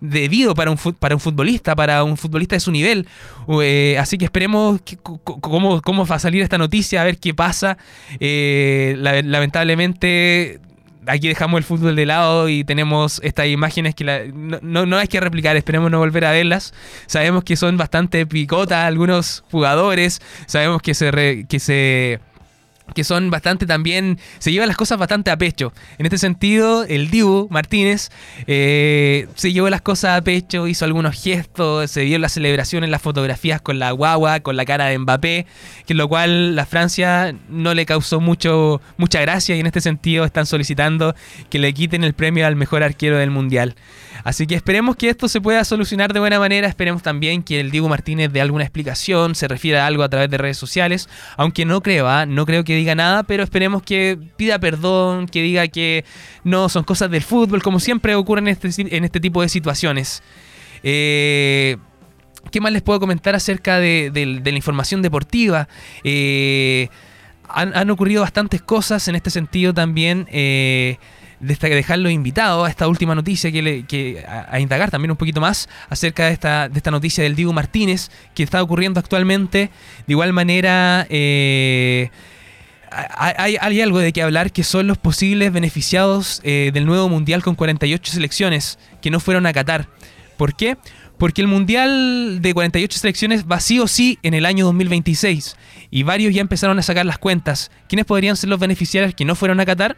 debido 0.00 0.54
para 0.54 0.70
un, 0.70 0.78
para 0.98 1.14
un 1.14 1.20
futbolista, 1.20 1.74
para 1.74 2.04
un 2.04 2.16
futbolista 2.16 2.56
de 2.56 2.60
su 2.60 2.70
nivel. 2.72 3.06
Eh, 3.62 3.96
así 3.98 4.18
que 4.18 4.24
esperemos 4.24 4.80
que- 4.82 4.96
cómo, 4.96 5.80
cómo 5.82 6.06
va 6.06 6.16
a 6.16 6.18
salir 6.18 6.42
esta 6.42 6.58
noticia, 6.58 7.00
a 7.02 7.04
ver 7.04 7.18
qué 7.18 7.34
pasa. 7.34 7.78
Eh, 8.20 8.94
la- 8.98 9.22
lamentablemente 9.22 10.60
aquí 11.06 11.28
dejamos 11.28 11.58
el 11.58 11.64
fútbol 11.64 11.96
de 11.96 12.06
lado 12.06 12.48
y 12.48 12.64
tenemos 12.64 13.20
estas 13.22 13.46
imágenes 13.46 13.94
que 13.94 14.04
la- 14.04 14.24
no, 14.32 14.58
no, 14.62 14.86
no 14.86 14.96
hay 14.98 15.08
que 15.08 15.20
replicar, 15.20 15.56
esperemos 15.56 15.90
no 15.90 15.98
volver 15.98 16.24
a 16.24 16.32
verlas. 16.32 16.72
Sabemos 17.06 17.44
que 17.44 17.56
son 17.56 17.76
bastante 17.76 18.26
picotas 18.26 18.84
algunos 18.84 19.44
jugadores, 19.50 20.20
sabemos 20.46 20.82
que 20.82 20.94
se, 20.94 21.10
re- 21.10 21.46
que 21.48 21.60
se 21.60 22.20
que 22.92 23.04
son 23.04 23.30
bastante 23.30 23.66
también, 23.66 24.18
se 24.38 24.52
llevan 24.52 24.68
las 24.68 24.76
cosas 24.76 24.98
bastante 24.98 25.30
a 25.30 25.38
pecho. 25.38 25.72
En 25.98 26.06
este 26.06 26.18
sentido, 26.18 26.84
el 26.84 27.10
Dibu 27.10 27.48
Martínez 27.50 28.10
eh, 28.46 29.26
se 29.34 29.52
llevó 29.52 29.70
las 29.70 29.80
cosas 29.80 30.18
a 30.18 30.22
pecho, 30.22 30.68
hizo 30.68 30.84
algunos 30.84 31.20
gestos, 31.20 31.90
se 31.90 32.04
vio 32.04 32.18
la 32.18 32.28
celebración 32.28 32.84
en 32.84 32.90
las 32.90 33.00
fotografías 33.00 33.60
con 33.60 33.78
la 33.78 33.90
guagua, 33.92 34.40
con 34.40 34.56
la 34.56 34.64
cara 34.64 34.86
de 34.86 34.98
Mbappé, 34.98 35.46
que 35.86 35.94
lo 35.94 36.08
cual 36.08 36.54
la 36.54 36.66
Francia 36.66 37.34
no 37.48 37.72
le 37.74 37.86
causó 37.86 38.20
mucho, 38.20 38.82
mucha 38.96 39.20
gracia 39.20 39.56
y 39.56 39.60
en 39.60 39.66
este 39.66 39.80
sentido 39.80 40.24
están 40.24 40.46
solicitando 40.46 41.14
que 41.48 41.58
le 41.58 41.72
quiten 41.72 42.04
el 42.04 42.14
premio 42.14 42.46
al 42.46 42.56
mejor 42.56 42.82
arquero 42.82 43.18
del 43.18 43.30
Mundial. 43.30 43.74
Así 44.22 44.46
que 44.46 44.54
esperemos 44.54 44.96
que 44.96 45.10
esto 45.10 45.28
se 45.28 45.40
pueda 45.40 45.64
solucionar 45.64 46.12
de 46.12 46.20
buena 46.20 46.38
manera, 46.38 46.68
esperemos 46.68 47.02
también 47.02 47.42
que 47.42 47.60
el 47.60 47.70
Diego 47.70 47.88
Martínez 47.88 48.32
dé 48.32 48.40
alguna 48.40 48.64
explicación, 48.64 49.34
se 49.34 49.48
refiera 49.48 49.84
a 49.84 49.86
algo 49.86 50.02
a 50.02 50.08
través 50.08 50.30
de 50.30 50.38
redes 50.38 50.56
sociales, 50.56 51.08
aunque 51.36 51.64
no 51.64 51.82
creo, 51.82 52.08
¿ah? 52.08 52.24
no 52.24 52.46
creo 52.46 52.64
que 52.64 52.73
diga 52.74 52.94
nada, 52.94 53.22
pero 53.22 53.42
esperemos 53.42 53.82
que 53.82 54.18
pida 54.36 54.58
perdón, 54.58 55.26
que 55.26 55.42
diga 55.42 55.68
que 55.68 56.04
no 56.44 56.68
son 56.68 56.84
cosas 56.84 57.10
del 57.10 57.22
fútbol, 57.22 57.62
como 57.62 57.80
siempre 57.80 58.14
ocurre 58.14 58.40
en 58.40 58.48
este, 58.48 58.96
en 58.96 59.04
este 59.04 59.20
tipo 59.20 59.42
de 59.42 59.48
situaciones. 59.48 60.22
Eh, 60.82 61.76
¿Qué 62.50 62.60
más 62.60 62.72
les 62.72 62.82
puedo 62.82 63.00
comentar 63.00 63.34
acerca 63.34 63.78
de, 63.78 64.40
la 64.44 64.50
información 64.50 65.02
deportiva? 65.02 65.68
Eh, 66.04 66.88
han, 67.48 67.90
ocurrido 67.90 68.22
bastantes 68.22 68.62
cosas 68.62 69.06
en 69.08 69.14
este 69.14 69.30
sentido 69.30 69.72
también. 69.74 70.26
Eh, 70.30 70.98
desta- 71.40 71.68
dejarlo 71.68 72.10
invitado 72.10 72.64
a 72.64 72.70
esta 72.70 72.88
última 72.88 73.14
noticia 73.14 73.50
que, 73.50 74.24
a 74.26 74.60
indagar 74.60 74.90
también 74.90 75.10
un 75.10 75.16
poquito 75.16 75.40
más 75.40 75.68
acerca 75.88 76.26
de 76.26 76.32
esta, 76.32 76.68
de 76.68 76.78
esta 76.78 76.90
noticia 76.90 77.24
del 77.24 77.34
Diego 77.34 77.52
Martínez 77.52 78.10
que 78.34 78.42
está 78.42 78.62
ocurriendo 78.62 79.00
actualmente. 79.00 79.70
De 80.06 80.12
igual 80.12 80.32
manera, 80.32 81.06
eh, 81.10 82.10
hay, 83.16 83.80
algo 83.80 83.98
de 83.98 84.12
que 84.12 84.22
hablar 84.22 84.52
que 84.52 84.64
son 84.64 84.86
los 84.86 84.98
posibles 84.98 85.52
beneficiados 85.52 86.40
eh, 86.44 86.70
del 86.72 86.86
nuevo 86.86 87.08
Mundial 87.08 87.42
con 87.42 87.54
48 87.54 88.12
selecciones 88.12 88.78
que 89.02 89.10
no 89.10 89.20
fueron 89.20 89.46
a 89.46 89.52
Qatar. 89.52 89.88
¿Por 90.36 90.54
qué? 90.54 90.76
Porque 91.18 91.40
el 91.40 91.48
Mundial 91.48 92.40
de 92.40 92.54
48 92.54 92.98
selecciones 92.98 93.44
va 93.50 93.60
sí 93.60 93.78
o 93.78 93.86
sí 93.86 94.18
en 94.22 94.34
el 94.34 94.46
año 94.46 94.64
2026 94.66 95.56
y 95.90 96.02
varios 96.02 96.34
ya 96.34 96.40
empezaron 96.40 96.78
a 96.78 96.82
sacar 96.82 97.06
las 97.06 97.18
cuentas. 97.18 97.70
¿Quiénes 97.88 98.06
podrían 98.06 98.36
ser 98.36 98.50
los 98.50 98.58
beneficiarios 98.58 99.14
que 99.14 99.24
no 99.24 99.34
fueron 99.34 99.60
a 99.60 99.64
Qatar? 99.64 99.96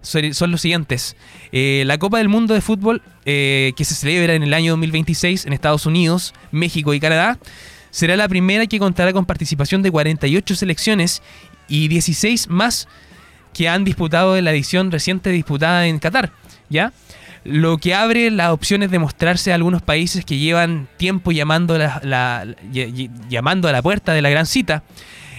Son 0.00 0.32
son 0.34 0.50
los 0.50 0.60
siguientes. 0.60 1.16
Eh, 1.52 1.82
la 1.86 1.98
Copa 1.98 2.18
del 2.18 2.28
Mundo 2.28 2.54
de 2.54 2.60
Fútbol, 2.60 3.02
eh, 3.24 3.72
que 3.76 3.84
se 3.84 3.94
celebra 3.94 4.34
en 4.34 4.42
el 4.42 4.54
año 4.54 4.72
2026 4.72 5.46
en 5.46 5.52
Estados 5.52 5.86
Unidos, 5.86 6.34
México 6.52 6.94
y 6.94 7.00
Canadá, 7.00 7.38
será 7.90 8.16
la 8.16 8.28
primera 8.28 8.66
que 8.66 8.78
contará 8.78 9.12
con 9.12 9.26
participación 9.26 9.82
de 9.82 9.90
48 9.90 10.54
selecciones 10.54 11.22
y 11.68 11.88
16 11.88 12.48
más 12.48 12.88
que 13.52 13.68
han 13.68 13.84
disputado 13.84 14.36
en 14.36 14.44
la 14.44 14.52
edición 14.52 14.90
reciente 14.90 15.30
disputada 15.30 15.86
en 15.86 15.98
Qatar, 15.98 16.32
¿ya? 16.68 16.92
Lo 17.44 17.78
que 17.78 17.94
abre 17.94 18.30
las 18.30 18.50
opciones 18.50 18.90
de 18.90 18.98
mostrarse 18.98 19.52
a 19.52 19.54
algunos 19.54 19.82
países 19.82 20.24
que 20.24 20.38
llevan 20.38 20.88
tiempo 20.96 21.32
llamando, 21.32 21.78
la, 21.78 22.46
llamando 23.28 23.68
a 23.68 23.72
la 23.72 23.82
puerta 23.82 24.12
de 24.12 24.22
la 24.22 24.30
gran 24.30 24.46
cita. 24.46 24.82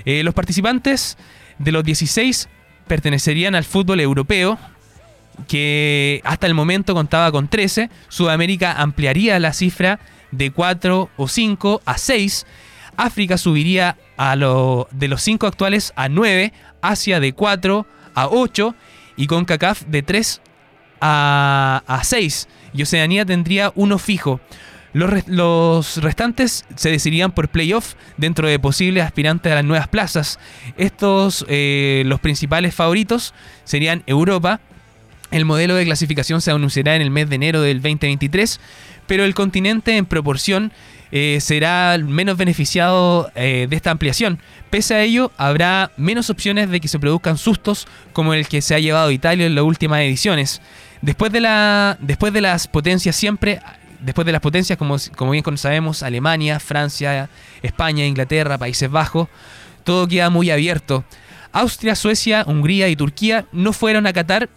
Eh, 0.05 0.23
los 0.23 0.33
participantes 0.33 1.17
de 1.59 1.71
los 1.71 1.83
16 1.83 2.49
pertenecerían 2.87 3.53
al 3.55 3.63
fútbol 3.63 3.99
europeo, 3.99 4.57
que 5.47 6.21
hasta 6.23 6.47
el 6.47 6.53
momento 6.53 6.93
contaba 6.93 7.31
con 7.31 7.47
13. 7.47 7.89
Sudamérica 8.07 8.73
ampliaría 8.73 9.39
la 9.39 9.53
cifra 9.53 9.99
de 10.31 10.51
4 10.51 11.09
o 11.15 11.27
5 11.27 11.81
a 11.85 11.97
6. 11.97 12.45
África 12.99 13.37
subiría 13.37 13.97
a 14.17 14.35
de 14.35 15.07
los 15.07 15.21
5 15.21 15.47
actuales 15.47 15.93
a 15.95 16.09
9. 16.09 16.53
Asia 16.81 17.19
de 17.19 17.33
4 17.33 17.85
a 18.13 18.27
8. 18.27 18.75
Y 19.15 19.27
con 19.27 19.45
CACAF 19.45 19.83
de 19.83 20.03
3 20.03 20.41
a, 21.01 21.83
a 21.87 22.03
6. 22.03 22.47
Y 22.73 22.83
Oceanía 22.83 23.25
tendría 23.25 23.71
uno 23.75 23.97
fijo. 23.97 24.41
Los, 24.91 25.97
restantes 25.97 26.65
se 26.75 26.89
decidirían 26.89 27.31
por 27.31 27.49
playoff 27.49 27.93
dentro 28.17 28.47
de 28.47 28.57
posibles 28.57 29.03
aspirantes 29.03 29.51
a 29.51 29.55
las 29.55 29.65
nuevas 29.65 29.87
plazas. 29.87 30.39
Estos, 30.77 31.45
eh, 31.47 32.03
los 32.05 32.19
principales 32.19 32.73
favoritos 32.73 33.33
serían 33.65 34.03
Europa. 34.07 34.61
El 35.31 35.45
modelo 35.45 35.75
de 35.75 35.85
clasificación 35.85 36.41
se 36.41 36.49
anunciará 36.49 36.95
en 36.95 37.03
el 37.03 37.11
mes 37.11 37.29
de 37.29 37.35
enero 37.35 37.61
del 37.61 37.77
2023, 37.77 38.59
pero 39.05 39.23
el 39.25 39.35
continente 39.35 39.95
en 39.95 40.07
proporción 40.07 40.71
eh, 41.11 41.39
será 41.41 41.97
menos 41.97 42.37
beneficiado 42.37 43.31
eh, 43.35 43.67
de 43.69 43.75
esta 43.75 43.91
ampliación. 43.91 44.39
Pese 44.69 44.95
a 44.95 45.01
ello, 45.01 45.31
habrá 45.37 45.91
menos 45.97 46.29
opciones 46.29 46.69
de 46.69 46.79
que 46.79 46.87
se 46.87 46.99
produzcan 46.99 47.37
sustos 47.37 47.87
como 48.13 48.33
el 48.33 48.47
que 48.47 48.61
se 48.61 48.75
ha 48.75 48.79
llevado 48.79 49.11
Italia 49.11 49.45
en 49.45 49.55
las 49.55 49.63
últimas 49.63 50.01
ediciones. 50.01 50.61
Después 51.01 51.31
de, 51.31 51.41
la, 51.41 51.97
después 52.01 52.33
de 52.33 52.41
las 52.41 52.67
potencias 52.67 53.15
siempre 53.15 53.59
después 53.99 54.25
de 54.25 54.31
las 54.31 54.41
potencias, 54.41 54.77
como, 54.77 54.95
como 55.15 55.31
bien 55.31 55.43
sabemos, 55.57 56.03
Alemania, 56.03 56.59
Francia, 56.59 57.29
España, 57.61 58.05
Inglaterra, 58.05 58.57
Países 58.57 58.89
Bajos, 58.89 59.27
todo 59.83 60.07
queda 60.07 60.29
muy 60.29 60.49
abierto. 60.51 61.03
Austria, 61.51 61.95
Suecia, 61.95 62.43
Hungría 62.47 62.89
y 62.89 62.95
Turquía 62.95 63.45
no 63.51 63.73
fueron 63.73 64.07
a 64.07 64.13
Qatar 64.13 64.49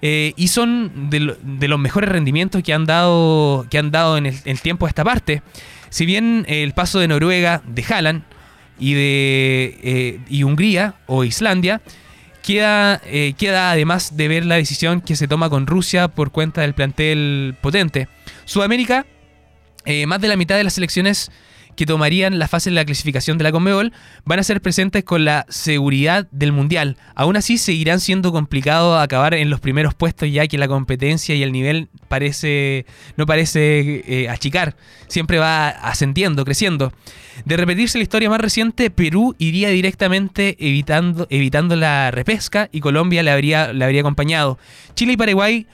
eh, 0.00 0.32
y 0.36 0.48
son 0.48 1.10
de, 1.10 1.20
los 1.68 1.78
mejores 1.78 2.08
rendimientos 2.08 2.62
que 2.62 2.72
han 2.72 2.86
dado, 2.86 3.66
que 3.70 3.78
han 3.78 3.90
dado 3.90 4.16
en 4.16 4.26
el, 4.26 4.60
tiempo 4.60 4.86
a 4.86 4.88
esta 4.88 5.04
parte. 5.04 5.42
Si 5.90 6.06
bien 6.06 6.44
el 6.48 6.72
paso 6.72 6.98
de 6.98 7.08
Noruega, 7.08 7.62
de 7.66 7.84
Haaland 7.88 8.22
y 8.78 8.94
de 8.94 9.78
eh, 9.82 10.20
y 10.28 10.42
Hungría 10.42 10.94
o 11.06 11.24
Islandia 11.24 11.80
queda, 12.42 13.00
eh, 13.04 13.34
queda 13.36 13.72
además 13.72 14.16
de 14.16 14.28
ver 14.28 14.46
la 14.46 14.56
decisión 14.56 15.00
que 15.00 15.16
se 15.16 15.28
toma 15.28 15.50
con 15.50 15.66
Rusia 15.66 16.08
por 16.08 16.30
cuenta 16.30 16.62
del 16.62 16.74
plantel 16.74 17.56
potente. 17.60 18.08
Sudamérica, 18.44 19.06
eh, 19.84 20.06
más 20.06 20.20
de 20.20 20.28
la 20.28 20.36
mitad 20.36 20.56
de 20.56 20.64
las 20.64 20.74
selecciones 20.74 21.30
que 21.78 21.86
tomarían 21.86 22.40
la 22.40 22.48
fase 22.48 22.70
de 22.70 22.74
la 22.74 22.84
clasificación 22.84 23.38
de 23.38 23.44
la 23.44 23.52
Conmebol 23.52 23.92
van 24.24 24.40
a 24.40 24.42
ser 24.42 24.60
presentes 24.60 25.04
con 25.04 25.24
la 25.24 25.46
seguridad 25.48 26.26
del 26.32 26.50
Mundial. 26.50 26.96
Aún 27.14 27.36
así, 27.36 27.56
seguirán 27.56 28.00
siendo 28.00 28.32
complicado 28.32 28.98
acabar 28.98 29.32
en 29.32 29.48
los 29.48 29.60
primeros 29.60 29.94
puestos 29.94 30.28
ya 30.28 30.48
que 30.48 30.58
la 30.58 30.66
competencia 30.66 31.36
y 31.36 31.44
el 31.44 31.52
nivel 31.52 31.86
parece 32.08 32.84
no 33.16 33.26
parece 33.26 34.02
eh, 34.08 34.28
achicar, 34.28 34.74
siempre 35.06 35.38
va 35.38 35.68
ascendiendo, 35.68 36.44
creciendo. 36.44 36.92
De 37.44 37.56
repetirse 37.56 37.96
la 37.98 38.02
historia 38.02 38.28
más 38.28 38.40
reciente, 38.40 38.90
Perú 38.90 39.36
iría 39.38 39.68
directamente 39.68 40.56
evitando, 40.58 41.28
evitando 41.30 41.76
la 41.76 42.10
repesca 42.10 42.68
y 42.72 42.80
Colombia 42.80 43.20
habría, 43.32 43.72
le 43.72 43.84
habría 43.84 44.00
acompañado. 44.00 44.58
Chile 44.96 45.12
y 45.12 45.16
Paraguay 45.16 45.68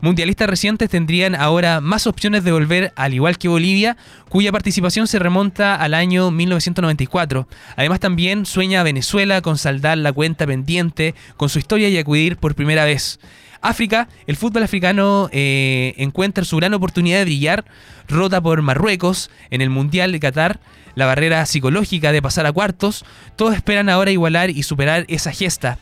mundialistas 0.00 0.48
recientes 0.48 0.90
tendrían 0.90 1.34
ahora 1.34 1.80
más 1.80 2.06
opciones 2.06 2.44
de 2.44 2.52
volver, 2.52 2.92
al 2.96 3.14
igual 3.14 3.38
que 3.38 3.48
Bolivia, 3.48 3.96
cuya 4.28 4.52
participación 4.52 5.06
se 5.06 5.18
remonta 5.18 5.74
al 5.74 5.94
año 5.94 6.30
1994. 6.30 7.48
Además 7.76 8.00
también 8.00 8.46
sueña 8.46 8.82
Venezuela 8.82 9.42
con 9.42 9.58
saldar 9.58 9.98
la 9.98 10.12
cuenta 10.12 10.46
pendiente 10.46 11.14
con 11.36 11.48
su 11.48 11.58
historia 11.58 11.88
y 11.88 11.98
acudir 11.98 12.36
por 12.36 12.54
primera 12.54 12.84
vez. 12.84 13.20
África, 13.62 14.08
el 14.26 14.36
fútbol 14.36 14.62
africano 14.62 15.28
eh, 15.32 15.94
encuentra 15.98 16.44
su 16.44 16.56
gran 16.56 16.72
oportunidad 16.72 17.18
de 17.18 17.24
brillar, 17.24 17.64
rota 18.08 18.40
por 18.40 18.62
Marruecos 18.62 19.30
en 19.50 19.60
el 19.60 19.68
Mundial 19.68 20.12
de 20.12 20.20
Qatar, 20.20 20.60
la 20.94 21.06
barrera 21.06 21.44
psicológica 21.44 22.10
de 22.10 22.22
pasar 22.22 22.46
a 22.46 22.52
cuartos, 22.52 23.04
todos 23.36 23.54
esperan 23.54 23.88
ahora 23.88 24.10
igualar 24.10 24.50
y 24.50 24.62
superar 24.62 25.04
esa 25.08 25.32
gesta 25.32 25.78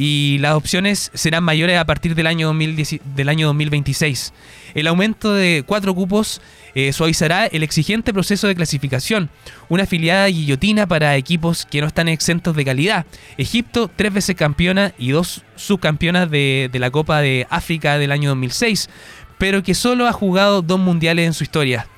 y 0.00 0.38
las 0.38 0.54
opciones 0.54 1.10
serán 1.12 1.42
mayores 1.42 1.76
a 1.76 1.84
partir 1.84 2.14
del 2.14 2.28
año, 2.28 2.54
del 2.54 3.28
año 3.28 3.48
2026. 3.48 4.32
El 4.74 4.86
aumento 4.86 5.34
de 5.34 5.64
cuatro 5.66 5.92
cupos 5.92 6.40
eh, 6.76 6.92
suavizará 6.92 7.46
el 7.46 7.64
exigente 7.64 8.12
proceso 8.12 8.46
de 8.46 8.54
clasificación, 8.54 9.28
una 9.68 9.82
afiliada 9.82 10.28
guillotina 10.28 10.86
para 10.86 11.16
equipos 11.16 11.66
que 11.66 11.80
no 11.80 11.88
están 11.88 12.06
exentos 12.06 12.54
de 12.54 12.64
calidad. 12.64 13.06
Egipto, 13.38 13.90
tres 13.94 14.12
veces 14.12 14.36
campeona 14.36 14.94
y 14.98 15.10
dos 15.10 15.42
subcampeonas 15.56 16.30
de, 16.30 16.70
de 16.70 16.78
la 16.78 16.92
Copa 16.92 17.20
de 17.20 17.48
África 17.50 17.98
del 17.98 18.12
año 18.12 18.28
2006, 18.28 18.88
pero 19.36 19.64
que 19.64 19.74
solo 19.74 20.06
ha 20.06 20.12
jugado 20.12 20.62
dos 20.62 20.78
mundiales 20.78 21.26
en 21.26 21.34
su 21.34 21.42
historia. 21.42 21.88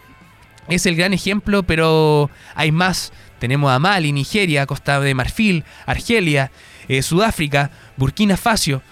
Es 0.70 0.86
el 0.86 0.96
gran 0.96 1.12
ejemplo, 1.12 1.64
pero 1.64 2.30
hay 2.54 2.72
más. 2.72 3.12
Tenemos 3.40 3.70
a 3.70 3.78
Mali, 3.78 4.12
Nigeria, 4.12 4.64
Costa 4.64 5.00
de 5.00 5.14
Marfil, 5.14 5.64
Argelia, 5.84 6.50
eh, 6.90 7.02
Sudáfrica, 7.02 7.70
Burkina 7.96 8.36
Faso. 8.36 8.82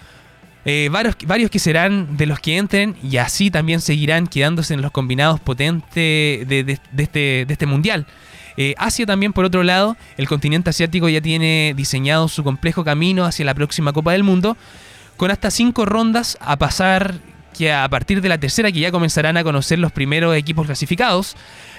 Eh, 0.63 0.87
varios, 0.89 1.17
varios, 1.25 1.51
que 1.51 1.59
serán 1.59 2.15
de 2.15 2.25
los 2.25 2.39
que 2.39 2.57
entren 2.57 2.95
y 3.03 3.17
así 3.17 3.51
también 3.51 3.81
seguirán 3.81 4.27
quedándose 4.27 4.73
en 4.73 4.81
los 4.81 4.91
combinados 4.91 5.41
potentes 5.41 5.93
de, 5.93 6.79
este, 6.97 7.41
este, 7.41 7.65
mundial. 7.65 8.07
Eh, 8.55 8.73
Asia 8.77 9.05
también, 9.05 9.33
por 9.33 9.43
otro 9.43 9.63
lado, 9.63 9.97
el 10.15 10.29
continente 10.29 10.69
asiático 10.69 11.09
ya 11.09 11.19
tiene 11.19 11.73
diseñado 11.75 12.29
su 12.29 12.41
complejo 12.41 12.85
camino 12.85 13.25
hacia 13.25 13.43
la 13.43 13.53
próxima 13.53 13.91
Copa 13.91 14.13
del 14.13 14.23
Mundo, 14.23 14.55
con 15.17 15.29
hasta 15.29 15.51
cinco 15.51 15.85
rondas 15.85 16.37
a 16.39 16.57
pasar 16.57 17.15
que 17.59 17.73
a 17.73 17.89
partir 17.89 18.21
de 18.21 18.29
la 18.29 18.37
tercera 18.37 18.71
que 18.71 18.79
ya 18.79 18.89
comenzarán 18.89 19.35
a 19.35 19.43
conocer 19.43 19.79
los 19.79 19.91
primeros 19.91 20.33
equipos 20.33 20.65
clasificados. 20.65 21.35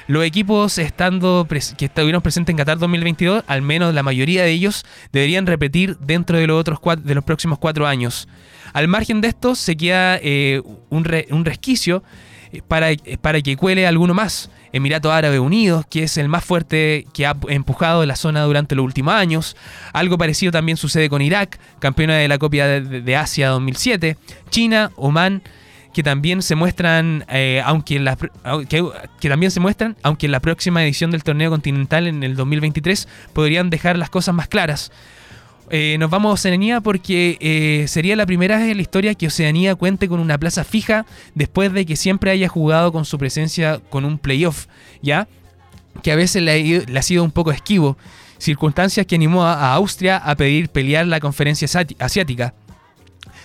Los 0.09 0.25
equipos 0.25 0.77
estando 0.77 1.47
que 1.49 1.87
estuvieron 1.87 2.21
presentes 2.21 2.53
en 2.53 2.59
Qatar 2.59 2.79
2022, 2.79 3.45
al 3.47 3.63
menos 3.63 3.95
la 3.95 4.03
mayoría 4.03 4.43
de 4.43 4.51
ellos, 4.51 4.85
deberían 5.11 5.47
repetir 5.47 5.97
dentro 5.97 6.37
de 6.37 6.47
los, 6.47 6.61
otros 6.61 6.81
de 7.03 7.15
los 7.15 7.25
próximos 7.25 7.59
cuatro 7.59 7.87
años. 7.87 8.29
Al 8.75 8.89
margen 8.89 9.23
de 9.23 9.29
esto, 9.29 9.55
se 9.55 9.75
queda 9.75 10.19
eh, 10.21 10.61
un, 10.91 11.05
resquicio 11.47 12.03
eh, 12.53 12.61
para, 12.69 12.89
para 13.23 13.41
que 13.41 13.57
cuele 13.57 13.87
alguno 13.87 14.13
más. 14.13 14.51
Emirato 14.73 15.11
Árabe 15.11 15.41
Unidos, 15.41 15.87
que 15.89 16.03
es 16.03 16.19
el 16.19 16.29
más 16.29 16.45
fuerte 16.45 17.07
que 17.15 17.25
ha 17.25 17.35
empujado 17.49 18.05
la 18.05 18.17
zona 18.17 18.43
durante 18.43 18.75
los 18.75 18.85
últimos 18.85 19.15
años. 19.15 19.57
Algo 19.95 20.19
parecido 20.19 20.53
también 20.53 20.77
sucede 20.77 21.09
con 21.09 21.23
Irak, 21.23 21.59
campeona 21.79 22.17
de 22.17 22.29
la 22.29 22.37
Copa 22.37 22.67
de, 22.67 23.01
de 23.01 23.17
Asia 23.17 23.49
2007. 23.49 24.19
China, 24.51 24.93
Oman, 24.97 25.43
que 25.93 26.03
también 26.03 26.43
se 26.43 26.55
muestran, 26.55 27.25
aunque, 27.65 27.97
en 27.97 28.05
la, 28.05 28.17
que, 28.17 29.29
también 29.29 29.51
se 29.51 29.61
muestran, 29.61 29.97
aunque 30.03 30.29
la 30.29 30.41
próxima 30.41 30.85
edición 30.85 31.11
del 31.11 31.25
torneo 31.25 31.51
continental 31.51 32.07
en 32.07 32.23
el 32.23 32.37
2023 32.37 33.09
podrían 33.33 33.71
dejar 33.71 33.99
las 33.99 34.11
cosas 34.11 34.35
más 34.35 34.49
claras. 34.49 34.93
Eh, 35.73 35.97
nos 36.01 36.11
vamos 36.11 36.31
a 36.31 36.35
Oceanía 36.35 36.81
porque 36.81 37.39
eh, 37.41 37.87
sería 37.87 38.17
la 38.17 38.27
primera 38.27 38.59
vez 38.59 38.69
en 38.69 38.77
la 38.77 38.83
historia 38.83 39.15
que 39.15 39.29
Oceanía 39.29 39.77
cuente 39.77 40.09
con 40.09 40.19
una 40.19 40.37
plaza 40.37 40.65
fija 40.65 41.07
después 41.37 41.73
de 41.73 41.87
que 41.87 41.95
siempre 41.95 42.33
haya 42.33 42.49
jugado 42.49 42.91
con 42.91 43.05
su 43.05 43.19
presencia 43.19 43.81
con 43.89 44.05
un 44.05 44.19
playoff, 44.19 44.67
¿ya? 45.01 45.29
Que 46.03 46.11
a 46.11 46.17
veces 46.17 46.43
le 46.43 46.99
ha, 46.99 47.03
sido 47.03 47.23
un 47.23 47.31
poco 47.31 47.53
esquivo, 47.53 47.97
circunstancias 48.39 49.07
que 49.07 49.15
animó 49.15 49.45
a 49.45 49.73
Austria 49.75 50.17
a 50.17 50.35
pedir 50.35 50.71
pelear 50.71 51.07
la 51.07 51.21
conferencia 51.21 51.69
asiática 52.01 52.53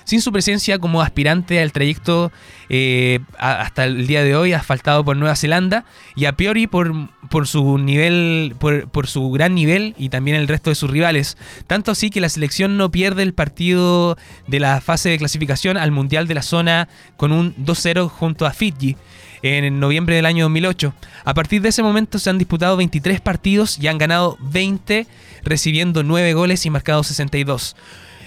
sin 0.06 0.22
su 0.22 0.32
presencia 0.32 0.80
como 0.80 1.02
aspirante 1.02 1.62
al 1.62 1.72
trayecto 1.72 2.32
eh, 2.70 3.20
hasta 3.38 3.86
el 3.86 4.08
día 4.08 4.24
de 4.24 4.36
hoy 4.36 4.54
asfaltado 4.54 5.04
por 5.04 5.18
Nueva 5.18 5.36
Zelanda 5.36 5.86
y 6.16 6.26
a 6.26 6.38
priori 6.38 6.68
por, 6.68 6.94
por 7.30 7.48
su 7.48 7.78
nivel, 7.78 8.56
por, 8.60 9.08
su 9.08 9.30
gran 9.32 9.54
nivel 9.54 9.94
y 9.98 10.10
también 10.10 10.38
el 10.38 10.48
resto 10.48 10.70
de 10.70 10.76
sus 10.76 10.90
rivales. 10.90 11.38
Tanto 11.68 11.92
así 11.92 12.10
que 12.10 12.22
la 12.22 12.30
selección 12.30 12.78
no 12.78 12.92
pierde 12.92 13.24
el 13.24 13.34
partido 13.34 14.18
de 14.48 14.60
la 14.60 14.80
fase 14.82 15.10
de 15.10 15.18
clasificación 15.18 15.78
al 15.78 15.92
Mundial 15.92 16.28
de 16.28 16.36
la 16.36 16.42
zona 16.42 16.88
con 17.18 17.32
un 17.32 17.56
2-0 17.58 18.08
junto 18.08 18.46
a 18.46 18.52
Fiji 18.52 18.96
en 19.42 19.80
noviembre 19.80 20.16
del 20.16 20.26
año 20.26 20.46
2008. 20.46 20.94
A 21.24 21.34
partir 21.34 21.62
de 21.62 21.70
ese 21.70 21.84
momento 21.84 22.20
se 22.20 22.30
han 22.30 22.38
disputado 22.38 22.78
23 22.78 23.22
partidos 23.22 23.78
y 23.80 23.88
han 23.88 23.98
ganado 23.98 24.38
20, 24.42 25.08
recibiendo 25.44 26.04
9 26.04 26.34
goles 26.34 26.66
y 26.66 26.70
marcado 26.70 27.04
62. 27.04 27.76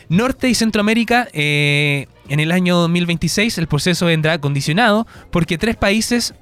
Norte 0.08 0.48
y 0.48 0.54
Centroamérica, 0.54 1.28
eh, 1.32 2.06
en 2.28 2.40
el 2.40 2.52
año 2.52 2.76
2026 2.76 3.58
el 3.58 3.66
proceso 3.66 4.06
vendrá 4.06 4.38
condicionado 4.38 5.06
porque 5.30 5.58
tres 5.58 5.76
países 5.76 6.34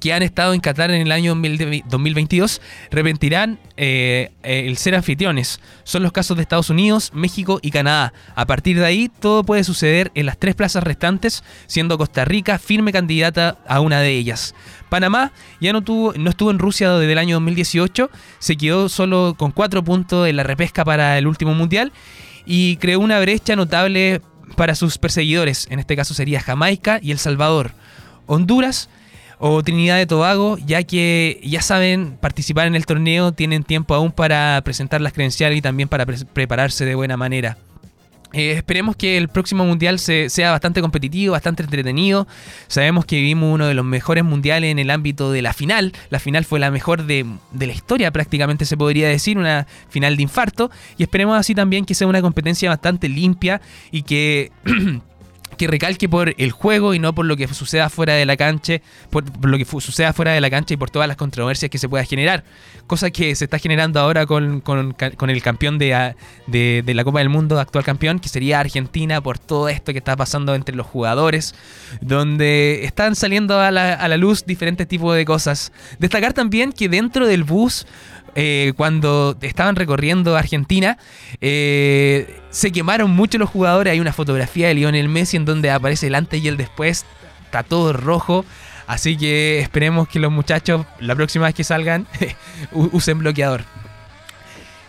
que 0.00 0.12
han 0.12 0.22
estado 0.22 0.54
en 0.54 0.60
Qatar 0.60 0.90
en 0.90 1.00
el 1.00 1.12
año 1.12 1.34
2022 1.34 2.60
repentirán 2.90 3.58
eh, 3.76 4.30
el 4.42 4.76
ser 4.76 4.94
anfitriones. 4.94 5.60
Son 5.84 6.02
los 6.02 6.12
casos 6.12 6.36
de 6.36 6.42
Estados 6.42 6.70
Unidos, 6.70 7.10
México 7.14 7.58
y 7.62 7.70
Canadá. 7.70 8.12
A 8.34 8.46
partir 8.46 8.78
de 8.78 8.84
ahí, 8.84 9.10
todo 9.20 9.44
puede 9.44 9.64
suceder 9.64 10.12
en 10.14 10.26
las 10.26 10.38
tres 10.38 10.54
plazas 10.54 10.84
restantes, 10.84 11.42
siendo 11.66 11.96
Costa 11.96 12.24
Rica 12.24 12.58
firme 12.58 12.92
candidata 12.92 13.58
a 13.66 13.80
una 13.80 14.00
de 14.00 14.10
ellas. 14.10 14.54
Panamá 14.88 15.32
ya 15.60 15.72
no, 15.72 15.82
tuvo, 15.82 16.12
no 16.14 16.30
estuvo 16.30 16.50
en 16.50 16.58
Rusia 16.58 16.92
desde 16.92 17.12
el 17.12 17.18
año 17.18 17.36
2018, 17.36 18.10
se 18.38 18.56
quedó 18.56 18.88
solo 18.88 19.34
con 19.38 19.52
cuatro 19.52 19.82
puntos 19.82 20.28
en 20.28 20.36
la 20.36 20.42
repesca 20.42 20.84
para 20.84 21.18
el 21.18 21.26
último 21.26 21.54
mundial 21.54 21.92
y 22.48 22.78
creó 22.78 22.98
una 22.98 23.20
brecha 23.20 23.54
notable 23.54 24.22
para 24.56 24.74
sus 24.74 24.96
perseguidores. 24.96 25.68
En 25.70 25.78
este 25.78 25.94
caso 25.94 26.14
sería 26.14 26.40
Jamaica 26.40 26.98
y 27.02 27.10
El 27.10 27.18
Salvador. 27.18 27.72
Honduras 28.26 28.88
o 29.38 29.62
Trinidad 29.62 29.98
de 29.98 30.06
Tobago, 30.06 30.56
ya 30.66 30.82
que 30.82 31.40
ya 31.44 31.60
saben 31.60 32.16
participar 32.20 32.66
en 32.66 32.74
el 32.74 32.86
torneo, 32.86 33.32
tienen 33.32 33.64
tiempo 33.64 33.94
aún 33.94 34.12
para 34.12 34.60
presentar 34.64 35.02
las 35.02 35.12
credenciales 35.12 35.58
y 35.58 35.62
también 35.62 35.90
para 35.90 36.06
prepararse 36.06 36.86
de 36.86 36.94
buena 36.94 37.18
manera. 37.18 37.58
Eh, 38.32 38.52
esperemos 38.52 38.94
que 38.94 39.16
el 39.16 39.28
próximo 39.28 39.64
mundial 39.64 39.98
sea 39.98 40.50
bastante 40.50 40.80
competitivo, 40.80 41.32
bastante 41.32 41.62
entretenido. 41.62 42.26
Sabemos 42.66 43.06
que 43.06 43.16
vivimos 43.16 43.54
uno 43.54 43.66
de 43.66 43.74
los 43.74 43.84
mejores 43.84 44.24
mundiales 44.24 44.70
en 44.70 44.78
el 44.78 44.90
ámbito 44.90 45.32
de 45.32 45.42
la 45.42 45.52
final. 45.52 45.92
La 46.10 46.18
final 46.18 46.44
fue 46.44 46.58
la 46.58 46.70
mejor 46.70 47.04
de, 47.04 47.24
de 47.52 47.66
la 47.66 47.72
historia, 47.72 48.10
prácticamente 48.10 48.66
se 48.66 48.76
podría 48.76 49.08
decir, 49.08 49.38
una 49.38 49.66
final 49.88 50.16
de 50.16 50.22
infarto. 50.22 50.70
Y 50.98 51.04
esperemos 51.04 51.38
así 51.38 51.54
también 51.54 51.84
que 51.84 51.94
sea 51.94 52.06
una 52.06 52.20
competencia 52.20 52.68
bastante 52.68 53.08
limpia 53.08 53.60
y 53.90 54.02
que 54.02 54.52
que 55.58 55.66
recalque 55.66 56.08
por 56.08 56.34
el 56.38 56.52
juego 56.52 56.94
y 56.94 56.98
no 56.98 57.14
por 57.14 57.26
lo 57.26 57.36
que 57.36 57.46
suceda 57.48 57.90
fuera 57.90 58.14
de 58.14 58.24
la 58.24 58.36
cancha, 58.36 58.80
por, 59.10 59.24
lo 59.44 59.58
que 59.58 59.64
suceda 59.66 60.12
fuera 60.14 60.32
de 60.32 60.40
la 60.40 60.48
cancha 60.48 60.74
y 60.74 60.76
por 60.76 60.88
todas 60.88 61.08
las 61.08 61.16
controversias 61.16 61.70
que 61.70 61.78
se 61.78 61.88
pueda 61.88 62.04
generar. 62.04 62.44
Cosa 62.86 63.10
que 63.10 63.34
se 63.34 63.44
está 63.44 63.58
generando 63.58 64.00
ahora 64.00 64.24
con, 64.24 64.62
el 65.28 65.42
campeón 65.42 65.78
de, 65.78 66.14
de, 66.46 66.94
la 66.94 67.04
Copa 67.04 67.18
del 67.18 67.28
Mundo, 67.28 67.60
actual 67.60 67.84
campeón, 67.84 68.18
que 68.20 68.30
sería 68.30 68.60
Argentina, 68.60 69.20
por 69.20 69.38
todo 69.38 69.68
esto 69.68 69.92
que 69.92 69.98
está 69.98 70.16
pasando 70.16 70.54
entre 70.54 70.74
los 70.74 70.86
jugadores, 70.86 71.54
donde 72.00 72.84
están 72.84 73.14
saliendo 73.14 73.60
a 73.60 73.70
la, 73.70 73.92
a 73.92 74.08
la 74.08 74.16
luz 74.16 74.46
diferentes 74.46 74.88
tipos 74.88 75.14
de 75.14 75.24
cosas. 75.26 75.72
Destacar 75.98 76.32
también 76.32 76.72
que 76.72 76.88
dentro 76.88 77.26
del 77.26 77.44
bus 77.44 77.86
eh, 78.40 78.72
cuando 78.76 79.36
estaban 79.42 79.74
recorriendo 79.74 80.36
Argentina, 80.36 80.96
eh, 81.40 82.40
se 82.50 82.70
quemaron 82.70 83.10
mucho 83.10 83.36
los 83.36 83.50
jugadores. 83.50 83.90
Hay 83.92 83.98
una 83.98 84.12
fotografía 84.12 84.68
de 84.68 84.74
Lionel 84.74 85.08
Messi 85.08 85.36
en 85.36 85.44
donde 85.44 85.72
aparece 85.72 86.06
el 86.06 86.14
antes 86.14 86.40
y 86.40 86.46
el 86.46 86.56
después. 86.56 87.04
Está 87.46 87.64
todo 87.64 87.92
rojo. 87.92 88.44
Así 88.86 89.16
que 89.16 89.58
esperemos 89.58 90.06
que 90.06 90.20
los 90.20 90.30
muchachos, 90.30 90.86
la 91.00 91.16
próxima 91.16 91.46
vez 91.46 91.56
que 91.56 91.64
salgan, 91.64 92.06
usen 92.70 93.18
bloqueador. 93.18 93.64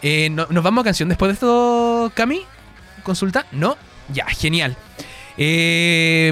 Eh, 0.04 0.30
¿Nos 0.30 0.64
vamos 0.64 0.84
a 0.84 0.86
canción 0.86 1.10
después 1.10 1.30
de 1.30 1.34
esto, 1.34 2.12
Cami? 2.14 2.44
¿Consulta? 3.02 3.48
¿No? 3.52 3.78
Ya, 4.14 4.28
genial. 4.28 4.78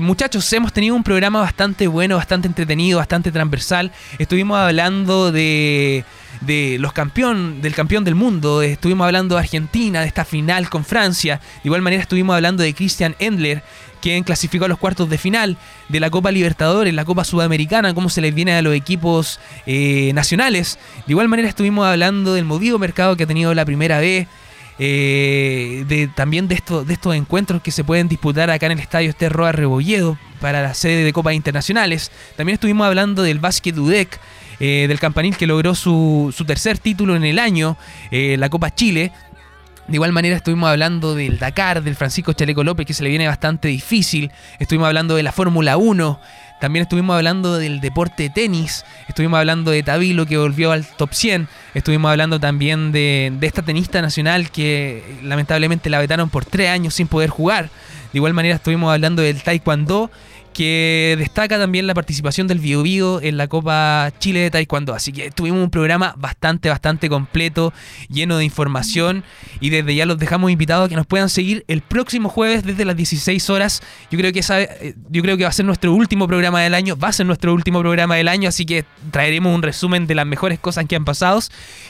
Muchachos, 0.02 0.52
hemos 0.54 0.74
tenido 0.74 0.96
un 0.96 1.04
programa 1.04 1.42
bastante 1.42 1.88
bueno, 1.88 2.18
bastante 2.18 2.48
entretenido, 2.48 3.00
bastante 3.00 3.32
transversal. 3.32 3.92
Estuvimos 4.20 4.58
hablando 4.58 5.32
de 5.32 6.04
de 6.42 6.78
los 6.80 6.94
campeón, 6.94 7.62
del 7.62 7.74
campeón 7.74 8.04
del 8.04 8.16
mundo, 8.16 8.62
estuvimos 8.62 9.06
hablando 9.06 9.36
de 9.36 9.42
Argentina, 9.42 10.02
de 10.02 10.08
esta 10.08 10.26
final 10.26 10.70
con 10.70 10.86
Francia, 10.86 11.38
de 11.38 11.62
igual 11.64 11.82
manera 11.82 12.02
estuvimos 12.02 12.36
hablando 12.36 12.64
de 12.64 12.74
Christian 12.74 13.16
Endler, 13.20 13.64
quien 14.02 14.24
clasificó 14.24 14.66
a 14.66 14.68
los 14.68 14.78
cuartos 14.78 15.10
de 15.10 15.18
final 15.18 15.58
de 15.90 16.00
la 16.00 16.10
Copa 16.10 16.32
Libertadores, 16.32 16.94
la 16.94 17.06
Copa 17.06 17.24
Sudamericana, 17.24 17.94
cómo 17.94 18.10
se 18.10 18.22
les 18.22 18.34
viene 18.34 18.54
a 18.54 18.62
los 18.62 18.76
equipos 18.76 19.40
eh, 19.66 20.12
nacionales. 20.14 20.78
De 21.08 21.14
igual 21.14 21.28
manera 21.28 21.50
estuvimos 21.50 21.86
hablando 21.86 22.34
del 22.34 22.46
movido 22.46 22.78
mercado 22.78 23.16
que 23.16 23.24
ha 23.24 23.28
tenido 23.28 23.54
la 23.54 23.66
primera 23.66 24.00
vez. 24.00 24.28
Eh, 24.80 26.08
también 26.16 26.48
de, 26.48 26.56
esto, 26.56 26.84
de 26.84 26.94
estos 26.94 27.16
encuentros 27.16 27.62
que 27.62 27.72
se 27.72 27.84
pueden 27.84 28.08
disputar 28.08 28.50
acá 28.50 28.68
en 28.68 28.74
el 28.74 28.80
estadio 28.80 29.10
Esterroa 29.10 29.52
Rebolledo 29.52 30.18
para 30.40 30.62
la 30.62 30.74
sede 30.74 31.04
de 31.04 31.14
Copas 31.14 31.34
Internacionales. 31.34 32.12
También 32.36 32.56
estuvimos 32.56 32.86
hablando 32.86 33.24
del 33.24 33.40
básquet 33.40 33.78
UDEC, 33.78 34.20
eh, 34.60 34.86
del 34.88 35.00
campanil 35.00 35.36
que 35.36 35.48
logró 35.48 35.76
su, 35.76 36.34
tercer 36.46 36.78
título 36.78 37.16
en 37.16 37.24
el 37.24 37.40
año, 37.40 37.78
eh, 38.12 38.36
la 38.38 38.50
Copa 38.50 38.74
Chile. 38.74 39.12
De 39.88 39.96
igual 39.96 40.12
manera 40.12 40.36
estuvimos 40.36 40.70
hablando 40.70 41.16
del 41.16 41.40
Dakar, 41.40 41.82
del 41.82 41.96
Francisco 41.96 42.34
Chaleco 42.34 42.64
López, 42.64 42.86
que 42.86 42.94
se 42.94 43.04
le 43.04 43.10
viene 43.10 43.26
bastante 43.26 43.70
difícil. 43.70 44.32
Estuvimos 44.60 44.88
hablando 44.88 45.16
de 45.16 45.24
la 45.24 45.32
Fórmula 45.32 45.78
1. 45.78 46.20
También 46.60 46.84
estuvimos 46.84 47.16
hablando 47.16 47.58
del 47.58 47.82
deporte 47.82 48.30
tenis. 48.30 48.84
Estuvimos 49.08 49.38
hablando 49.38 49.72
de 49.72 49.84
Tabilo, 49.84 50.26
que 50.26 50.38
volvió 50.38 50.72
al 50.72 50.86
top 50.86 51.14
100. 51.14 51.48
Estuvimos 51.76 52.10
hablando 52.10 52.40
también 52.40 52.92
de, 52.92 53.32
de 53.40 53.48
esta 53.48 53.62
tenista 53.62 54.02
nacional 54.02 54.50
que 54.50 55.20
lamentablemente 55.24 55.90
la 55.90 56.00
vetaron 56.00 56.30
por 56.30 56.46
tres 56.46 56.70
años 56.70 56.96
sin 56.96 57.08
poder 57.08 57.30
jugar. 57.30 57.66
De 57.66 58.20
igual 58.20 58.34
manera 58.34 58.56
estuvimos 58.56 58.92
hablando 58.92 59.22
del 59.22 59.44
Taekwondo 59.44 60.10
que 60.58 61.16
destaca 61.20 61.60
también 61.60 61.86
la 61.86 61.94
participación 61.94 62.48
del 62.48 62.58
Bio, 62.58 63.22
en 63.22 63.38
la 63.38 63.48
Copa 63.48 64.12
Chile 64.18 64.40
de 64.40 64.50
Taekwondo. 64.50 64.96
Así 64.96 65.14
que 65.14 65.30
tuvimos 65.30 65.62
un 65.62 65.70
programa 65.70 66.16
bastante, 66.18 66.68
bastante 66.68 67.10
completo, 67.10 67.74
lleno 68.10 68.40
de 68.40 68.44
información 68.44 69.24
y 69.60 69.70
desde 69.70 69.94
ya 69.94 70.08
los 70.08 70.18
dejamos 70.18 70.50
invitados 70.50 70.88
a 70.88 70.90
que 70.90 70.96
nos 70.96 71.06
puedan 71.06 71.30
seguir 71.30 71.64
el 71.68 71.82
próximo 71.82 72.28
jueves 72.28 72.64
desde 72.64 72.86
las 72.86 72.96
16 72.98 73.52
horas. 73.52 73.84
Yo 74.10 74.18
creo 74.18 74.34
que 74.34 74.40
eh, 74.50 74.96
yo 75.12 75.22
creo 75.22 75.38
que 75.38 75.44
va 75.44 75.50
a 75.50 75.54
ser 75.54 75.66
nuestro 75.66 75.94
último 75.94 76.26
programa 76.26 76.60
del 76.62 76.74
año, 76.74 76.98
va 76.98 77.10
a 77.10 77.14
ser 77.14 77.28
nuestro 77.28 77.54
último 77.54 77.82
programa 77.82 78.16
del 78.16 78.28
año, 78.28 78.50
así 78.50 78.66
que 78.66 78.84
traeremos 79.12 79.54
un 79.54 79.62
resumen 79.62 80.08
de 80.08 80.16
las 80.16 80.26
mejores 80.26 80.58
cosas 80.58 80.86
que 80.86 80.96
han 80.96 81.06
pasado 81.06 81.38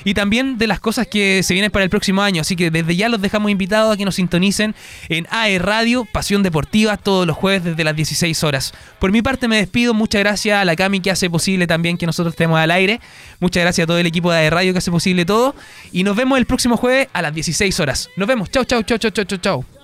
y 0.03 0.13
también 0.13 0.57
de 0.57 0.67
las 0.67 0.81
cosas 0.81 1.07
que 1.07 1.41
se 1.41 1.53
vienen 1.53 1.71
para 1.71 1.85
el 1.85 1.89
próximo 1.89 2.21
año. 2.21 2.41
Así 2.41 2.57
que 2.57 2.69
desde 2.69 2.97
ya 2.97 3.07
los 3.07 3.21
dejamos 3.21 3.49
invitados 3.49 3.93
a 3.93 3.97
que 3.97 4.03
nos 4.03 4.15
sintonicen 4.15 4.75
en 5.07 5.25
AE 5.31 5.57
Radio, 5.57 6.05
Pasión 6.11 6.43
Deportiva, 6.43 6.97
todos 6.97 7.25
los 7.25 7.37
jueves 7.37 7.63
desde 7.63 7.85
las 7.85 7.95
16 7.95 8.43
horas. 8.43 8.56
Por 8.99 9.11
mi 9.11 9.21
parte 9.21 9.47
me 9.47 9.57
despido, 9.57 9.93
muchas 9.93 10.19
gracias 10.19 10.59
a 10.59 10.65
la 10.65 10.75
Cami 10.75 10.99
que 10.99 11.11
hace 11.11 11.29
posible 11.29 11.67
también 11.67 11.97
que 11.97 12.05
nosotros 12.05 12.33
estemos 12.33 12.59
al 12.59 12.71
aire, 12.71 12.99
muchas 13.39 13.63
gracias 13.63 13.85
a 13.85 13.87
todo 13.87 13.97
el 13.97 14.07
equipo 14.07 14.31
de 14.31 14.49
radio 14.49 14.73
que 14.73 14.79
hace 14.79 14.91
posible 14.91 15.25
todo. 15.25 15.55
Y 15.91 16.03
nos 16.03 16.15
vemos 16.15 16.37
el 16.37 16.45
próximo 16.45 16.77
jueves 16.77 17.07
a 17.13 17.21
las 17.21 17.33
16 17.33 17.79
horas. 17.79 18.09
Nos 18.15 18.27
vemos, 18.27 18.49
chau, 18.49 18.63
chau, 18.65 18.83
chau, 18.83 18.97
chau, 18.97 19.11
chau, 19.11 19.25
chau, 19.25 19.37
chau. 19.39 19.76